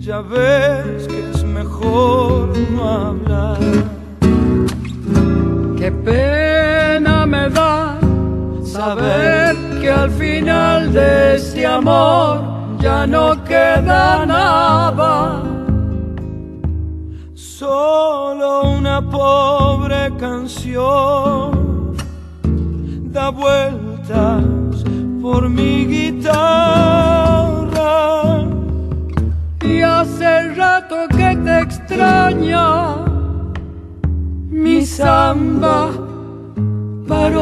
Ya 0.00 0.20
ves 0.20 1.06
que 1.08 1.30
es 1.30 1.44
mejor 1.44 2.56
no 2.74 2.88
hablar. 2.88 3.58
Qué 5.78 5.90
pena 5.90 6.41
saber 8.84 9.54
que 9.80 9.88
al 9.88 10.10
final 10.10 10.92
de 10.92 11.36
este 11.36 11.64
amor 11.64 12.34
ya 12.80 13.06
no 13.06 13.26
queda 13.44 14.26
nada. 14.26 15.40
Solo 17.34 18.48
una 18.78 18.98
pobre 19.08 20.00
canción 20.18 21.94
da 23.14 23.30
vueltas 23.30 24.42
por 25.22 25.48
mi 25.48 25.74
guitarra. 25.94 26.42
Y 29.72 29.74
hace 29.82 30.54
rato 30.54 30.96
que 31.16 31.30
te 31.44 31.54
extraña 31.66 32.96
mi 34.50 34.84
samba 34.84 35.90
para 37.06 37.38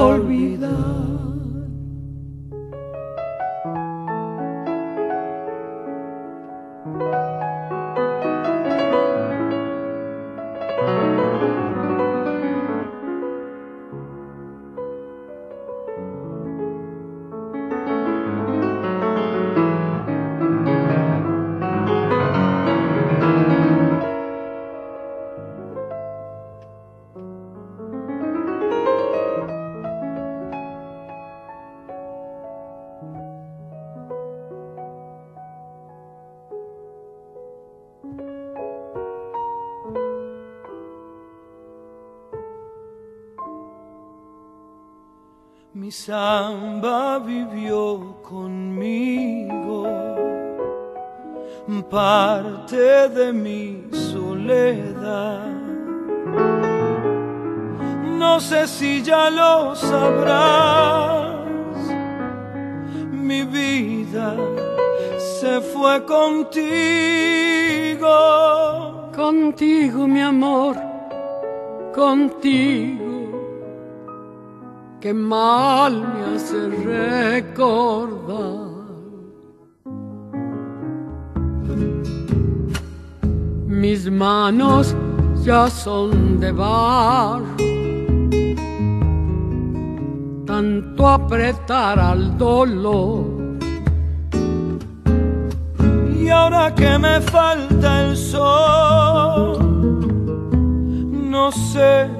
Mi 45.90 45.94
samba 45.94 47.18
vivió 47.18 48.14
conmigo, 48.22 49.88
parte 51.90 53.08
de 53.08 53.32
mi 53.32 53.88
soledad. 53.90 55.48
No 58.20 58.38
sé 58.38 58.68
si 58.68 59.02
ya 59.02 59.30
lo 59.30 59.74
sabrás, 59.74 61.34
mi 63.10 63.42
vida 63.42 64.36
se 65.40 65.60
fue 65.60 66.04
contigo. 66.04 66.68
Contigo, 69.12 70.06
mi 70.06 70.20
amor, 70.20 70.76
contigo 71.92 73.09
que 75.00 75.14
mal 75.14 75.92
me 76.12 76.36
hace 76.36 76.68
recordar. 76.84 78.68
Mis 83.66 84.10
manos 84.10 84.94
ya 85.42 85.70
son 85.70 86.38
de 86.38 86.52
barro, 86.52 87.56
tanto 90.46 91.08
apretar 91.08 91.98
al 91.98 92.36
dolor. 92.36 93.58
Y 96.14 96.28
ahora 96.28 96.74
que 96.74 96.98
me 96.98 97.22
falta 97.22 98.02
el 98.02 98.16
sol, 98.18 99.58
no 101.30 101.50
sé 101.50 102.19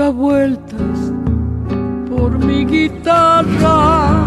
Da 0.00 0.08
vueltas 0.08 0.98
por 2.08 2.38
mi 2.38 2.64
guitarra. 2.64 4.24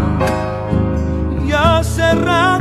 Y 1.47 1.51
hace 1.51 2.13
rato 2.13 2.52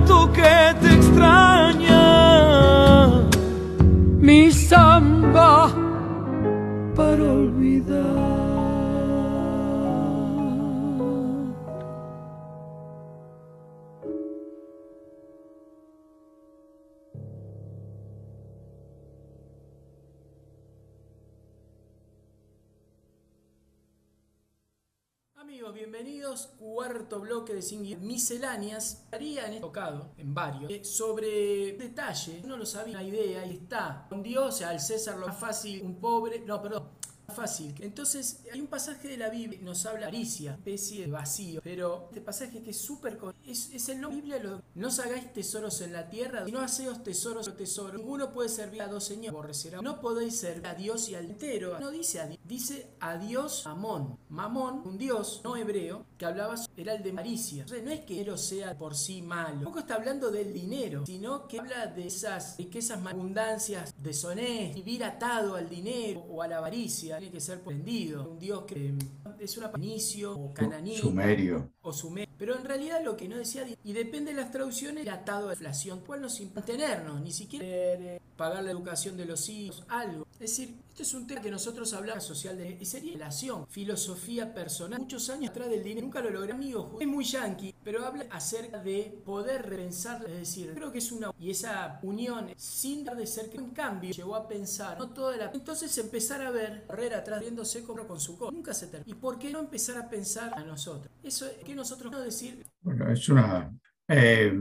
Cuarto 26.59 27.21
bloque 27.21 27.55
de 27.55 27.63
Sin 27.63 27.83
misceláneas. 28.07 29.05
Harían 29.13 29.61
tocado 29.61 30.13
en 30.17 30.35
varios 30.35 30.71
eh, 30.71 30.85
sobre 30.85 31.77
detalle. 31.77 32.43
No 32.45 32.57
lo 32.57 32.67
sabía, 32.67 32.99
una 32.99 33.05
idea 33.05 33.45
y 33.47 33.55
está. 33.55 34.07
Un 34.11 34.23
dios, 34.23 34.63
al 34.63 34.81
César 34.81 35.19
lo 35.19 35.27
más 35.27 35.39
fácil, 35.39 35.83
un 35.83 35.97
pobre. 35.97 36.41
No, 36.41 36.61
perdón. 36.63 37.03
Fácil. 37.29 37.75
Entonces, 37.81 38.41
hay 38.53 38.61
un 38.61 38.67
pasaje 38.67 39.09
de 39.09 39.17
la 39.17 39.31
Biblia 39.31 39.59
que 39.59 39.65
nos 39.65 39.87
habla 39.87 40.01
de 40.01 40.05
avaricia, 40.07 40.53
especie 40.53 41.07
de 41.07 41.13
vacío. 41.13 41.61
Pero 41.65 42.09
este 42.11 42.21
pasaje 42.21 42.63
que 42.63 42.71
es 42.71 42.79
súper. 42.79 43.19
Es, 43.47 43.71
es, 43.73 43.89
el 43.89 44.01
nombre 44.01 44.21
Biblia. 44.21 44.43
Lo, 44.43 44.63
no 44.75 44.89
os 44.89 44.99
hagáis 44.99 45.33
tesoros 45.33 45.81
en 45.81 45.93
la 45.93 46.11
tierra, 46.11 46.45
sino 46.45 46.61
haceos 46.61 47.03
tesoros 47.03 47.57
tesoros. 47.57 47.95
Ninguno 47.95 48.33
puede 48.33 48.49
servir 48.49 48.83
a 48.83 48.89
dos 48.89 49.05
señores. 49.05 49.67
No 49.81 50.01
podéis 50.01 50.37
servir 50.37 50.67
a 50.67 50.75
Dios 50.75 51.09
y 51.09 51.15
al 51.15 51.25
entero. 51.25 51.79
No 51.81 51.91
dice 51.91 52.21
a 52.21 52.27
Dios, 52.27 52.41
dice 52.45 52.91
a 53.01 53.17
Dios 53.17 53.63
Mamón. 53.65 54.19
Mamón, 54.29 54.83
un 54.85 54.99
dios 54.99 55.41
no 55.45 55.57
hebreo, 55.57 56.05
que 56.23 56.27
hablaba, 56.27 56.55
era 56.77 56.95
el 56.95 57.03
de 57.03 57.13
Maricia. 57.13 57.63
Entonces, 57.63 57.85
no 57.85 57.91
es 57.91 58.01
que 58.01 58.21
dinero 58.21 58.37
sea 58.37 58.79
por 58.79 58.95
sí 58.95 59.23
malo. 59.23 59.55
Tampoco 59.55 59.81
está 59.81 59.97
hablando 59.97 60.31
del 60.31 60.53
dinero, 60.53 61.05
sino 61.05 61.49
que 61.49 61.59
habla 61.59 61.89
de 61.89 62.07
esas 62.07 62.57
riquezas, 62.59 63.05
abundancias, 63.05 63.93
deshonestas, 63.99 64.77
vivir 64.77 65.03
atado 65.03 65.57
al 65.57 65.69
dinero 65.69 66.25
o 66.31 66.41
a 66.41 66.47
la 66.47 66.59
avaricia. 66.59 67.19
Tiene 67.19 67.33
que 67.33 67.41
ser 67.41 67.59
vendido. 67.67 68.31
Un 68.31 68.39
dios 68.39 68.63
que 68.67 68.95
es 69.41 69.59
una 69.59 69.73
inicio 69.77 70.39
o 70.39 70.55
cananita. 70.55 71.01
Sumerio. 71.01 71.73
O 71.83 71.93
sumerio. 71.93 72.33
Pero 72.39 72.57
en 72.57 72.65
realidad 72.65 73.01
lo 73.05 73.17
que 73.17 73.29
no 73.29 73.37
decía, 73.37 73.67
y 73.83 73.93
depende 73.93 74.33
de 74.33 74.41
las 74.41 74.53
traducciones, 74.53 75.05
era 75.05 75.15
atado 75.15 75.47
a 75.47 75.49
la 75.49 75.53
inflación, 75.55 76.03
cual 76.07 76.21
nos 76.23 76.41
mantenernos, 76.41 77.21
ni 77.21 77.33
siquiera 77.33 77.65
eh, 77.67 78.21
pagar 78.37 78.63
la 78.63 78.71
educación 78.71 79.17
de 79.17 79.25
los 79.25 79.49
hijos, 79.49 79.83
algo. 79.89 80.27
Es 80.35 80.39
decir, 80.39 80.77
esto 80.93 81.05
es 81.05 81.15
un 81.15 81.27
tema 81.27 81.41
que 81.41 81.51
nosotros 81.51 81.91
hablamos 81.95 82.23
social 82.23 82.59
de, 82.59 82.77
y 82.79 82.85
sería 82.85 83.15
relación, 83.15 83.67
filosofía 83.67 84.53
personal. 84.53 85.01
Muchos 85.01 85.31
años 85.31 85.49
atrás 85.49 85.71
del 85.71 85.83
dinero, 85.83 86.05
nunca 86.05 86.21
lo 86.21 86.29
logré, 86.29 86.53
amigo, 86.53 86.99
es 87.01 87.09
muy 87.09 87.25
yankee, 87.25 87.75
pero 87.83 88.05
habla 88.05 88.27
acerca 88.31 88.79
de 88.79 89.23
poder 89.25 89.63
repensar, 89.63 90.23
es 90.29 90.37
decir, 90.37 90.73
creo 90.75 90.93
que 90.93 90.99
es 90.99 91.11
una, 91.11 91.33
y 91.39 91.51
esa 91.51 91.99
unión, 92.03 92.51
sin 92.57 93.07
dar 93.07 93.17
de 93.17 93.27
ser 93.27 93.49
que 93.49 93.57
un 93.57 93.71
cambio, 93.71 94.11
llegó 94.11 94.37
a 94.37 94.47
pensar, 94.47 94.99
no 94.99 95.09
toda 95.09 95.35
la, 95.39 95.51
entonces 95.55 95.97
empezar 95.97 96.43
a 96.43 96.51
ver, 96.51 96.85
correr 96.87 97.15
atrás, 97.15 97.41
viéndose 97.41 97.83
como 97.83 98.07
con 98.07 98.21
su 98.21 98.37
corazón, 98.37 98.57
nunca 98.57 98.75
se 98.75 98.89
termina. 98.89 99.17
¿Y 99.17 99.19
por 99.19 99.39
qué 99.39 99.51
no 99.51 99.61
empezar 99.61 99.97
a 99.97 100.11
pensar 100.11 100.53
a 100.55 100.63
nosotros? 100.63 101.11
Eso, 101.23 101.47
que 101.65 101.75
nosotros 101.75 102.13
no 102.13 102.21
decir? 102.21 102.67
Bueno, 102.83 103.11
es 103.11 103.27
una, 103.31 103.75
eh, 104.09 104.53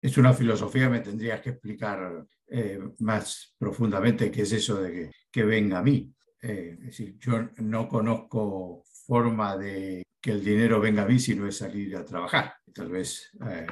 es 0.00 0.16
una 0.16 0.32
filosofía, 0.32 0.88
me 0.88 1.00
tendrías 1.00 1.40
que 1.40 1.50
explicar 1.50 2.24
eh, 2.46 2.78
más 3.00 3.56
profundamente 3.58 4.30
qué 4.30 4.42
es 4.42 4.52
eso 4.52 4.80
de 4.80 4.92
que, 4.92 5.10
que 5.32 5.42
venga 5.42 5.78
a 5.78 5.82
mí. 5.82 6.12
Eh, 6.40 6.76
es 6.80 6.86
decir, 6.86 7.16
yo 7.18 7.48
no 7.58 7.88
conozco 7.88 8.84
forma 9.06 9.56
de 9.56 10.04
que 10.20 10.32
el 10.32 10.44
dinero 10.44 10.80
venga 10.80 11.02
a 11.02 11.06
mí 11.06 11.18
si 11.18 11.34
no 11.34 11.48
es 11.48 11.56
salir 11.56 11.96
a 11.96 12.04
trabajar. 12.04 12.54
Tal 12.72 12.90
vez 12.90 13.30
eh, 13.48 13.66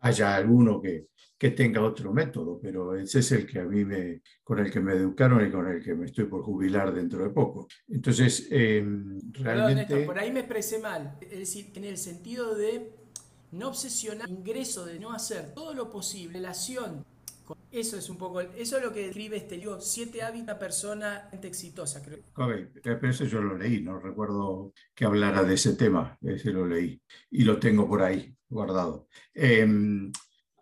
haya 0.00 0.36
alguno 0.36 0.80
que, 0.80 1.08
que 1.38 1.50
tenga 1.50 1.80
otro 1.80 2.12
método, 2.12 2.60
pero 2.60 2.94
ese 2.94 3.20
es 3.20 3.32
el 3.32 3.46
que 3.46 3.60
a 3.60 3.64
mí 3.64 3.84
me, 3.84 4.20
con 4.44 4.58
el 4.58 4.70
que 4.70 4.80
me 4.80 4.92
educaron 4.92 5.46
y 5.46 5.50
con 5.50 5.66
el 5.66 5.82
que 5.82 5.94
me 5.94 6.06
estoy 6.06 6.26
por 6.26 6.42
jubilar 6.42 6.92
dentro 6.92 7.24
de 7.24 7.30
poco. 7.30 7.66
Entonces, 7.88 8.48
eh, 8.50 8.84
realmente... 9.32 9.86
Perdón, 9.86 10.06
por 10.06 10.18
ahí 10.18 10.32
me 10.32 10.40
expresé 10.40 10.78
mal, 10.78 11.16
es 11.22 11.38
decir, 11.38 11.72
en 11.74 11.84
el 11.84 11.96
sentido 11.96 12.54
de 12.54 12.92
no 13.52 13.68
obsesionar 13.68 14.28
ingreso, 14.28 14.84
de 14.84 15.00
no 15.00 15.12
hacer 15.12 15.54
todo 15.54 15.74
lo 15.74 15.90
posible, 15.90 16.34
relación 16.34 17.04
eso 17.70 17.96
es 17.96 18.10
un 18.10 18.16
poco, 18.16 18.40
eso 18.40 18.76
es 18.78 18.82
lo 18.82 18.92
que 18.92 19.06
describe 19.06 19.36
este 19.36 19.56
libro, 19.56 19.80
Siete 19.80 20.22
hábitos 20.22 20.56
persona 20.56 21.28
exitosa, 21.42 22.02
creo. 22.02 22.18
pero 22.82 23.08
eso 23.08 23.24
yo 23.24 23.40
lo 23.40 23.56
leí, 23.56 23.80
no 23.82 23.98
recuerdo 23.98 24.72
que 24.94 25.04
hablara 25.04 25.42
de 25.44 25.54
ese 25.54 25.74
tema, 25.74 26.18
ese 26.22 26.50
lo 26.52 26.66
leí 26.66 27.00
y 27.30 27.44
lo 27.44 27.58
tengo 27.58 27.88
por 27.88 28.02
ahí 28.02 28.34
guardado. 28.48 29.08
Em, 29.32 30.10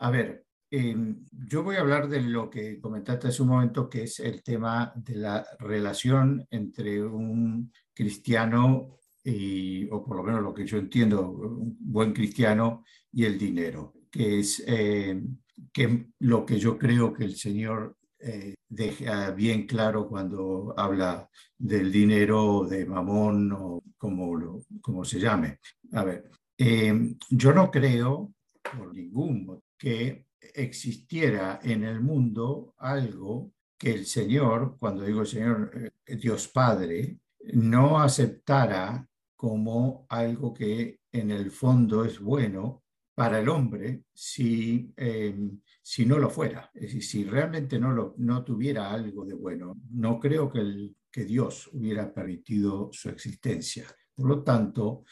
a 0.00 0.10
ver, 0.10 0.44
em, 0.70 1.24
yo 1.32 1.62
voy 1.62 1.76
a 1.76 1.80
hablar 1.80 2.08
de 2.08 2.20
lo 2.20 2.50
que 2.50 2.80
comentaste 2.80 3.28
hace 3.28 3.42
un 3.42 3.48
momento, 3.48 3.88
que 3.88 4.02
es 4.02 4.20
el 4.20 4.42
tema 4.42 4.92
de 4.94 5.16
la 5.16 5.46
relación 5.58 6.46
entre 6.50 7.02
un 7.02 7.72
cristiano 7.94 8.98
y, 9.24 9.88
o 9.90 10.04
por 10.04 10.16
lo 10.16 10.22
menos 10.22 10.42
lo 10.42 10.54
que 10.54 10.66
yo 10.66 10.78
entiendo, 10.78 11.30
un 11.30 11.76
buen 11.80 12.12
cristiano 12.12 12.84
y 13.10 13.24
el 13.24 13.38
dinero, 13.38 13.94
que 14.10 14.40
es... 14.40 14.62
Em, 14.66 15.38
que 15.72 16.06
lo 16.20 16.44
que 16.44 16.58
yo 16.58 16.78
creo 16.78 17.12
que 17.12 17.24
el 17.24 17.36
Señor 17.36 17.96
eh, 18.20 18.54
deja 18.68 19.30
bien 19.30 19.66
claro 19.66 20.08
cuando 20.08 20.74
habla 20.76 21.28
del 21.56 21.92
dinero, 21.92 22.66
de 22.68 22.84
mamón 22.84 23.52
o 23.52 23.82
como, 23.96 24.62
como 24.80 25.04
se 25.04 25.20
llame. 25.20 25.60
A 25.92 26.04
ver, 26.04 26.30
eh, 26.56 27.14
yo 27.30 27.52
no 27.52 27.70
creo 27.70 28.32
por 28.62 28.94
ningún 28.94 29.46
motivo 29.46 29.68
que 29.78 30.26
existiera 30.40 31.60
en 31.62 31.84
el 31.84 32.00
mundo 32.00 32.74
algo 32.78 33.52
que 33.78 33.94
el 33.94 34.06
Señor, 34.06 34.76
cuando 34.78 35.04
digo 35.04 35.24
Señor, 35.24 35.92
eh, 36.04 36.16
Dios 36.16 36.48
Padre, 36.48 37.18
no 37.54 38.00
aceptara 38.00 39.06
como 39.36 40.04
algo 40.08 40.52
que 40.52 40.98
en 41.12 41.30
el 41.30 41.52
fondo 41.52 42.04
es 42.04 42.18
bueno 42.20 42.82
para 43.18 43.40
el 43.40 43.48
hombre 43.48 44.04
si, 44.14 44.92
em, 44.96 45.60
si 45.82 46.06
no 46.06 46.20
lo 46.20 46.30
fuera. 46.30 46.70
Es 46.72 46.82
decir, 46.82 47.02
si 47.02 47.24
realmente 47.24 47.76
no, 47.76 47.90
lo, 47.90 48.14
no 48.18 48.44
tuviera 48.44 48.92
algo 48.92 49.24
de 49.24 49.34
bueno, 49.34 49.74
no 49.90 50.20
creo 50.20 50.48
que, 50.48 50.60
el, 50.60 50.96
que 51.10 51.24
Dios 51.24 51.68
hubiera 51.72 52.14
permitido 52.14 52.90
su 52.92 53.08
existencia. 53.08 53.88
Por 54.14 54.28
lo 54.28 54.44
tanto, 54.44 55.02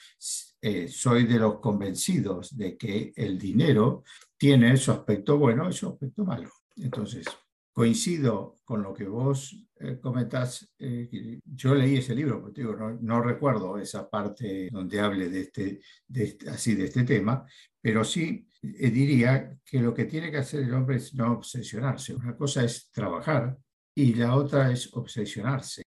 eh, 0.61 0.87
soy 0.87 1.27
de 1.27 1.41
los 1.41 1.59
convencidos 1.59 2.57
de 2.57 2.77
que 2.77 3.13
el 3.17 3.37
dinero 3.37 4.05
tiene 4.37 4.77
su 4.77 4.93
aspecto 4.93 5.37
bueno 5.37 5.69
y 5.69 5.73
su 5.73 5.89
aspecto 5.89 6.25
malo. 6.25 6.51
Entonces, 6.77 7.27
coincido 7.73 8.55
con 8.65 8.85
lo 8.85 8.95
que 8.95 9.09
vos 9.09 9.67
eh, 9.79 9.99
comentás. 10.01 10.73
Eh, 10.79 11.39
yo 11.45 11.75
leí 11.75 11.97
ese 11.97 12.15
libro, 12.15 12.41
pero 12.43 12.53
digo, 12.55 12.99
no, 13.01 13.21
recuerdo 13.21 13.77
esa 13.77 14.09
parte 14.09 14.71
donde 14.73 15.01
hable 15.01 15.29
de 15.29 15.41
este, 15.43 15.81
de 16.09 16.25
este, 16.25 16.49
así 16.49 16.75
de 16.75 16.85
este 16.85 17.05
tema, 17.05 17.45
pero 17.87 18.03
sí 18.03 18.49
eh, 18.63 18.91
diría 18.91 19.57
que 19.65 19.79
lo 19.79 19.95
que 19.95 20.07
tiene 20.07 20.29
que 20.29 20.39
hacer 20.39 20.65
el 20.65 20.75
hombre 20.75 20.97
es 20.97 21.15
no 21.15 21.35
obsesionarse. 21.35 22.17
Una 22.17 22.37
cosa 22.37 22.65
es 22.65 22.91
trabajar 22.91 23.57
y 23.95 24.13
la 24.15 24.35
otra 24.35 24.73
es 24.73 24.93
obsesionarse. 24.93 25.83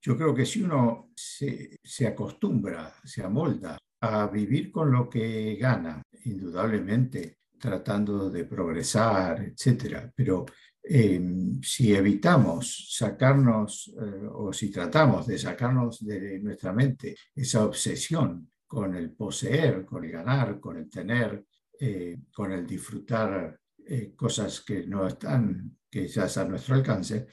yo 0.00 0.16
creo 0.16 0.34
que 0.34 0.46
si 0.46 0.62
uno 0.62 1.10
se, 1.14 1.78
se 1.84 2.06
acostumbra, 2.06 2.94
se 3.04 3.22
amolda 3.22 3.76
a 4.00 4.28
vivir 4.28 4.72
con 4.72 4.90
lo 4.90 5.10
que 5.10 5.56
gana, 5.56 6.02
indudablemente 6.24 7.40
tratando 7.58 8.30
de 8.30 8.44
progresar, 8.44 9.42
etcétera, 9.42 10.10
pero 10.16 10.46
Em, 10.88 11.60
si 11.62 11.92
evitamos 11.92 12.94
sacarnos 12.96 13.92
eh, 14.00 14.28
o 14.32 14.52
si 14.52 14.70
tratamos 14.70 15.26
de 15.26 15.36
sacarnos 15.36 15.98
de 16.06 16.38
nuestra 16.38 16.72
mente 16.72 17.16
esa 17.34 17.64
obsesión 17.64 18.48
con 18.66 18.94
el 18.94 19.12
poseer, 19.12 19.84
con 19.84 20.04
el 20.04 20.12
ganar, 20.12 20.58
con 20.60 20.76
el 20.76 20.90
tener, 20.90 21.44
eh, 21.78 22.18
con 22.32 22.52
el 22.52 22.66
disfrutar 22.66 23.58
eh, 23.86 24.12
cosas 24.14 24.62
que 24.62 24.86
no 24.86 25.06
están 25.06 25.78
quizás 25.88 26.36
a 26.38 26.44
nuestro 26.44 26.74
alcance, 26.74 27.28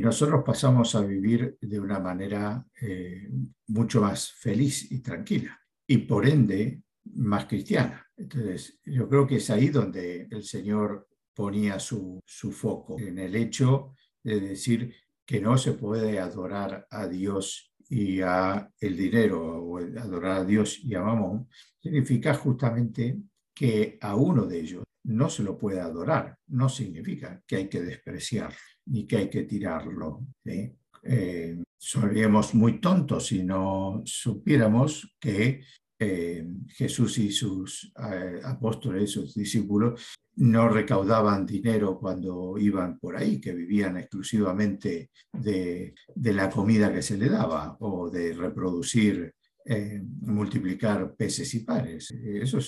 nosotros 0.00 0.42
pasamos 0.46 0.94
a 0.94 1.02
vivir 1.02 1.58
de 1.60 1.78
una 1.78 1.98
manera 1.98 2.64
mucho 3.66 4.00
más 4.00 4.32
feliz 4.32 4.90
y 4.90 5.00
tranquila 5.00 5.60
y 5.86 5.98
por 5.98 6.26
ende 6.26 6.82
más 7.16 7.46
cristiana. 7.46 8.06
Entonces, 8.16 8.78
yo 8.84 9.08
creo 9.08 9.26
que 9.26 9.36
es 9.36 9.50
ahí 9.50 9.68
donde 9.68 10.26
el 10.30 10.42
Señor 10.42 11.08
ponía 11.34 11.78
su, 11.78 12.22
foco 12.26 12.98
en 12.98 13.18
el 13.18 13.34
hecho 13.34 13.94
de 14.22 14.40
decir 14.40 14.94
que 15.26 15.40
no 15.40 15.58
se 15.58 15.72
puede 15.72 16.18
adorar 16.18 16.86
a 16.90 17.08
Dios 17.08 17.73
y 17.88 18.20
a 18.20 18.70
el 18.80 18.96
dinero 18.96 19.62
o 19.62 19.78
adorar 19.78 20.38
a 20.38 20.44
Dios 20.44 20.80
y 20.82 20.94
a 20.94 21.02
Mamón, 21.02 21.48
significa 21.80 22.34
justamente 22.34 23.18
que 23.54 23.98
a 24.00 24.14
uno 24.14 24.46
de 24.46 24.60
ellos 24.60 24.84
no 25.04 25.28
se 25.28 25.42
lo 25.42 25.56
puede 25.58 25.80
adorar, 25.80 26.38
no 26.48 26.68
significa 26.68 27.42
que 27.46 27.56
hay 27.56 27.68
que 27.68 27.82
despreciar 27.82 28.52
ni 28.86 29.06
que 29.06 29.18
hay 29.18 29.30
que 29.30 29.44
tirarlo. 29.44 30.26
Eh, 31.02 31.62
seríamos 31.78 32.54
muy 32.54 32.80
tontos 32.80 33.26
si 33.26 33.42
no 33.42 34.02
supiéramos 34.04 35.14
que 35.20 35.62
eh, 36.06 36.46
Jesús 36.68 37.16
y 37.18 37.30
sus 37.30 37.92
eh, 38.12 38.40
apóstoles, 38.44 39.10
sus 39.10 39.34
discípulos, 39.34 40.14
no 40.36 40.68
recaudaban 40.68 41.46
dinero 41.46 41.98
cuando 41.98 42.58
iban 42.58 42.98
por 42.98 43.16
ahí, 43.16 43.40
que 43.40 43.54
vivían 43.54 43.96
exclusivamente 43.96 45.10
de, 45.32 45.94
la 46.16 46.50
comida 46.50 46.92
que 46.92 47.00
se 47.00 47.16
le 47.16 47.30
daba 47.30 47.76
o 47.80 48.10
de 48.10 48.34
reproducir, 48.34 49.32
eh, 49.64 50.02
multiplicar 50.20 51.14
peces 51.14 51.54
y 51.54 51.60
pares. 51.60 52.10
Eso 52.10 52.58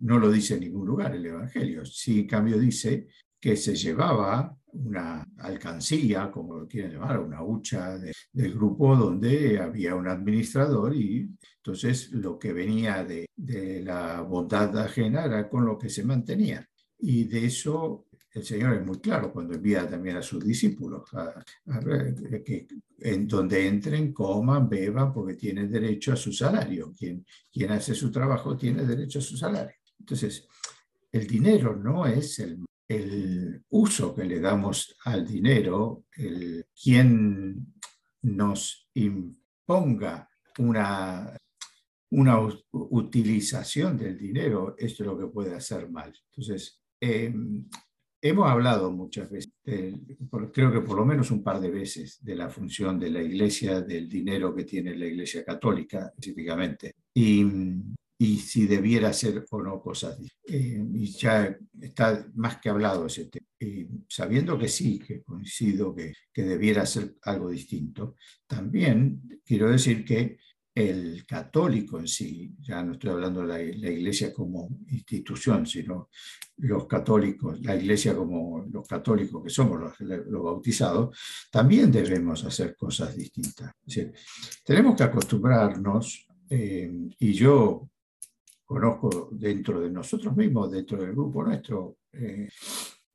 no 0.00 0.18
lo 0.18 0.30
dice 0.30 0.54
en 0.54 0.60
ningún 0.60 0.86
lugar 0.86 1.14
el 1.14 1.26
Evangelio. 1.26 1.84
Sí, 1.84 2.20
en 2.20 2.26
cambio, 2.26 2.58
dice 2.58 3.08
que 3.38 3.56
se 3.56 3.74
llevaba 3.74 4.56
una 4.72 5.25
alcancía, 5.38 6.30
como 6.30 6.56
lo 6.56 6.66
quieren 6.66 6.92
llamar, 6.92 7.20
una 7.20 7.42
hucha 7.42 7.98
del 8.32 8.54
grupo 8.54 8.96
donde 8.96 9.58
había 9.58 9.94
un 9.94 10.08
administrador 10.08 10.94
y 10.94 11.28
entonces 11.56 12.12
lo 12.12 12.38
que 12.38 12.52
venía 12.52 13.04
de, 13.04 13.26
de 13.36 13.82
la 13.82 14.22
bondad 14.22 14.76
ajena 14.78 15.24
era 15.24 15.48
con 15.48 15.66
lo 15.66 15.78
que 15.78 15.88
se 15.88 16.04
mantenía. 16.04 16.66
Y 16.98 17.24
de 17.24 17.46
eso 17.46 18.06
el 18.36 18.44
Señor 18.44 18.74
es 18.74 18.84
muy 18.84 18.98
claro 18.98 19.32
cuando 19.32 19.54
envía 19.54 19.88
también 19.88 20.18
a 20.18 20.22
sus 20.22 20.44
discípulos, 20.44 21.08
a, 21.14 21.42
que 22.44 22.66
en 22.98 23.26
donde 23.26 23.66
entren, 23.66 24.12
coman, 24.12 24.68
beban, 24.68 25.10
porque 25.10 25.34
tienen 25.34 25.70
derecho 25.70 26.12
a 26.12 26.16
su 26.16 26.32
salario. 26.34 26.92
Quien, 26.92 27.24
quien 27.50 27.72
hace 27.72 27.94
su 27.94 28.10
trabajo 28.10 28.54
tiene 28.54 28.84
derecho 28.84 29.20
a 29.20 29.22
su 29.22 29.38
salario. 29.38 29.76
Entonces, 29.98 30.46
el 31.10 31.26
dinero 31.26 31.76
no 31.76 32.04
es 32.06 32.38
el, 32.40 32.65
el 32.88 33.64
uso 33.70 34.14
que 34.14 34.24
le 34.24 34.40
damos 34.40 34.96
al 35.04 35.26
dinero, 35.26 36.04
el 36.16 36.66
quien 36.80 37.74
nos 38.22 38.88
imponga 38.94 40.28
una 40.58 41.36
una 42.08 42.38
utilización 42.70 43.98
del 43.98 44.16
dinero, 44.16 44.76
esto 44.78 45.02
es 45.02 45.06
lo 45.08 45.18
que 45.18 45.26
puede 45.26 45.54
hacer 45.54 45.90
mal. 45.90 46.14
Entonces, 46.30 46.80
Em, 47.00 47.68
hemos 48.22 48.50
hablado 48.50 48.90
muchas 48.90 49.30
veces, 49.30 49.52
creo 50.52 50.72
que 50.72 50.80
por 50.80 50.96
lo 50.96 51.04
menos 51.04 51.30
un 51.30 51.42
par 51.42 51.60
de 51.60 51.70
veces, 51.70 52.18
de 52.22 52.34
la 52.34 52.48
función 52.48 52.98
de 52.98 53.10
la 53.10 53.22
Iglesia, 53.22 53.82
del 53.82 54.08
dinero 54.08 54.54
que 54.54 54.64
tiene 54.64 54.96
la 54.96 55.06
Iglesia 55.06 55.44
Católica 55.44 56.06
específicamente, 56.08 56.94
y, 57.14 57.44
y 58.18 58.38
si 58.38 58.66
debiera 58.66 59.12
ser 59.12 59.44
o 59.50 59.62
no 59.62 59.80
cosas. 59.80 60.18
Eh, 60.46 60.82
y 60.94 61.12
ya 61.12 61.56
está 61.80 62.26
más 62.34 62.58
que 62.58 62.70
hablado 62.70 63.06
ese 63.06 63.26
tema. 63.26 63.46
Y 63.58 63.86
sabiendo 64.08 64.58
que 64.58 64.68
sí, 64.68 64.98
que 64.98 65.22
coincido 65.22 65.94
que, 65.94 66.12
que 66.32 66.42
debiera 66.42 66.86
ser 66.86 67.16
algo 67.22 67.50
distinto, 67.50 68.16
también 68.46 69.40
quiero 69.44 69.70
decir 69.70 70.04
que 70.04 70.38
el 70.76 71.24
católico 71.24 71.98
en 71.98 72.06
sí, 72.06 72.54
ya 72.60 72.82
no 72.82 72.92
estoy 72.92 73.10
hablando 73.10 73.40
de 73.40 73.74
la, 73.76 73.90
iglesia 73.90 74.30
como 74.30 74.68
institución, 74.88 75.64
sino 75.64 76.10
los 76.58 76.86
católicos, 76.86 77.58
la 77.62 77.74
iglesia 77.74 78.14
como 78.14 78.62
los 78.70 78.86
católicos 78.86 79.42
que 79.42 79.48
somos 79.48 79.98
los, 80.00 80.42
bautizados, 80.42 81.16
también 81.50 81.90
debemos 81.90 82.44
hacer 82.44 82.76
cosas 82.76 83.16
distintas. 83.16 83.72
tenemos 84.66 84.94
que 84.96 85.04
acostumbrarnos, 85.04 86.26
eh, 86.50 86.92
y 87.20 87.32
yo 87.32 87.88
conozco 88.66 89.30
dentro 89.32 89.80
de 89.80 89.90
nosotros 89.90 90.36
mismos, 90.36 90.72
dentro 90.72 90.98
del 90.98 91.12
grupo 91.12 91.44
nuestro, 91.44 91.98
eh, 92.12 92.48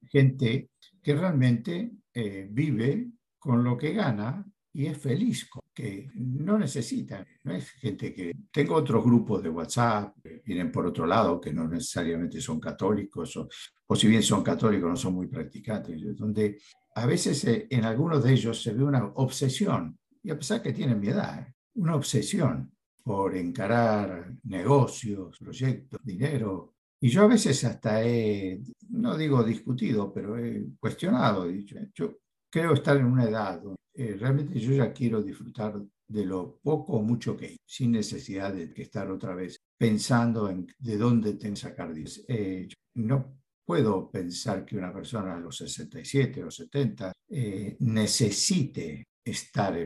gente 0.09 0.69
que 1.03 1.13
realmente 1.13 1.91
eh, 2.13 2.47
vive 2.49 3.09
con 3.37 3.63
lo 3.63 3.77
que 3.77 3.93
gana 3.93 4.45
y 4.73 4.85
es 4.85 4.97
feliz, 4.97 5.49
que 5.73 6.09
no 6.15 6.57
necesitan, 6.57 7.25
no 7.43 7.53
es 7.53 7.71
gente 7.71 8.13
que... 8.13 8.31
Tengo 8.49 8.75
otros 8.75 9.03
grupos 9.03 9.43
de 9.43 9.49
WhatsApp 9.49 10.15
vienen 10.45 10.71
por 10.71 10.85
otro 10.85 11.05
lado, 11.05 11.41
que 11.41 11.51
no 11.51 11.67
necesariamente 11.67 12.39
son 12.39 12.59
católicos, 12.59 13.35
o, 13.35 13.49
o 13.87 13.95
si 13.95 14.07
bien 14.07 14.23
son 14.23 14.43
católicos, 14.43 14.89
no 14.89 14.95
son 14.95 15.15
muy 15.15 15.27
practicantes, 15.27 16.15
donde 16.15 16.57
a 16.95 17.05
veces 17.05 17.43
eh, 17.45 17.67
en 17.69 17.83
algunos 17.83 18.23
de 18.23 18.31
ellos 18.31 18.61
se 18.61 18.73
ve 18.73 18.83
una 18.83 19.05
obsesión, 19.15 19.97
y 20.23 20.31
a 20.31 20.37
pesar 20.37 20.61
que 20.61 20.71
tienen 20.71 20.99
mi 20.99 21.09
edad, 21.09 21.45
una 21.75 21.95
obsesión 21.95 22.71
por 23.03 23.35
encarar 23.35 24.33
negocios, 24.43 25.37
proyectos, 25.39 25.99
dinero. 26.03 26.75
Y 26.99 27.09
yo 27.09 27.23
a 27.23 27.27
veces 27.27 27.63
hasta 27.63 28.03
he, 28.03 28.61
no 28.89 29.17
digo 29.17 29.43
discutido, 29.43 30.13
pero 30.13 30.37
he 30.37 30.65
cuestionado, 30.79 31.47
dicho, 31.47 31.75
yo 31.93 32.17
creo 32.49 32.73
estar 32.73 32.97
en 32.97 33.05
una 33.05 33.25
edad 33.25 33.61
donde 33.61 33.77
eh, 33.93 34.15
realmente 34.19 34.59
yo 34.59 34.73
ya 34.73 34.93
quiero 34.93 35.21
disfrutar 35.21 35.81
de 36.07 36.25
lo 36.25 36.59
poco 36.61 36.93
o 36.93 37.01
mucho 37.01 37.37
que 37.37 37.47
hay, 37.47 37.57
sin 37.65 37.91
necesidad 37.91 38.53
de 38.53 38.71
estar 38.75 39.09
otra 39.09 39.33
vez 39.33 39.57
pensando 39.77 40.49
en 40.49 40.67
de 40.77 40.97
dónde 40.97 41.33
tengo 41.33 41.55
que 41.55 41.61
sacar. 41.61 41.93
Eh, 42.27 42.67
no 42.95 43.41
puedo 43.65 44.11
pensar 44.11 44.65
que 44.65 44.77
una 44.77 44.93
persona 44.93 45.35
a 45.35 45.39
los 45.39 45.57
67 45.57 46.43
o 46.43 46.51
70 46.51 47.13
eh, 47.29 47.77
necesite 47.79 49.05
estar. 49.23 49.77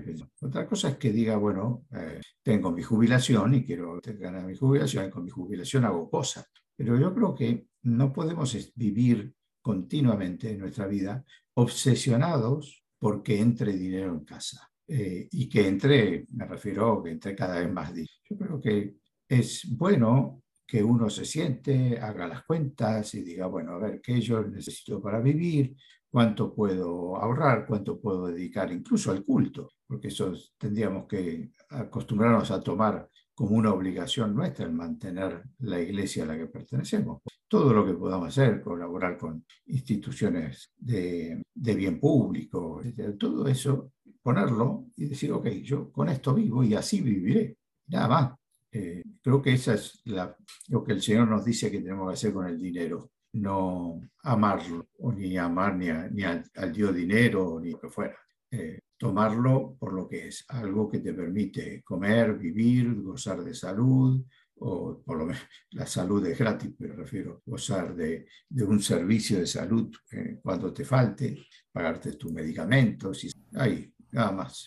Otra 0.42 0.68
cosa 0.68 0.90
es 0.90 0.98
que 0.98 1.12
diga, 1.12 1.38
bueno, 1.38 1.86
eh, 1.92 2.22
tengo 2.42 2.72
mi 2.72 2.82
jubilación 2.82 3.56
y 3.56 3.66
quiero 3.66 4.00
ganar 4.02 4.46
mi 4.46 4.56
jubilación 4.56 5.08
y 5.08 5.10
con 5.10 5.24
mi 5.24 5.32
jubilación 5.32 5.86
hago 5.86 6.10
cosas. 6.10 6.46
Pero 6.76 6.98
yo 7.00 7.14
creo 7.14 7.36
que 7.36 7.68
no 7.84 8.12
podemos 8.12 8.74
vivir 8.76 9.34
continuamente 9.62 10.52
en 10.52 10.60
nuestra 10.60 10.88
vida 10.88 11.24
obsesionados 11.56 12.84
porque 13.00 13.40
entre 13.40 13.74
dinero 13.74 14.14
en 14.14 14.26
casa. 14.26 14.70
Eh, 14.88 15.28
y 15.32 15.50
que 15.50 15.68
entre, 15.68 16.28
me 16.30 16.46
refiero 16.46 17.02
que 17.02 17.12
entre 17.12 17.36
cada 17.36 17.60
vez 17.60 17.72
más 17.72 17.94
dinero. 17.94 18.14
Yo 18.30 18.38
creo 18.38 18.62
que 18.62 18.98
es 19.28 19.68
bueno 19.76 20.44
que 20.68 20.84
uno 20.84 21.10
se 21.10 21.26
siente, 21.26 22.00
haga 22.00 22.28
las 22.28 22.44
cuentas 22.44 23.14
y 23.16 23.22
diga, 23.22 23.48
bueno, 23.48 23.74
a 23.74 23.80
ver, 23.80 24.02
¿qué 24.02 24.20
yo 24.20 24.44
necesito 24.44 25.02
para 25.02 25.20
vivir? 25.20 25.76
¿Cuánto 26.16 26.56
puedo 26.56 27.18
ahorrar? 27.18 27.66
¿Cuánto 27.68 28.00
puedo 28.00 28.28
dedicar 28.28 28.72
incluso 28.72 29.12
al 29.12 29.26
culto? 29.26 29.74
Porque 29.86 30.08
eso 30.08 30.32
tendríamos 30.58 31.08
que 31.08 31.52
acostumbrarnos 31.72 32.52
a 32.52 32.64
tomar 32.64 33.10
como 33.34 33.58
una 33.58 33.74
obligación 33.74 34.34
nuestra 34.34 34.66
el 34.66 34.72
mantener 34.72 35.44
la 35.60 35.78
iglesia 35.78 36.24
a 36.24 36.28
la 36.28 36.38
que 36.38 36.46
pertenecemos. 36.48 37.22
Todo 37.50 37.74
lo 37.74 37.86
que 37.86 37.96
podamos 37.96 38.30
hacer, 38.30 38.62
colaborar 38.62 39.18
con 39.18 39.46
instituciones 39.66 40.72
de, 40.78 41.44
de 41.54 41.76
bien 41.76 42.00
público, 42.00 42.82
todo 43.20 43.46
eso, 43.50 43.92
ponerlo 44.24 44.86
y 44.96 45.10
decir, 45.10 45.34
ok, 45.34 45.48
yo 45.64 45.92
con 45.92 46.08
esto 46.08 46.34
vivo 46.34 46.64
y 46.64 46.76
así 46.76 47.02
viviré. 47.02 47.58
Nada 47.88 48.08
más. 48.08 48.34
Eh, 48.72 49.04
creo 49.22 49.42
que 49.42 49.52
esa 49.52 49.74
es 49.74 50.00
la, 50.06 50.34
lo 50.70 50.82
que 50.82 50.94
el 50.94 51.02
Señor 51.02 51.28
nos 51.28 51.44
dice 51.44 51.70
que 51.70 51.82
tenemos 51.82 52.08
que 52.08 52.14
hacer 52.14 52.34
con 52.34 52.48
el 52.48 52.58
dinero. 52.58 53.12
No 53.36 54.02
amarlo, 54.24 54.88
o 55.00 55.12
ni 55.12 55.38
amar 55.38 55.76
ni, 55.76 55.88
ni 56.12 56.24
al, 56.24 56.44
Dios 56.72 56.96
dinero, 56.96 57.60
ni 57.62 57.72
lo 57.72 57.80
que 57.80 57.90
fuera. 57.90 58.18
Eh, 58.52 58.80
tomarlo 58.98 59.76
por 59.78 59.94
lo 59.94 60.08
que 60.08 60.28
es, 60.28 60.46
algo 60.48 60.90
que 60.90 61.00
te 61.00 61.14
permite 61.14 61.84
comer, 61.84 62.38
vivir, 62.38 63.02
gozar 63.02 63.44
de 63.44 63.54
salud, 63.54 64.24
o 64.58 65.02
por 65.04 65.18
lo 65.18 65.26
menos 65.26 65.42
la 65.72 65.86
salud 65.86 66.26
es 66.26 66.38
gratis, 66.38 66.72
pero 66.78 66.96
refiero 66.96 67.42
gozar 67.46 67.94
de, 67.96 68.28
de 68.48 68.64
un 68.64 68.82
servicio 68.82 69.40
de 69.40 69.48
salud 69.48 69.94
eh, 70.12 70.40
cuando 70.42 70.74
te 70.74 70.86
falte, 70.86 71.46
pagarte 71.72 72.14
tus 72.14 72.32
medicamentos, 72.32 73.24
y 73.26 73.32
ahí, 73.56 73.92
nada 74.12 74.32
más. 74.32 74.66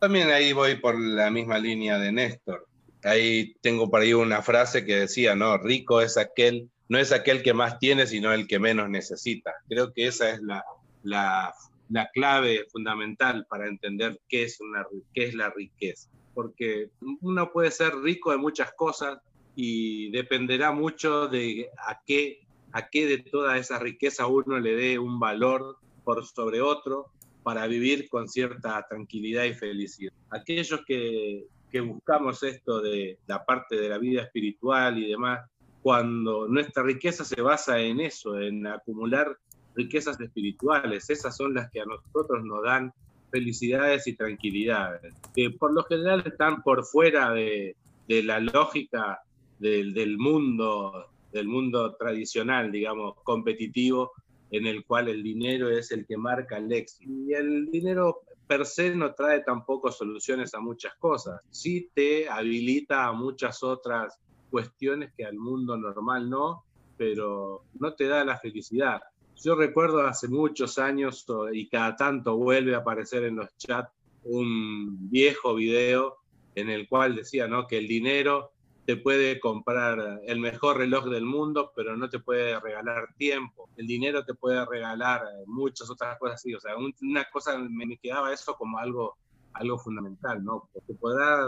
También 0.00 0.28
ahí 0.30 0.52
voy 0.52 0.76
por 0.76 0.98
la 0.98 1.30
misma 1.30 1.58
línea 1.58 1.98
de 1.98 2.12
Néstor 2.12 2.66
ahí 3.04 3.54
tengo 3.60 3.90
por 3.90 4.00
ahí 4.00 4.12
una 4.12 4.42
frase 4.42 4.84
que 4.84 4.96
decía, 4.96 5.34
no, 5.34 5.58
rico 5.58 6.00
es 6.00 6.16
aquel, 6.16 6.70
no 6.88 6.98
es 6.98 7.12
aquel 7.12 7.42
que 7.42 7.54
más 7.54 7.78
tiene, 7.78 8.06
sino 8.06 8.32
el 8.32 8.46
que 8.46 8.58
menos 8.58 8.88
necesita. 8.88 9.54
Creo 9.68 9.92
que 9.92 10.06
esa 10.06 10.30
es 10.30 10.42
la, 10.42 10.64
la, 11.02 11.54
la 11.88 12.10
clave 12.12 12.66
fundamental 12.70 13.46
para 13.48 13.66
entender 13.66 14.20
qué 14.28 14.44
es, 14.44 14.60
una, 14.60 14.86
qué 15.12 15.24
es 15.24 15.34
la 15.34 15.50
riqueza. 15.50 16.10
Porque 16.34 16.90
uno 17.20 17.52
puede 17.52 17.70
ser 17.70 17.94
rico 17.96 18.32
de 18.32 18.38
muchas 18.38 18.72
cosas 18.72 19.18
y 19.56 20.10
dependerá 20.10 20.72
mucho 20.72 21.28
de 21.28 21.70
a 21.78 22.00
qué, 22.04 22.40
a 22.72 22.88
qué 22.88 23.06
de 23.06 23.18
toda 23.18 23.56
esa 23.56 23.78
riqueza 23.78 24.26
uno 24.26 24.58
le 24.58 24.74
dé 24.74 24.98
un 24.98 25.20
valor 25.20 25.78
por 26.04 26.26
sobre 26.26 26.60
otro 26.60 27.06
para 27.42 27.66
vivir 27.66 28.08
con 28.08 28.28
cierta 28.28 28.84
tranquilidad 28.88 29.44
y 29.44 29.54
felicidad. 29.54 30.12
Aquellos 30.30 30.80
que 30.86 31.46
que 31.74 31.80
buscamos 31.80 32.40
esto 32.44 32.80
de 32.80 33.18
la 33.26 33.44
parte 33.44 33.74
de 33.74 33.88
la 33.88 33.98
vida 33.98 34.22
espiritual 34.22 34.96
y 34.96 35.08
demás, 35.08 35.50
cuando 35.84 36.48
nuestra 36.48 36.82
riqueza 36.82 37.26
se 37.26 37.42
basa 37.42 37.78
en 37.78 38.00
eso, 38.00 38.40
en 38.40 38.66
acumular 38.66 39.36
riquezas 39.74 40.18
espirituales, 40.18 41.10
esas 41.10 41.36
son 41.36 41.52
las 41.52 41.70
que 41.70 41.82
a 41.82 41.84
nosotros 41.84 42.42
nos 42.42 42.64
dan 42.64 42.90
felicidades 43.30 44.06
y 44.06 44.14
tranquilidades, 44.16 45.14
que 45.36 45.50
por 45.50 45.74
lo 45.74 45.84
general 45.84 46.22
están 46.24 46.62
por 46.62 46.86
fuera 46.86 47.34
de, 47.34 47.76
la 48.08 48.40
lógica 48.40 49.20
del, 49.58 49.92
del, 49.92 50.16
mundo, 50.16 51.10
del 51.30 51.48
mundo 51.48 51.94
tradicional, 51.96 52.72
digamos, 52.72 53.16
competitivo, 53.22 54.12
en 54.52 54.66
el 54.66 54.86
cual 54.86 55.08
el 55.08 55.22
dinero 55.22 55.68
es 55.68 55.92
el 55.92 56.06
que 56.06 56.16
marca 56.16 56.56
el 56.56 56.72
éxito. 56.72 57.12
Y 57.12 57.34
el 57.34 57.70
dinero 57.70 58.22
per 58.46 58.64
se 58.64 58.94
no 58.94 59.12
trae 59.12 59.40
tampoco 59.40 59.92
soluciones 59.92 60.54
a 60.54 60.60
muchas 60.60 60.94
cosas. 60.94 61.42
Sí 61.50 61.90
te 61.92 62.26
habilita 62.26 63.04
a 63.04 63.12
muchas 63.12 63.62
otras 63.62 64.18
cuestiones 64.54 65.12
que 65.16 65.24
al 65.24 65.34
mundo 65.34 65.76
normal 65.76 66.30
no, 66.30 66.64
pero 66.96 67.64
no 67.80 67.94
te 67.94 68.06
da 68.06 68.24
la 68.24 68.38
felicidad. 68.38 69.02
Yo 69.42 69.56
recuerdo 69.56 70.06
hace 70.06 70.28
muchos 70.28 70.78
años 70.78 71.26
y 71.52 71.68
cada 71.68 71.96
tanto 71.96 72.36
vuelve 72.36 72.76
a 72.76 72.78
aparecer 72.78 73.24
en 73.24 73.34
los 73.34 73.48
chats 73.56 73.90
un 74.22 75.10
viejo 75.10 75.56
video 75.56 76.18
en 76.54 76.70
el 76.70 76.88
cual 76.88 77.16
decía 77.16 77.48
¿no? 77.48 77.66
que 77.66 77.78
el 77.78 77.88
dinero 77.88 78.52
te 78.86 78.96
puede 78.96 79.40
comprar 79.40 80.20
el 80.24 80.38
mejor 80.38 80.78
reloj 80.78 81.06
del 81.06 81.24
mundo, 81.24 81.72
pero 81.74 81.96
no 81.96 82.08
te 82.08 82.20
puede 82.20 82.60
regalar 82.60 83.12
tiempo. 83.16 83.68
El 83.76 83.88
dinero 83.88 84.24
te 84.24 84.34
puede 84.34 84.64
regalar 84.64 85.22
muchas 85.46 85.90
otras 85.90 86.16
cosas 86.16 86.36
así. 86.36 86.54
O 86.54 86.60
sea, 86.60 86.76
una 86.76 87.24
cosa 87.24 87.58
me 87.58 87.96
quedaba 87.96 88.32
eso 88.32 88.54
como 88.54 88.78
algo, 88.78 89.16
algo 89.54 89.78
fundamental, 89.78 90.44
¿no? 90.44 90.68
Porque 90.72 90.94
podrá 90.94 91.46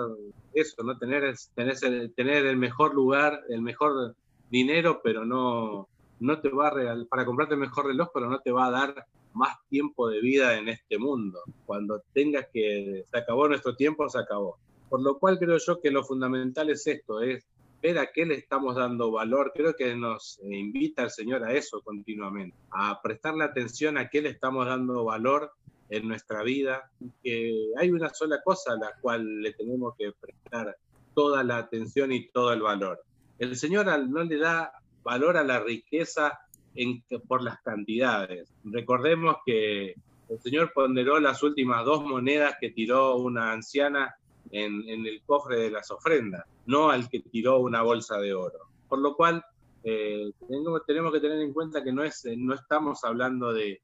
eso, 0.55 0.83
¿no? 0.83 0.97
Tener, 0.99 1.35
tener, 1.55 1.77
tener 2.15 2.47
el 2.47 2.57
mejor 2.57 2.95
lugar, 2.95 3.43
el 3.49 3.63
mejor 3.63 4.15
dinero, 4.51 5.01
pero 5.03 5.25
no, 5.25 5.89
no 6.21 6.41
te 6.41 6.49
va 6.49 6.69
a 6.69 6.71
regalar, 6.71 7.07
para 7.09 7.25
comprarte 7.25 7.55
el 7.55 7.61
mejor 7.61 7.87
reloj, 7.87 8.09
pero 8.15 8.31
no 8.31 8.41
te 8.41 8.53
va 8.53 8.67
a 8.67 8.71
dar 8.71 9.07
más 9.35 9.57
tiempo 9.69 10.09
de 10.09 10.21
vida 10.21 10.57
en 10.57 10.69
este 10.69 10.99
mundo. 10.99 11.41
Cuando 11.67 12.03
tengas 12.13 12.47
que, 12.53 13.05
se 13.11 13.19
acabó 13.19 13.49
nuestro 13.49 13.77
tiempo, 13.77 14.09
se 14.09 14.19
acabó. 14.19 14.57
Por 14.89 15.03
lo 15.03 15.19
cual 15.19 15.39
creo 15.39 15.59
yo 15.59 15.81
que 15.81 15.91
lo 15.91 16.05
fundamental 16.05 16.71
es 16.71 16.87
esto, 16.87 17.21
es 17.21 17.45
ver 17.83 17.99
a 17.99 18.07
qué 18.13 18.25
le 18.25 18.35
estamos 18.35 18.77
dando 18.77 19.11
valor. 19.11 19.53
Creo 19.55 19.75
que 19.75 19.95
nos 19.95 20.41
invita 20.43 21.03
el 21.03 21.11
Señor 21.11 21.45
a 21.45 21.53
eso 21.53 21.83
continuamente, 21.83 22.57
a 22.71 23.01
prestarle 23.03 23.45
atención 23.45 23.99
a 23.99 24.09
qué 24.09 24.23
le 24.23 24.31
estamos 24.31 24.67
dando 24.67 25.05
valor 25.05 25.51
en 25.89 26.09
nuestra 26.09 26.43
vida, 26.43 26.91
que 27.23 27.71
hay 27.77 27.91
una 27.91 28.13
sola 28.13 28.41
cosa 28.43 28.73
a 28.73 28.77
la 28.77 28.93
cual 29.01 29.41
le 29.41 29.53
tenemos 29.53 29.95
que 29.97 30.13
prestar 30.13 30.77
toda 31.15 31.45
la 31.45 31.59
atención 31.59 32.13
y 32.13 32.29
todo 32.29 32.53
el 32.53 32.63
valor. 32.63 33.03
El 33.39 33.57
Señor 33.57 33.87
no 34.09 34.25
le 34.25 34.39
da 34.39 34.73
valor 35.03 35.37
a 35.37 35.45
la 35.45 35.61
riqueza 35.61 36.39
en, 36.75 37.03
por 37.29 37.43
las 37.43 37.61
cantidades. 37.63 38.53
Recordemos 38.65 39.37
que 39.45 39.95
el 40.29 40.41
Señor 40.41 40.73
ponderó 40.73 41.21
las 41.21 41.43
últimas 41.43 41.85
dos 41.85 42.03
monedas 42.03 42.57
que 42.61 42.71
tiró 42.71 43.17
una 43.17 43.53
anciana 43.53 44.17
en, 44.51 45.07
el 45.07 45.23
cofre 45.25 45.59
de 45.59 45.71
las 45.71 45.91
ofrendas, 45.91 46.45
no 46.67 46.91
al 46.91 47.09
que 47.09 47.21
tiró 47.21 47.59
una 47.61 47.83
bolsa 47.83 48.19
de 48.19 48.35
oro. 48.35 48.59
Por 48.89 49.01
lo 49.01 49.17
cual, 49.17 49.45
eh, 49.85 50.33
tenemos, 50.49 51.13
que 51.13 51.21
tener 51.21 51.41
en 51.41 51.53
cuenta 51.53 51.83
que 51.83 51.93
no, 51.93 52.03
es, 52.03 52.25
no 52.37 52.55
estamos 52.55 53.05
hablando 53.05 53.53
de, 53.53 53.81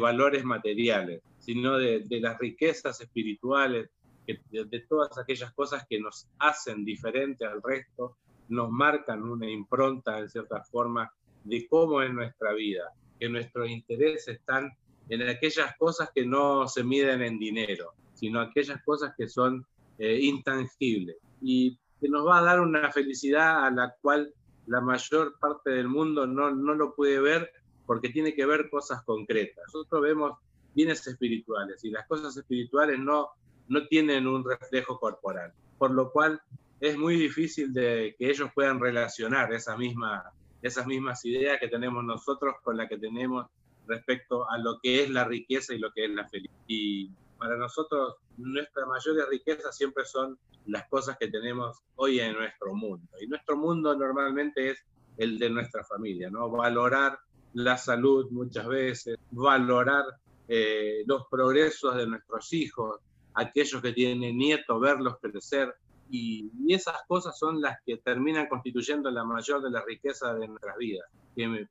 valores 0.00 0.44
materiales, 0.44 1.22
sino 1.44 1.76
de, 1.76 2.06
las 2.20 2.38
riquezas 2.38 3.00
espirituales, 3.02 3.90
de, 4.26 4.86
todas 4.88 5.18
aquellas 5.18 5.52
cosas 5.52 5.84
que 5.88 6.00
nos 6.00 6.26
hacen 6.38 6.84
diferente 6.84 7.44
al 7.44 7.62
resto, 7.62 8.16
nos 8.48 8.70
marcan 8.70 9.22
una 9.22 9.50
impronta, 9.50 10.18
en 10.18 10.30
cierta 10.30 10.62
forma, 10.64 11.12
de 11.44 11.66
cómo 11.68 12.00
es 12.00 12.12
nuestra 12.12 12.54
vida, 12.54 12.92
que 13.20 13.28
nuestros 13.28 13.68
intereses 13.68 14.36
están 14.38 14.72
en 15.10 15.28
aquellas 15.28 15.76
cosas 15.76 16.10
que 16.14 16.24
no 16.24 16.66
se 16.66 16.82
miden 16.82 17.20
en 17.20 17.38
dinero, 17.38 17.92
sino 18.14 18.40
aquellas 18.40 18.82
cosas 18.82 19.12
que 19.16 19.28
son 19.28 19.66
eh, 19.98 20.18
intangible 20.22 21.16
y 21.42 21.78
que 22.00 22.08
nos 22.08 22.26
va 22.26 22.38
a 22.38 22.42
dar 22.42 22.60
una 22.60 22.90
felicidad 22.90 23.66
a 23.66 23.70
la 23.70 23.94
cual 24.00 24.32
la 24.66 24.80
mayor 24.80 25.38
parte 25.38 25.70
del 25.70 25.88
mundo 25.88 26.26
no, 26.26 26.50
no 26.50 26.74
lo 26.74 26.94
puede 26.94 27.20
ver 27.20 27.50
porque 27.84 28.08
tiene 28.08 28.34
que 28.34 28.46
ver 28.46 28.70
cosas 28.70 29.02
concretas. 29.02 29.62
Nosotros 29.66 30.00
vemos 30.00 30.38
bienes 30.74 31.06
espirituales 31.06 31.84
y 31.84 31.90
las 31.90 32.06
cosas 32.06 32.36
espirituales 32.36 32.98
no, 32.98 33.30
no 33.68 33.86
tienen 33.86 34.26
un 34.26 34.44
reflejo 34.44 34.98
corporal, 34.98 35.52
por 35.78 35.90
lo 35.90 36.10
cual 36.10 36.40
es 36.80 36.98
muy 36.98 37.16
difícil 37.16 37.72
de 37.72 38.14
que 38.18 38.30
ellos 38.30 38.50
puedan 38.54 38.80
relacionar 38.80 39.52
esa 39.52 39.76
misma, 39.76 40.32
esas 40.62 40.86
mismas 40.86 41.24
ideas 41.24 41.58
que 41.60 41.68
tenemos 41.68 42.04
nosotros 42.04 42.56
con 42.62 42.76
la 42.76 42.88
que 42.88 42.98
tenemos 42.98 43.46
respecto 43.86 44.48
a 44.50 44.58
lo 44.58 44.78
que 44.82 45.02
es 45.02 45.10
la 45.10 45.24
riqueza 45.24 45.74
y 45.74 45.78
lo 45.78 45.92
que 45.92 46.04
es 46.04 46.10
la 46.10 46.28
felicidad. 46.28 46.54
Y 46.66 47.10
para 47.38 47.56
nosotros 47.56 48.16
nuestra 48.36 48.86
mayor 48.86 49.28
riqueza 49.28 49.72
siempre 49.72 50.04
son 50.04 50.38
las 50.66 50.88
cosas 50.88 51.16
que 51.18 51.28
tenemos 51.28 51.78
hoy 51.96 52.20
en 52.20 52.34
nuestro 52.34 52.74
mundo. 52.74 53.06
Y 53.20 53.26
nuestro 53.26 53.56
mundo 53.56 53.94
normalmente 53.96 54.70
es 54.70 54.84
el 55.18 55.38
de 55.38 55.50
nuestra 55.50 55.84
familia, 55.84 56.30
¿no? 56.30 56.50
Valorar 56.50 57.18
la 57.52 57.76
salud 57.76 58.30
muchas 58.30 58.66
veces, 58.66 59.16
valorar 59.30 60.04
eh, 60.48 61.02
los 61.06 61.26
progresos 61.30 61.96
de 61.96 62.06
nuestros 62.06 62.52
hijos, 62.52 63.00
aquellos 63.34 63.80
que 63.80 63.92
tienen 63.92 64.36
nietos, 64.36 64.80
verlos 64.80 65.16
crecer. 65.20 65.74
Y, 66.10 66.50
esas 66.68 66.96
cosas 67.06 67.38
son 67.38 67.60
las 67.60 67.78
que 67.84 67.96
terminan 67.98 68.48
constituyendo 68.48 69.10
la 69.10 69.24
mayor 69.24 69.62
de 69.62 69.70
las 69.70 69.84
riquezas 69.84 70.38
de 70.38 70.48
nuestras 70.48 70.76
vidas. 70.76 71.08
Que, 71.36 71.66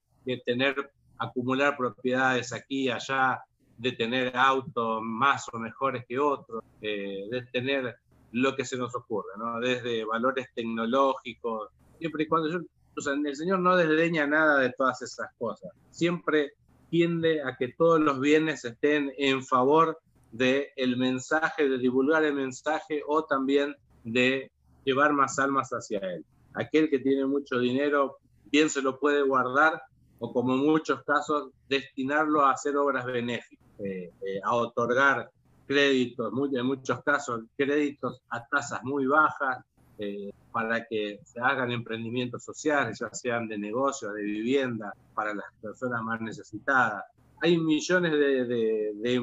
tener, 0.46 0.92
acumular 1.18 1.76
propiedades 1.78 2.54
aquí 2.54 2.90
allá, 2.90 3.42
de 3.78 3.92
tener 3.92 4.36
autos 4.36 5.02
más 5.02 5.46
o 5.52 5.60
mejores 5.60 6.06
que 6.08 6.20
otros, 6.20 6.64
eh, 6.82 7.26
de 7.30 7.42
tener 7.52 7.98
lo 8.32 8.56
que 8.56 8.66
se 8.66 8.78
nos 8.78 8.96
ocurre, 8.96 9.32
¿no? 9.38 9.60
desde 9.60 10.06
valores 10.06 10.48
tecnológicos, 10.56 11.70
siempre 12.00 12.24
y 12.24 12.28
cuando 12.28 12.50
o 12.96 13.02
sea, 13.02 13.14
el 13.14 13.36
Señor 13.36 13.60
no 13.60 13.76
desdeña 13.76 14.28
nada 14.28 14.60
de 14.60 14.72
todas 14.72 15.02
esas 15.02 15.32
cosas, 15.38 15.72
siempre 15.90 16.54
tiende 16.94 17.41
a 17.41 17.56
que 17.56 17.70
todos 17.70 18.00
los 18.00 18.20
bienes 18.20 18.64
estén 18.66 19.12
en 19.18 19.44
favor 19.44 19.98
del 20.32 20.68
el 20.76 20.96
mensaje, 20.96 21.68
de 21.68 21.80
divulgar 21.80 22.24
el 22.24 22.36
mensaje 22.36 23.02
o 23.08 23.26
también 23.26 23.76
de 24.04 24.52
llevar 24.86 25.12
más 25.12 25.39
almas 25.39 25.72
hacia 25.72 25.98
Él. 25.98 26.24
Aquel 26.54 26.91
que 26.91 27.00
tiene 27.00 27.26
mucho 27.26 27.58
dinero 27.58 28.18
bien 28.52 28.70
se 28.70 28.84
lo 28.84 29.00
puede 29.00 29.24
guardar 29.24 29.82
o 30.20 30.32
como 30.32 30.54
en 30.54 30.60
muchos 30.60 31.02
casos 31.04 31.50
destinarlo 31.68 32.46
a 32.46 32.52
hacer 32.52 32.78
obras 32.78 33.08
benéficas, 33.08 33.68
eh, 33.80 34.12
eh, 34.22 34.39
a 34.44 34.54
otorgar 34.54 35.32
créditos, 35.66 36.32
en 36.54 36.66
muchos 36.68 37.02
casos 37.02 37.41
créditos 37.58 38.22
a 38.30 38.46
tasas 38.46 38.84
muy 38.84 39.08
bajas 39.08 39.66
eh, 39.98 40.32
para 40.52 40.86
que 40.86 41.20
se 41.24 41.39
hagan 41.39 41.72
emprendimientos 41.72 42.44
sociales, 42.44 43.00
ya 43.00 43.10
sean 43.14 43.48
de 43.48 43.58
negocios, 43.58 44.14
de 44.14 44.24
vivienda, 44.24 44.94
para 45.14 45.34
las 45.34 45.46
personas 45.62 46.02
más 46.04 46.22
necesitadas. 46.22 47.04
Hay 47.41 47.58
millones 47.58 48.12
de, 48.14 49.22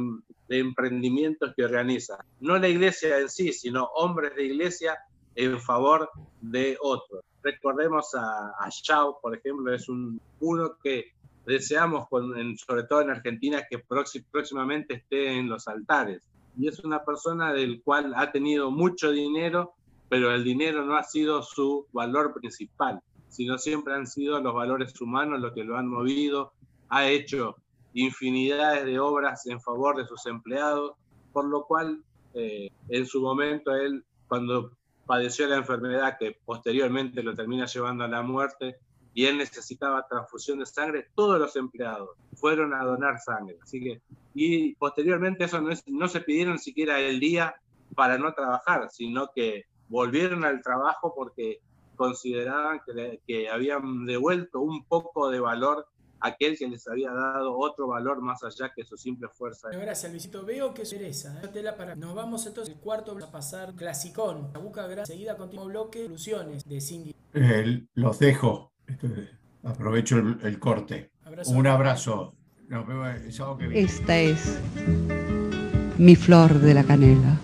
emprendimientos 0.48 1.54
que 1.56 1.64
organizan, 1.64 2.18
no 2.40 2.58
la 2.58 2.68
iglesia 2.68 3.18
en 3.18 3.28
sí, 3.28 3.52
sino 3.52 3.84
hombres 3.94 4.34
de 4.34 4.44
iglesia 4.44 4.98
en 5.36 5.60
favor 5.60 6.10
de 6.40 6.76
otros. 6.80 7.22
Recordemos 7.42 8.14
a, 8.14 8.48
a 8.58 8.68
Chao, 8.70 9.18
por 9.22 9.36
ejemplo, 9.36 9.72
es 9.72 9.88
un, 9.88 10.20
uno 10.40 10.76
que 10.82 11.12
deseamos, 11.46 12.08
sobre 12.66 12.84
todo 12.84 13.02
en 13.02 13.10
Argentina, 13.10 13.62
que 13.68 13.78
próximamente 14.30 14.94
esté 14.94 15.38
en 15.38 15.48
los 15.48 15.68
altares. 15.68 16.22
Y 16.58 16.68
es 16.68 16.80
una 16.80 17.04
persona 17.04 17.52
del 17.52 17.82
cual 17.82 18.12
ha 18.16 18.30
tenido 18.32 18.70
mucho 18.70 19.10
dinero 19.10 19.74
pero 20.10 20.34
el 20.34 20.42
dinero 20.42 20.84
no 20.84 20.96
ha 20.96 21.04
sido 21.04 21.40
su 21.40 21.86
valor 21.92 22.34
principal, 22.34 23.00
sino 23.28 23.56
siempre 23.58 23.94
han 23.94 24.08
sido 24.08 24.40
los 24.40 24.52
valores 24.52 25.00
humanos 25.00 25.40
los 25.40 25.54
que 25.54 25.62
lo 25.62 25.78
han 25.78 25.86
movido, 25.86 26.52
ha 26.88 27.08
hecho 27.08 27.54
infinidades 27.94 28.84
de 28.84 28.98
obras 28.98 29.46
en 29.46 29.60
favor 29.60 29.96
de 29.96 30.06
sus 30.06 30.26
empleados, 30.26 30.94
por 31.32 31.44
lo 31.44 31.64
cual 31.64 32.02
eh, 32.34 32.70
en 32.88 33.06
su 33.06 33.22
momento 33.22 33.72
él, 33.72 34.04
cuando 34.26 34.72
padeció 35.06 35.46
la 35.46 35.56
enfermedad 35.56 36.16
que 36.18 36.36
posteriormente 36.44 37.22
lo 37.22 37.36
termina 37.36 37.66
llevando 37.66 38.02
a 38.02 38.08
la 38.08 38.22
muerte, 38.22 38.78
y 39.14 39.26
él 39.26 39.38
necesitaba 39.38 40.06
transfusión 40.08 40.58
de 40.58 40.66
sangre, 40.66 41.06
todos 41.14 41.38
los 41.38 41.54
empleados 41.54 42.10
fueron 42.34 42.74
a 42.74 42.82
donar 42.84 43.20
sangre. 43.20 43.58
Así 43.62 43.80
que, 43.80 44.00
y 44.34 44.74
posteriormente 44.74 45.44
eso 45.44 45.60
no, 45.60 45.70
no 45.86 46.08
se 46.08 46.20
pidieron 46.20 46.58
siquiera 46.58 46.98
el 46.98 47.20
día 47.20 47.54
para 47.94 48.18
no 48.18 48.32
trabajar, 48.34 48.88
sino 48.90 49.30
que 49.34 49.66
volvieron 49.90 50.44
al 50.44 50.62
trabajo 50.62 51.12
porque 51.14 51.58
consideraban 51.96 52.80
que, 53.26 53.50
habían 53.50 54.06
devuelto 54.06 54.60
un 54.60 54.84
poco 54.86 55.30
de 55.30 55.40
valor 55.40 55.86
a 56.20 56.28
aquel 56.28 56.56
que 56.56 56.68
les 56.68 56.86
había 56.88 57.10
dado 57.12 57.58
otro 57.58 57.88
valor 57.88 58.22
más 58.22 58.42
allá 58.42 58.72
que 58.74 58.84
su 58.84 58.96
simple 58.96 59.28
fuerza. 59.28 59.68
Gracias, 59.70 60.10
Luisito. 60.10 60.44
Veo 60.44 60.72
que 60.72 60.82
interesa. 60.82 61.40
¿eh? 61.42 61.72
Para... 61.76 61.96
Nos 61.96 62.14
vamos 62.14 62.46
entonces 62.46 62.74
el 62.74 62.80
cuarto 62.80 63.16
a 63.22 63.30
pasar 63.30 63.74
clasicón. 63.74 64.50
La 64.54 64.60
buca 64.60 65.04
seguida 65.04 65.36
continuo 65.36 65.66
bloque, 65.66 66.04
soluciones 66.04 66.64
de 66.66 66.80
Cindy. 66.80 67.14
los 67.94 68.18
dejo. 68.18 68.72
Aprovecho 69.62 70.16
el, 70.16 70.58
corte. 70.58 71.10
Un 71.48 71.66
abrazo. 71.66 72.34
Nos 72.68 72.86
vemos 72.86 73.08
el 73.08 73.32
sábado 73.32 73.58
que 73.58 73.66
viene. 73.66 73.86
Esta 73.86 74.16
es 74.18 74.58
mi 75.98 76.16
flor 76.16 76.54
de 76.54 76.72
la 76.74 76.84
canela. 76.84 77.38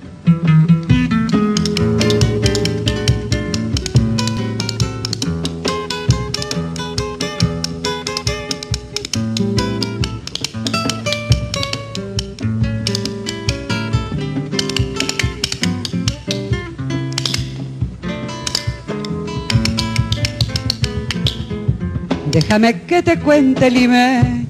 Déjame 22.36 22.82
que 22.82 23.02
te 23.02 23.18
cuente 23.18 23.70
limeño, 23.70 24.44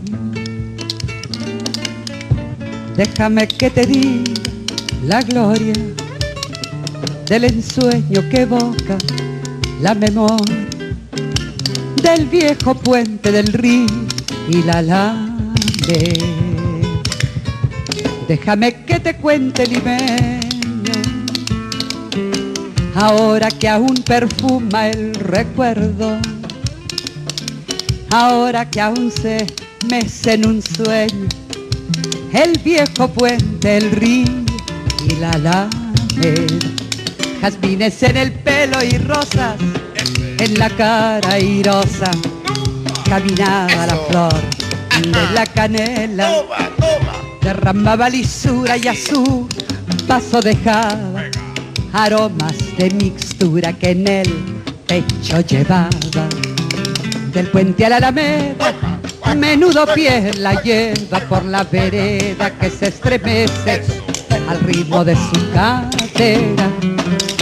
déjame 2.96 3.46
que 3.46 3.70
te 3.70 3.86
diga 3.86 4.32
la 5.04 5.22
gloria 5.22 5.72
del 7.28 7.44
ensueño 7.44 8.28
que 8.28 8.40
evoca 8.40 8.98
la 9.80 9.94
memoria 9.94 10.66
del 12.02 12.26
viejo 12.26 12.74
puente 12.74 13.30
del 13.30 13.52
río 13.52 13.86
y 14.48 14.64
la 14.64 14.82
lame. 14.82 15.38
Déjame 18.26 18.84
que 18.84 18.98
te 18.98 19.14
cuente 19.14 19.64
limeño, 19.64 20.40
ahora 22.96 23.48
que 23.48 23.68
aún 23.68 23.94
perfuma 24.04 24.88
el 24.88 25.14
recuerdo 25.14 26.18
ahora 28.10 28.68
que 28.70 28.80
aún 28.80 29.10
se 29.10 29.46
mece 29.88 30.34
en 30.34 30.46
un 30.46 30.62
sueño 30.62 31.28
el 32.32 32.58
viejo 32.58 33.08
puente, 33.08 33.78
el 33.78 33.90
río 33.92 34.44
y 35.08 35.16
la 35.16 35.30
alameda. 35.30 35.70
Jazmines 37.40 38.02
en 38.02 38.16
el 38.16 38.32
pelo 38.32 38.82
y 38.82 38.98
rosas 38.98 39.56
en 40.38 40.58
la 40.58 40.68
cara 40.70 41.30
airosa. 41.32 42.10
Caminaba 43.08 43.86
la 43.86 43.96
flor 44.08 44.34
de 45.02 45.34
la 45.34 45.46
canela. 45.46 46.42
Derramaba 47.40 48.10
lisura 48.10 48.76
y 48.76 48.88
a 48.88 48.94
su 48.94 49.48
paso 50.06 50.40
dejaba 50.40 51.24
aromas 51.92 52.56
de 52.76 52.90
mixtura 52.90 53.72
que 53.72 53.90
en 53.90 54.08
el 54.08 54.28
pecho 54.86 55.40
llevaba 55.40 55.88
del 57.36 57.48
puente 57.48 57.84
a 57.84 57.90
la 57.90 57.96
alameda, 57.98 58.72
menudo 59.36 59.84
pie 59.94 60.30
la 60.38 60.54
lleva 60.62 61.20
por 61.28 61.44
la 61.44 61.64
vereda 61.64 62.50
que 62.58 62.70
se 62.70 62.88
estremece 62.88 63.82
al 64.48 64.58
ritmo 64.60 65.04
de 65.04 65.14
su 65.14 65.50
cadera. 65.52 66.70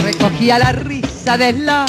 Recogía 0.03 0.59
la 0.59 0.73
risa 0.73 1.37
de 1.37 1.53
la 1.53 1.85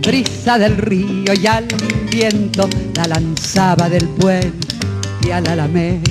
brisa 0.00 0.58
del 0.58 0.76
río 0.76 1.34
y 1.34 1.44
al 1.48 1.66
viento 2.08 2.68
la 2.94 3.08
lanzaba 3.08 3.88
del 3.88 4.06
puente 4.10 5.32
a 5.32 5.40
la 5.40 5.52
alameda. 5.54 6.02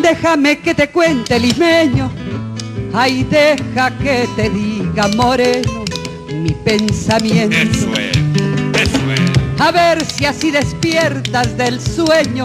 Déjame 0.00 0.58
que 0.60 0.74
te 0.74 0.88
cuente 0.88 1.38
limeño, 1.38 2.10
ay 2.94 3.24
deja 3.24 3.90
que 3.98 4.26
te 4.36 4.48
diga 4.48 5.06
moreno 5.08 5.84
mi 6.32 6.54
pensamiento 6.64 8.09
a 9.60 9.70
ver 9.72 10.04
si 10.06 10.24
así 10.24 10.50
despiertas 10.50 11.56
del 11.56 11.80
sueño, 11.80 12.44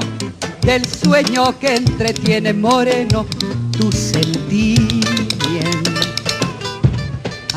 del 0.61 0.85
sueño 0.85 1.57
que 1.59 1.77
entretiene 1.77 2.53
moreno 2.53 3.25
tu 3.71 3.89
sentimiento. 3.89 5.91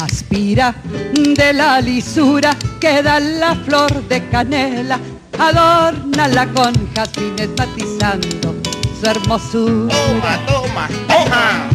Aspira 0.00 0.74
de 1.12 1.52
la 1.52 1.80
lisura 1.80 2.56
que 2.80 3.02
da 3.02 3.18
la 3.18 3.56
flor 3.56 4.06
de 4.08 4.28
canela, 4.28 5.00
adórnala 5.36 6.46
con 6.52 6.72
jazmines 6.94 7.48
matizando 7.58 8.54
su 9.00 9.10
hermosura. 9.10 9.88
Toma, 9.88 10.38
toma, 10.46 10.88
toma. 11.08 11.68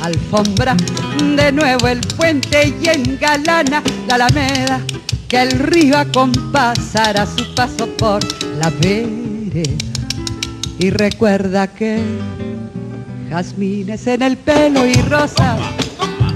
alfombra 0.00 0.74
de 1.36 1.52
nuevo 1.52 1.86
el 1.86 2.00
puente 2.00 2.74
y 2.80 2.88
engalana 2.88 3.82
la 4.08 4.14
alameda 4.14 4.80
que 5.30 5.40
el 5.42 5.50
río 5.60 5.96
acompasará 5.96 7.24
su 7.24 7.54
paso 7.54 7.86
por 7.96 8.20
la 8.58 8.68
vereda. 8.68 9.70
Y 10.80 10.90
recuerda 10.90 11.68
que 11.68 12.00
jazmines 13.30 14.08
en 14.08 14.22
el 14.22 14.36
pelo 14.36 14.84
y 14.84 14.94
rosa 14.94 15.56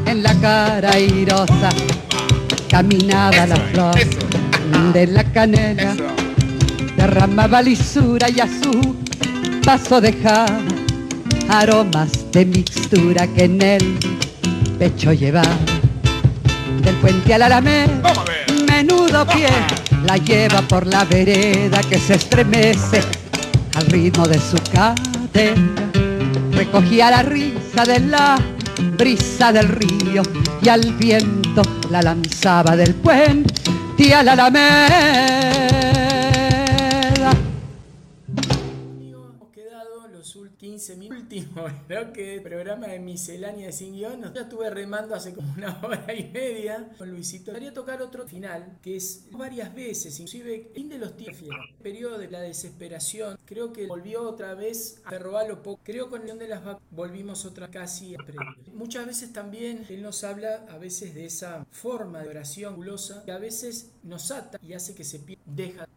en 0.07 0.23
la 0.23 0.33
cara 0.35 0.93
airosa 0.93 1.71
caminaba 2.71 3.47
la 3.47 3.57
flor 3.57 3.97
de 4.93 5.07
la 5.09 5.25
canela. 5.25 5.97
Derramaba 6.97 7.62
lisura 7.62 8.29
y 8.31 8.39
a 8.39 8.47
su 8.47 8.95
paso 9.65 10.01
dejaba 10.01 10.61
aromas 11.49 12.31
de 12.31 12.47
mixtura 12.47 13.27
que 13.27 13.45
en 13.45 13.61
el 13.61 13.99
pecho 14.79 15.12
llevaba. 15.12 15.59
Del 16.85 16.95
puente 16.97 17.35
al 17.35 17.43
alameda, 17.43 18.12
pie, 19.23 19.47
la 20.07 20.16
lleva 20.16 20.61
por 20.62 20.86
la 20.89 21.05
vereda 21.05 21.81
que 21.89 21.99
se 21.99 22.15
estremece 22.15 23.01
al 23.77 23.86
ritmo 23.86 24.27
de 24.27 24.41
su 24.41 24.57
cadena. 24.73 25.91
Recogía 26.51 27.11
la 27.11 27.23
risa 27.23 27.85
de 27.86 28.01
la 28.01 28.36
brisa 28.99 29.53
del 29.53 29.69
río 29.69 30.23
y 30.61 30.69
al 30.69 30.93
viento 30.95 31.62
la 31.91 32.03
lanzaba 32.03 32.74
del 32.74 32.95
puente 32.95 33.55
al 34.12 34.28
alameda. 34.28 35.94
15 40.75 40.97
minutos. 40.97 41.23
Último 41.23 41.67
creo 41.87 42.13
que 42.13 42.41
programa 42.41 42.89
de 42.89 42.99
miscelánea 42.99 43.67
de 43.67 43.73
sin 43.73 43.95
guion. 43.95 44.35
Ya 44.35 44.43
estuve 44.43 44.69
remando 44.71 45.15
hace 45.15 45.33
como 45.33 45.53
una 45.53 45.81
hora 45.85 46.13
y 46.13 46.25
media 46.33 46.91
con 46.99 47.11
Luisito. 47.11 47.53
Quería 47.53 47.73
tocar 47.73 48.03
otro 48.03 48.27
final 48.27 48.79
que 48.83 48.97
es 48.97 49.27
varias 49.31 49.73
veces, 49.73 50.19
inclusive 50.19 50.73
fin 50.75 50.89
de 50.89 50.99
los 50.99 51.17
tiempos, 51.17 51.49
periodo 51.81 52.19
de 52.19 52.29
la 52.29 52.41
desesperación. 52.41 53.39
Creo 53.45 53.73
que 53.73 53.87
volvió 53.87 54.29
otra 54.29 54.55
vez 54.55 55.01
a 55.05 55.17
robarlo 55.17 55.63
poco. 55.63 55.81
Creo 55.85 56.11
con 56.11 56.29
el 56.29 56.39
de 56.39 56.49
las 56.49 56.65
vacas 56.65 56.83
volvimos 56.91 57.45
otra 57.45 57.71
casi 57.71 58.17
a 58.17 58.19
Muchas 58.73 59.07
veces 59.07 59.33
también 59.33 59.87
él 59.89 60.03
nos 60.03 60.25
habla 60.25 60.67
a 60.69 60.79
veces 60.79 61.15
de 61.15 61.27
esa 61.27 61.65
forma 61.71 62.23
de 62.23 62.31
oración 62.31 62.75
gulosa 62.75 63.23
que 63.25 63.31
a 63.31 63.39
veces 63.39 63.93
nos 64.03 64.33
ata 64.33 64.59
y 64.61 64.73
hace 64.73 64.95
que 64.95 65.05
se 65.05 65.21
pierda, 65.21 65.43
deja 65.47 65.89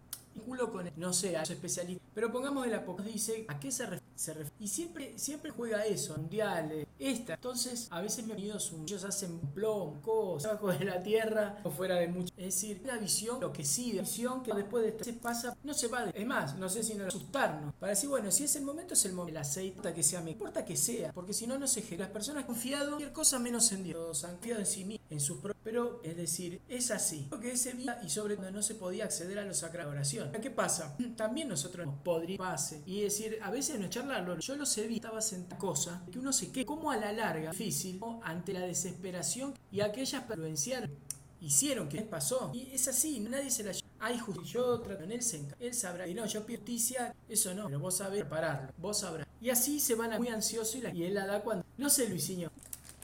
con, 0.72 0.90
no 0.96 1.14
sé, 1.14 1.36
a 1.36 1.42
los 1.42 1.50
especialistas, 1.50 2.08
pero 2.14 2.32
pongamos 2.32 2.66
el 2.66 2.74
apocalipsis, 2.74 3.28
dice 3.28 3.46
a 3.48 3.60
qué 3.60 3.72
se 3.72 3.86
refiere. 3.86 4.52
y 4.60 4.68
siempre, 4.68 5.18
siempre 5.18 5.52
juega 5.52 5.86
eso, 5.86 6.16
mundiales, 6.18 6.88
esta. 7.00 7.36
Entonces, 7.36 7.88
a 7.92 8.02
veces 8.02 8.26
me 8.26 8.34
han 8.34 8.40
ido 8.40 8.58
ellos 8.58 9.04
hacen 9.04 9.40
plomo, 9.54 10.02
cosas, 10.02 10.52
abajo 10.52 10.72
de 10.72 10.86
la 10.86 11.02
tierra 11.02 11.60
o 11.64 11.70
fuera 11.70 11.96
de 11.96 12.08
mucho. 12.08 12.34
Es 12.38 12.46
decir, 12.46 12.82
la 12.86 12.98
visión, 12.98 13.40
lo 13.40 13.52
que 13.54 13.64
sí, 13.64 13.94
la 13.94 14.02
visión 14.02 14.44
que 14.44 14.54
después 14.54 14.84
de 14.84 14.90
esto 14.90 15.04
se 15.04 15.14
pasa, 15.14 15.56
no 15.64 15.74
se 15.74 15.88
va. 15.88 16.06
De, 16.06 16.20
es 16.20 16.26
más, 16.26 16.56
no 16.58 16.70
sé 16.70 16.84
si 16.84 16.96
no 16.96 17.06
asustarnos. 17.06 17.74
Para 17.76 17.92
decir, 17.92 18.10
bueno, 18.10 18.32
si 18.32 18.46
es 18.46 18.56
el 18.56 18.64
momento, 18.64 18.94
es 18.94 19.06
el 19.06 19.14
momento. 19.14 19.28
El 19.28 19.38
aceite, 19.38 19.94
que 19.94 20.04
sea, 20.04 20.22
me 20.22 20.32
importa 20.32 20.64
que 20.64 20.78
sea, 20.78 21.12
porque 21.12 21.34
si 21.34 21.48
no, 21.48 21.58
no 21.58 21.68
se 21.68 21.82
genera. 21.82 22.06
Las 22.06 22.14
personas 22.14 22.46
confiado 22.46 22.84
en 22.84 22.90
cualquier 22.90 23.14
cosa 23.14 23.40
menos 23.40 23.72
en 23.72 23.84
Dios, 23.84 24.24
han 24.24 24.32
confiado 24.36 24.60
en 24.62 24.66
sí 24.66 24.86
mismos, 24.86 25.08
en 25.10 25.20
sus 25.20 25.40
Pero, 25.64 26.02
es 26.04 26.16
decir, 26.16 26.62
es 26.70 26.92
así. 26.92 27.28
Lo 27.30 27.40
que 27.40 27.52
ese 27.52 27.74
día 27.74 28.00
y 28.04 28.10
sobre 28.10 28.38
todo 28.38 28.52
no 28.52 28.62
se 28.62 28.76
podía 28.76 29.06
acceder 29.06 29.40
a 29.40 29.46
los 29.46 29.58
sacra 29.58 29.88
oración. 29.88 30.27
¿Qué 30.32 30.52
pasa? 30.52 30.96
También 31.16 31.50
nosotros 31.50 31.88
podríamos 32.04 32.46
pase 32.46 32.82
y 32.86 33.02
decir, 33.02 33.40
a 33.42 33.52
veces 33.52 33.80
no 33.80 33.88
charlarlo. 33.90 34.38
Yo 34.40 34.56
lo 34.56 34.66
sé, 34.66 34.92
estaba 34.94 35.22
sentada 35.22 35.60
cosa 35.60 36.04
que 36.12 36.20
uno 36.20 36.32
se 36.32 36.52
quede 36.52 36.66
como 36.66 36.92
a 36.92 36.98
la 36.98 37.12
larga 37.12 37.52
difícil 37.52 38.00
ante 38.24 38.54
la 38.54 38.62
desesperación 38.62 39.54
y 39.72 39.82
aquellas 39.82 40.24
influenciaron 40.30 40.92
hicieron 41.40 41.88
que 41.88 42.02
pasó 42.02 42.52
y 42.54 42.70
es 42.74 42.88
así 42.88 43.20
nadie 43.20 43.52
se 43.52 43.64
la 43.64 43.72
hay 44.00 44.18
justicia 44.18 44.54
yo 44.60 44.80
trato 44.80 45.04
en 45.04 45.12
él 45.12 45.22
se 45.22 45.46
él 45.60 45.74
sabrá 45.74 46.08
y 46.08 46.14
no 46.14 46.26
yo 46.26 46.46
pido 46.46 46.60
justicia 46.60 47.14
eso 47.30 47.54
no 47.54 47.66
pero 47.66 47.80
vos 47.80 47.98
sabés 47.98 48.22
prepararlo 48.22 48.74
vos 48.78 49.00
sabrás 49.00 49.28
y 49.40 49.52
así 49.52 49.80
se 49.80 49.94
van 49.94 50.14
a 50.14 50.18
muy 50.18 50.30
ansioso 50.30 50.80
y, 50.80 50.82
la, 50.82 50.94
y 50.94 51.04
él 51.04 51.14
la 51.14 51.28
da 51.28 51.42
cuando 51.44 51.64
no 51.78 51.90
sé 51.90 52.10
Luisinho 52.10 52.52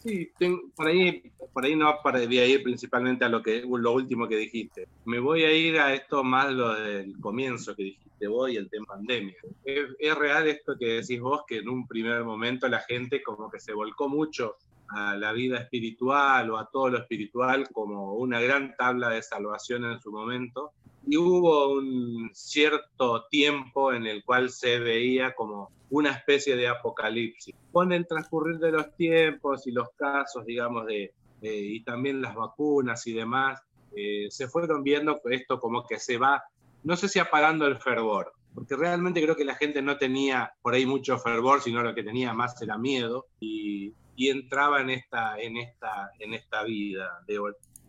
Sí, 0.04 0.30
por 0.76 0.88
ahí, 0.88 1.32
por 1.54 1.64
ahí 1.64 1.78
no 1.78 1.98
voy 2.04 2.40
a 2.40 2.46
ir 2.46 2.62
principalmente 2.62 3.24
a 3.24 3.30
lo 3.30 3.42
que 3.42 3.62
lo 3.62 3.94
último 3.94 4.28
que 4.28 4.36
dijiste. 4.36 4.90
Me 5.06 5.20
voy 5.20 5.44
a 5.44 5.54
ir 5.54 5.80
a 5.80 5.94
esto 5.94 6.26
más 6.26 6.52
lo 6.52 6.74
del 6.74 7.18
comienzo 7.22 7.74
que 7.74 7.84
dijiste 7.84 8.28
vos 8.28 8.52
y 8.52 8.58
el 8.58 8.70
tema 8.70 8.88
pandemia. 8.88 9.36
Es, 9.64 9.86
es, 9.98 10.16
real 10.16 10.48
esto 10.48 10.76
que 10.78 11.02
decís 11.02 11.22
vos, 11.22 11.44
que 11.48 11.60
en 11.60 11.70
un 11.70 11.88
primer 11.88 12.26
momento 12.26 12.68
la 12.68 12.82
gente 12.82 13.24
como 13.24 13.50
que 13.50 13.62
se 13.62 13.74
volcó 13.74 14.10
mucho 14.10 14.58
a 14.90 15.16
la 15.16 15.32
vida 15.32 15.60
espiritual 15.60 16.52
o 16.52 16.58
a 16.58 16.70
todo 16.70 16.90
lo 16.90 16.98
espiritual 16.98 17.70
como 17.72 18.16
una 18.16 18.42
gran 18.42 18.76
tabla 18.76 19.10
de 19.10 19.24
salvación 19.24 19.86
en 19.86 20.02
su 20.02 20.12
momento. 20.12 20.74
Y 21.06 21.18
hubo 21.18 21.74
un 21.74 22.30
cierto 22.34 23.26
tiempo 23.30 23.94
en 23.94 24.08
el 24.08 24.24
cual 24.24 24.50
se 24.50 24.80
veía 24.80 25.34
como 25.36 25.72
una 25.90 26.12
especie 26.12 26.56
de 26.56 26.68
apocalipsis. 26.68 27.54
Con 27.72 27.92
el 27.92 28.08
transcurrir 28.08 28.58
de 28.58 28.72
los 28.72 28.96
tiempos 28.96 29.68
y 29.68 29.72
los 29.72 29.90
casos, 29.98 30.46
digamos, 30.46 30.86
de, 30.88 31.14
y 31.42 31.84
también 31.84 32.22
las 32.22 32.36
vacunas 32.36 33.06
y 33.06 33.14
demás, 33.14 33.62
eh, 33.96 34.28
se 34.30 34.48
fueron 34.48 34.84
viendo 34.84 35.22
esto 35.30 35.60
como 35.60 35.86
que 35.86 36.00
se 36.00 36.18
va, 36.18 36.44
no 36.84 36.96
sé 36.96 37.08
si 37.08 37.20
apagando 37.20 37.68
el 37.68 37.78
fervor, 37.78 38.34
porque 38.56 38.76
realmente 38.76 39.22
creo 39.22 39.36
que 39.36 39.46
la 39.46 39.56
gente 39.56 39.82
no 39.82 39.98
tenía 39.98 40.54
por 40.62 40.74
ahí 40.74 40.86
mucho 40.86 41.20
fervor, 41.20 41.62
sino 41.62 41.84
lo 41.84 41.94
que 41.94 42.04
tenía 42.04 42.34
más 42.34 42.60
era 42.62 42.78
miedo 42.78 43.28
y, 43.40 43.94
y 44.16 44.30
entraba 44.30 44.82
en 44.82 44.90
esta, 44.90 45.40
en 45.40 45.58
esta, 45.58 46.12
en 46.20 46.34
esta 46.34 46.64
vida, 46.64 47.20
de, 47.28 47.40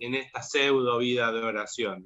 en 0.01 0.15
esta 0.15 0.43
pseudo 0.43 0.99
vida 0.99 1.33
de 1.33 1.43
oración. 1.43 2.05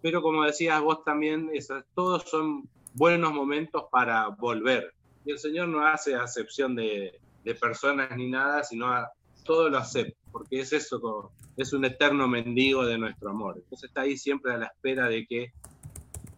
Pero 0.00 0.22
como 0.22 0.44
decías 0.44 0.80
vos 0.80 1.04
también, 1.04 1.50
esas, 1.52 1.84
todos 1.94 2.24
son 2.28 2.68
buenos 2.94 3.32
momentos 3.32 3.84
para 3.90 4.28
volver, 4.28 4.92
y 5.24 5.32
el 5.32 5.38
Señor 5.38 5.68
no 5.68 5.86
hace 5.86 6.14
acepción 6.14 6.74
de, 6.74 7.18
personas 7.60 8.14
ni 8.14 8.28
nada, 8.28 8.62
sino 8.62 8.88
a, 8.88 9.10
todo 9.44 9.70
lo 9.70 9.78
acepta, 9.78 10.18
porque 10.30 10.60
es 10.60 10.72
eso, 10.74 11.32
es 11.56 11.72
un 11.72 11.86
eterno 11.86 12.28
mendigo 12.28 12.84
de 12.84 12.98
nuestro 12.98 13.30
amor. 13.30 13.56
Entonces 13.56 13.88
está 13.88 14.02
ahí 14.02 14.18
siempre 14.18 14.52
a 14.52 14.58
la 14.58 14.66
espera 14.66 15.08
de 15.08 15.26
que 15.26 15.52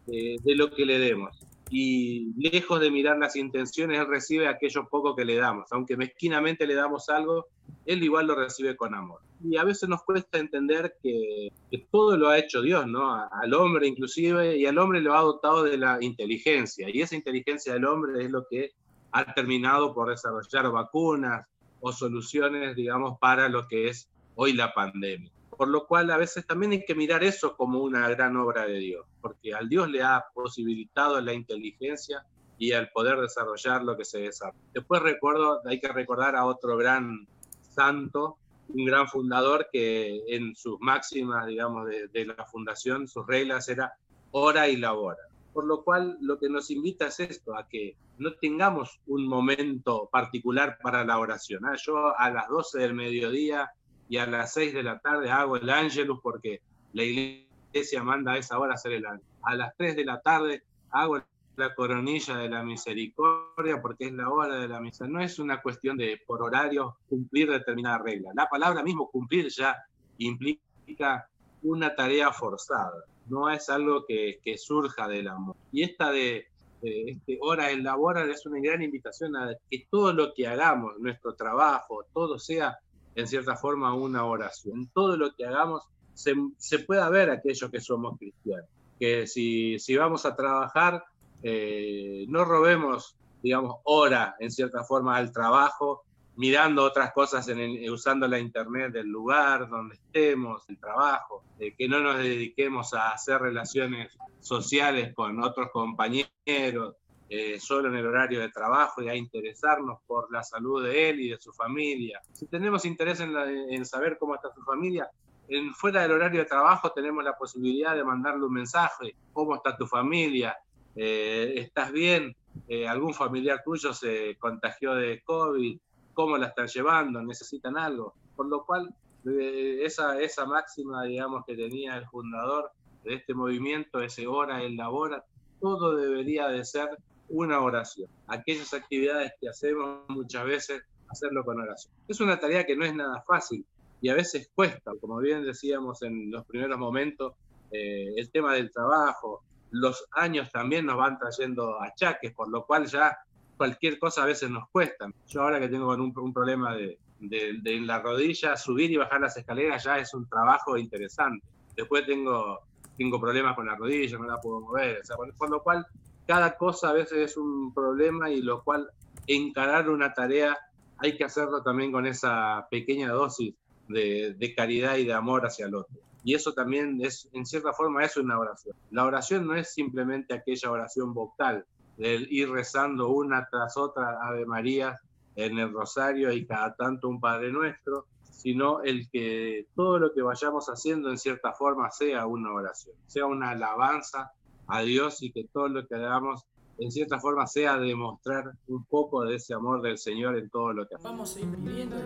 de 0.06 0.54
lo 0.54 0.70
que 0.70 0.86
le 0.86 0.98
demos. 0.98 1.38
Y 1.70 2.32
lejos 2.36 2.80
de 2.80 2.90
mirar 2.90 3.18
las 3.18 3.36
intenciones, 3.36 4.00
Él 4.00 4.08
recibe 4.08 4.48
aquello 4.48 4.88
poco 4.88 5.14
que 5.14 5.24
le 5.24 5.36
damos. 5.36 5.70
Aunque 5.70 5.96
mezquinamente 5.96 6.66
le 6.66 6.74
damos 6.74 7.08
algo, 7.08 7.46
Él 7.86 8.02
igual 8.02 8.26
lo 8.26 8.34
recibe 8.34 8.76
con 8.76 8.94
amor. 8.94 9.20
Y 9.42 9.56
a 9.56 9.64
veces 9.64 9.88
nos 9.88 10.02
cuesta 10.02 10.38
entender 10.38 10.96
que, 11.02 11.50
todo 11.90 12.16
lo 12.16 12.28
ha 12.28 12.38
hecho 12.38 12.60
Dios, 12.60 12.86
¿no? 12.86 13.14
Al 13.14 13.54
hombre 13.54 13.86
inclusive, 13.86 14.56
y 14.56 14.66
al 14.66 14.78
hombre 14.78 15.00
lo 15.00 15.14
ha 15.14 15.20
dotado 15.20 15.64
de 15.64 15.78
la 15.78 15.98
inteligencia. 16.00 16.88
Y 16.90 17.00
esa 17.00 17.16
inteligencia 17.16 17.72
del 17.72 17.86
hombre 17.86 18.24
es 18.24 18.30
lo 18.30 18.46
que 18.48 18.72
ha 19.12 19.32
terminado 19.34 19.94
por 19.94 20.10
desarrollar 20.10 20.70
vacunas 20.70 21.46
o 21.80 21.92
soluciones, 21.92 22.76
digamos, 22.76 23.18
para 23.18 23.48
lo 23.48 23.66
que 23.66 23.88
es 23.88 24.08
hoy 24.34 24.52
la 24.52 24.72
pandemia. 24.74 25.30
Por 25.50 25.68
lo 25.68 25.86
cual 25.86 26.10
a 26.10 26.16
veces 26.16 26.46
también 26.46 26.72
hay 26.72 26.84
que 26.84 26.94
mirar 26.94 27.22
eso 27.24 27.56
como 27.56 27.80
una 27.80 28.08
gran 28.08 28.36
obra 28.36 28.66
de 28.66 28.78
Dios, 28.78 29.06
porque 29.20 29.54
al 29.54 29.68
Dios 29.68 29.90
le 29.90 30.02
ha 30.02 30.24
posibilitado 30.34 31.20
la 31.20 31.34
inteligencia 31.34 32.24
y 32.58 32.72
el 32.72 32.90
poder 32.90 33.18
desarrollar 33.18 33.82
lo 33.82 33.96
que 33.96 34.04
se 34.04 34.20
desarrolla. 34.20 34.62
Después 34.72 35.02
recuerdo, 35.02 35.60
hay 35.64 35.80
que 35.80 35.88
recordar 35.88 36.36
a 36.36 36.44
otro 36.44 36.76
gran 36.76 37.26
santo, 37.62 38.36
un 38.72 38.84
gran 38.84 39.08
fundador 39.08 39.68
que 39.72 40.22
en 40.28 40.54
sus 40.54 40.78
máximas, 40.80 41.46
digamos, 41.46 41.86
de, 41.88 42.08
de 42.08 42.26
la 42.26 42.46
fundación, 42.46 43.08
sus 43.08 43.26
reglas 43.26 43.68
era 43.68 43.92
ora 44.30 44.68
y 44.68 44.76
labora. 44.76 45.18
Por 45.52 45.64
lo 45.64 45.82
cual 45.82 46.16
lo 46.20 46.38
que 46.38 46.48
nos 46.48 46.70
invita 46.70 47.08
es 47.08 47.20
esto, 47.20 47.56
a 47.56 47.68
que 47.68 47.96
no 48.18 48.34
tengamos 48.34 49.00
un 49.06 49.26
momento 49.26 50.08
particular 50.12 50.78
para 50.82 51.04
la 51.04 51.18
oración. 51.18 51.64
¿ah? 51.64 51.74
Yo 51.76 52.16
a 52.16 52.30
las 52.30 52.48
12 52.48 52.78
del 52.78 52.94
mediodía 52.94 53.70
y 54.08 54.18
a 54.18 54.26
las 54.26 54.52
6 54.52 54.74
de 54.74 54.82
la 54.82 54.98
tarde 55.00 55.30
hago 55.30 55.56
el 55.56 55.70
ángelus 55.70 56.20
porque 56.22 56.60
la 56.92 57.02
iglesia 57.02 58.02
manda 58.02 58.32
a 58.32 58.38
esa 58.38 58.58
hora 58.58 58.74
hacer 58.74 58.92
el 58.92 59.06
ángelus. 59.06 59.26
A 59.42 59.54
las 59.54 59.76
3 59.76 59.96
de 59.96 60.04
la 60.04 60.20
tarde 60.20 60.62
hago 60.90 61.22
la 61.60 61.74
coronilla 61.74 62.36
de 62.36 62.48
la 62.48 62.62
misericordia 62.62 63.80
porque 63.80 64.06
es 64.06 64.12
la 64.12 64.28
hora 64.28 64.56
de 64.56 64.68
la 64.68 64.80
misa. 64.80 65.06
No 65.06 65.20
es 65.20 65.38
una 65.38 65.62
cuestión 65.62 65.96
de 65.96 66.20
por 66.26 66.42
horario 66.42 66.96
cumplir 67.08 67.50
determinada 67.50 67.98
regla. 67.98 68.30
La 68.34 68.48
palabra 68.48 68.82
mismo 68.82 69.10
cumplir 69.10 69.48
ya 69.48 69.76
implica 70.18 71.28
una 71.62 71.94
tarea 71.94 72.32
forzada 72.32 73.04
no 73.30 73.48
es 73.48 73.70
algo 73.70 74.04
que, 74.06 74.40
surja 74.58 75.08
del 75.08 75.28
amor. 75.28 75.56
Y 75.72 75.84
esta 75.84 76.10
de, 76.10 76.48
este, 76.82 77.38
hora 77.40 77.70
es 77.70 78.46
una 78.46 78.60
gran 78.60 78.82
invitación 78.82 79.36
a 79.36 79.54
que 79.70 79.86
todo 79.90 80.12
lo 80.12 80.34
que 80.34 80.46
hagamos, 80.46 80.98
nuestro 80.98 81.34
trabajo, 81.34 82.04
todo 82.12 82.38
sea 82.38 82.78
en 83.14 83.26
cierta 83.26 83.56
forma 83.56 83.94
una 83.94 84.24
oración. 84.24 84.90
Todo 84.92 85.16
lo 85.16 85.32
que 85.34 85.46
hagamos 85.46 85.84
se, 86.14 86.78
pueda 86.80 87.08
ver 87.08 87.30
aquello 87.30 87.70
que 87.70 87.80
somos 87.80 88.18
cristianos. 88.18 88.68
Que 88.98 89.26
si, 89.26 89.78
si 89.78 89.96
vamos 89.96 90.26
a 90.26 90.36
trabajar, 90.36 91.04
eh, 91.42 92.24
no 92.28 92.44
robemos, 92.44 93.16
digamos, 93.42 93.76
hora 93.84 94.36
en 94.38 94.50
cierta 94.50 94.84
forma 94.84 95.16
al 95.16 95.32
trabajo, 95.32 96.04
mirando 96.36 96.84
otras 96.84 97.12
cosas, 97.12 97.48
en, 97.48 97.90
usando 97.90 98.26
la 98.26 98.38
internet 98.38 98.92
del 98.92 99.08
lugar 99.08 99.68
donde 99.68 99.96
estemos, 99.96 100.68
el 100.68 100.78
trabajo, 100.78 101.42
que 101.58 101.88
no 101.88 102.00
nos 102.00 102.16
dediquemos 102.18 102.94
a 102.94 103.12
hacer 103.12 103.40
relaciones 103.40 104.16
sociales 104.40 105.12
con 105.14 105.42
otros 105.42 105.70
compañeros, 105.70 106.96
eh, 107.32 107.60
solo 107.60 107.88
en 107.88 107.94
el 107.94 108.06
horario 108.06 108.40
de 108.40 108.48
trabajo 108.48 109.02
y 109.02 109.08
a 109.08 109.14
interesarnos 109.14 110.00
por 110.04 110.32
la 110.32 110.42
salud 110.42 110.82
de 110.82 111.10
él 111.10 111.20
y 111.20 111.28
de 111.28 111.38
su 111.38 111.52
familia. 111.52 112.20
Si 112.32 112.46
tenemos 112.46 112.84
interés 112.84 113.20
en, 113.20 113.86
saber 113.86 114.18
cómo 114.18 114.34
está 114.34 114.52
su 114.52 114.62
familia, 114.62 115.08
en, 115.46 115.72
fuera 115.72 116.02
del 116.02 116.10
horario 116.10 116.40
de 116.40 116.46
trabajo 116.46 116.90
tenemos 116.90 117.22
la 117.22 117.38
posibilidad 117.38 117.94
de 117.94 118.02
mandarle 118.02 118.46
un 118.46 118.52
mensaje, 118.52 119.14
¿cómo 119.32 119.54
está 119.54 119.76
tu 119.76 119.86
familia? 119.86 120.58
Eh, 121.02 121.54
¿Estás 121.56 121.92
bien? 121.92 122.36
Eh, 122.68 122.86
¿Algún 122.86 123.14
familiar 123.14 123.62
tuyo 123.64 123.94
se 123.94 124.36
contagió 124.38 124.94
de 124.94 125.22
COVID? 125.22 125.80
¿Cómo 126.12 126.36
la 126.36 126.48
están 126.48 126.66
llevando? 126.66 127.22
¿Necesitan 127.22 127.78
algo? 127.78 128.12
Por 128.36 128.48
lo 128.48 128.66
cual, 128.66 128.94
esa, 129.24 130.20
esa 130.20 130.44
máxima, 130.44 131.04
digamos, 131.04 131.46
que 131.46 131.56
tenía 131.56 131.96
el 131.96 132.06
fundador 132.06 132.70
de 133.02 133.14
este 133.14 133.32
movimiento, 133.32 134.02
ese 134.02 134.26
hora, 134.26 134.62
el 134.62 134.76
labora, 134.76 135.24
todo 135.58 135.96
debería 135.96 136.48
de 136.48 136.66
ser 136.66 136.90
una 137.30 137.60
oración. 137.60 138.10
Aquellas 138.26 138.74
actividades 138.74 139.32
que 139.40 139.48
hacemos 139.48 140.00
muchas 140.08 140.44
veces, 140.44 140.82
hacerlo 141.08 141.46
con 141.46 141.62
oración. 141.62 141.94
Es 142.08 142.20
una 142.20 142.38
tarea 142.38 142.66
que 142.66 142.76
no 142.76 142.84
es 142.84 142.94
nada 142.94 143.24
fácil 143.26 143.64
y 144.02 144.10
a 144.10 144.14
veces 144.14 144.50
cuesta, 144.54 144.92
como 145.00 145.16
bien 145.20 145.44
decíamos 145.44 146.02
en 146.02 146.30
los 146.30 146.44
primeros 146.44 146.78
momentos, 146.78 147.32
eh, 147.72 148.12
el 148.16 148.30
tema 148.30 148.52
del 148.52 148.70
trabajo, 148.70 149.44
los 149.70 150.06
años 150.12 150.50
también 150.50 150.86
nos 150.86 150.96
van 150.96 151.18
trayendo 151.18 151.80
achaques, 151.80 152.32
por 152.32 152.48
lo 152.50 152.64
cual 152.66 152.86
ya 152.86 153.18
cualquier 153.56 153.98
cosa 153.98 154.22
a 154.22 154.26
veces 154.26 154.50
nos 154.50 154.68
cuesta. 154.70 155.08
Yo 155.28 155.42
ahora 155.42 155.60
que 155.60 155.68
tengo 155.68 155.92
un, 155.94 156.32
problema 156.32 156.74
de, 156.74 156.98
de, 157.20 157.80
la 157.80 158.00
rodilla, 158.00 158.56
subir 158.56 158.90
y 158.90 158.96
bajar 158.96 159.20
las 159.20 159.36
escaleras 159.36 159.84
ya 159.84 159.98
es 159.98 160.14
un 160.14 160.28
trabajo 160.28 160.76
interesante. 160.76 161.46
Después 161.76 162.06
tengo, 162.06 162.60
tengo 162.96 163.20
problemas 163.20 163.54
con 163.54 163.66
la 163.66 163.76
rodilla, 163.76 164.18
no 164.18 164.24
la 164.24 164.40
puedo 164.40 164.60
mover, 164.60 165.02
por 165.36 165.50
lo 165.50 165.62
cual 165.62 165.86
cada 166.26 166.56
cosa 166.56 166.90
a 166.90 166.92
veces 166.92 167.32
es 167.32 167.36
un 167.36 167.74
problema 167.74 168.30
y 168.30 168.40
lo 168.40 168.62
cual 168.62 168.88
encarar 169.26 169.88
una 169.88 170.12
tarea 170.14 170.56
hay 170.98 171.16
que 171.16 171.24
hacerlo 171.24 171.62
también 171.62 171.92
con 171.92 172.06
esa 172.06 172.66
pequeña 172.70 173.10
dosis 173.10 173.54
de, 173.88 174.54
caridad 174.56 174.96
y 174.96 175.04
de 175.04 175.12
amor 175.12 175.46
hacia 175.46 175.66
el 175.66 175.74
otro. 175.74 175.96
Y 176.24 176.34
eso 176.34 176.52
también 176.52 177.00
es, 177.02 177.28
en 177.32 177.46
cierta 177.46 177.72
forma, 177.72 178.04
es 178.04 178.16
una 178.16 178.38
oración. 178.38 178.76
La 178.90 179.04
oración 179.04 179.46
no 179.46 179.54
es 179.54 179.72
simplemente 179.72 180.34
aquella 180.34 180.70
oración 180.70 181.14
vocal, 181.14 181.64
de 181.96 182.26
ir 182.30 182.50
rezando 182.50 183.10
una 183.10 183.46
tras 183.50 183.76
otra 183.76 184.18
Ave 184.22 184.46
María 184.46 184.98
en 185.36 185.58
el 185.58 185.72
rosario 185.72 186.32
y 186.32 186.46
cada 186.46 186.74
tanto 186.74 187.08
un 187.08 187.20
Padre 187.20 187.52
Nuestro, 187.52 188.06
sino 188.30 188.82
el 188.82 189.08
que 189.10 189.66
todo 189.74 189.98
lo 189.98 190.12
que 190.12 190.22
vayamos 190.22 190.66
haciendo 190.68 191.10
en 191.10 191.18
cierta 191.18 191.52
forma 191.52 191.90
sea 191.90 192.26
una 192.26 192.52
oración, 192.52 192.94
sea 193.06 193.26
una 193.26 193.50
alabanza 193.50 194.32
a 194.66 194.80
Dios 194.82 195.22
y 195.22 195.30
que 195.30 195.44
todo 195.52 195.68
lo 195.68 195.86
que 195.86 195.94
hagamos 195.94 196.46
en 196.78 196.90
cierta 196.90 197.20
forma 197.20 197.46
sea 197.46 197.76
demostrar 197.76 198.52
un 198.68 198.84
poco 198.86 199.24
de 199.24 199.36
ese 199.36 199.52
amor 199.52 199.82
del 199.82 199.98
Señor 199.98 200.38
en 200.38 200.48
todo 200.48 200.72
lo 200.72 200.88
que 200.88 200.94
hacemos. 200.94 201.12
Vamos 201.12 201.36
a 201.36 201.40
ir 201.40 201.46
viviendo 201.46 201.96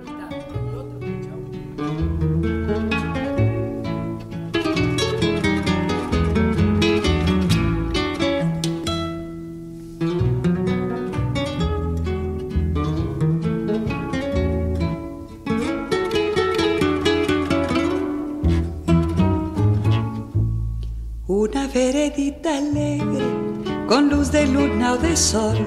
alegre, 22.49 23.25
con 23.87 24.09
luz 24.11 24.31
de 24.31 24.47
luna 24.47 24.95
o 24.95 24.97
de 24.97 25.16
sol, 25.16 25.59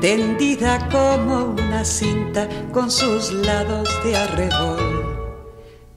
tendida 0.00 0.88
como 0.90 1.54
una 1.54 1.84
cinta 1.84 2.48
con 2.72 2.90
sus 2.90 3.32
lados 3.32 3.88
de 4.04 4.16
arrebol. 4.16 5.00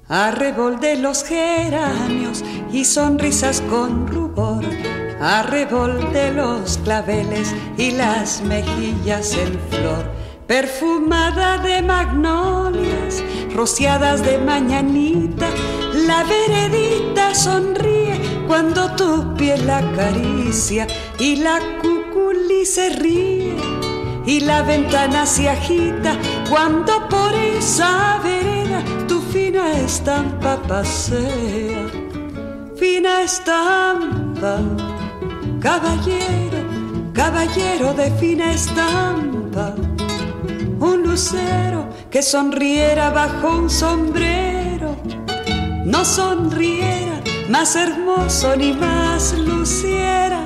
Arrebol 0.08 0.80
de 0.80 0.98
los 0.98 1.24
geranios 1.24 2.44
y 2.72 2.86
sonrisas 2.86 3.62
con 3.70 4.08
rubor, 4.08 4.64
arrebol 5.22 6.12
de 6.14 6.34
los 6.34 6.78
claveles 6.80 7.54
y 7.78 7.92
las 7.92 8.42
mejillas 8.42 9.36
en 9.36 9.60
flor, 9.70 10.12
perfumada 10.48 11.58
de 11.58 11.82
magnolias, 11.82 13.24
rociadas 13.56 14.24
de 14.24 14.38
mañanita, 14.38 15.48
la 15.94 16.24
veredita 16.24 17.34
sonríe 17.34 17.93
cuando 18.54 18.88
tu 18.92 19.34
piel 19.34 19.66
la 19.66 19.80
acaricia 19.80 20.86
y 21.18 21.38
la 21.38 21.60
cuculi 21.82 22.68
se 22.68 22.90
ríe 22.90 23.56
y 24.28 24.42
la 24.42 24.62
ventana 24.62 25.26
se 25.26 25.50
agita 25.50 26.16
cuando 26.52 27.10
por 27.10 27.34
esa 27.34 28.20
vereda 28.24 28.84
tu 29.08 29.20
fina 29.22 29.72
estampa 29.72 30.62
pasea. 30.68 31.90
Fina 32.76 33.24
estampa, 33.24 34.60
caballero, 35.60 36.60
caballero 37.12 37.96
de 37.96 38.12
fina 38.20 38.54
estampa, 38.54 39.74
un 40.80 41.02
lucero 41.02 41.90
que 42.12 42.22
sonriera 42.22 43.10
bajo 43.10 43.48
un 43.48 43.68
sombrero, 43.68 44.96
no 45.86 46.06
sonriera 46.06 47.13
más 47.54 47.76
hermoso 47.76 48.56
ni 48.56 48.74
más 48.74 49.38
luciera. 49.38 50.42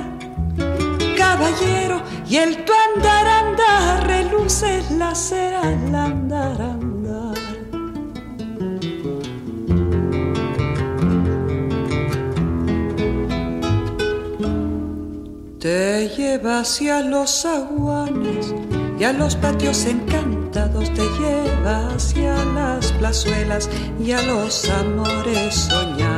Caballero, 1.16 2.02
y 2.28 2.36
el 2.36 2.66
tu 2.66 2.72
andar 2.88 3.26
andar 3.26 4.06
reluce 4.06 4.82
la 4.98 5.14
cera 5.14 5.62
al 5.62 5.94
andar 5.94 6.60
andar. 6.60 7.38
Te 15.58 16.10
lleva 16.14 16.60
hacia 16.60 17.00
los 17.00 17.46
aguanes 17.46 18.54
y 19.00 19.04
a 19.04 19.14
los 19.14 19.34
patios 19.34 19.86
encantados 19.86 20.92
te 20.92 21.06
lleva 21.18 21.88
hacia 21.94 22.44
las 22.44 22.92
plazuelas 22.92 23.70
y 23.98 24.12
a 24.12 24.20
los 24.20 24.68
amores 24.68 25.54
soñados 25.54 26.17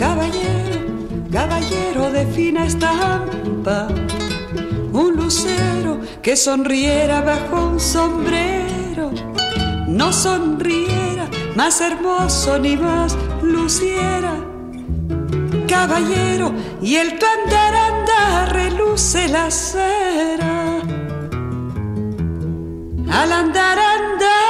caballero, 0.00 0.80
caballero 1.30 2.10
de 2.10 2.24
fina 2.34 2.64
estampa, 2.64 3.86
un 4.92 5.14
lucero 5.14 6.00
que 6.22 6.36
sonriera 6.36 7.20
bajo 7.20 7.66
un 7.72 7.78
sombrero, 7.78 9.10
no 9.86 10.10
sonriera 10.10 11.28
más 11.54 11.82
hermoso 11.82 12.58
ni 12.58 12.76
más 12.78 13.14
luciera. 13.42 14.34
Caballero, 15.68 16.52
y 16.80 16.96
el 16.96 17.18
tu 17.18 17.26
andar 17.26 17.74
andar 17.74 18.52
reluce 18.54 19.28
la 19.28 19.50
cera. 19.50 20.80
Al 23.18 23.32
andar 23.32 23.78
andar 23.78 24.49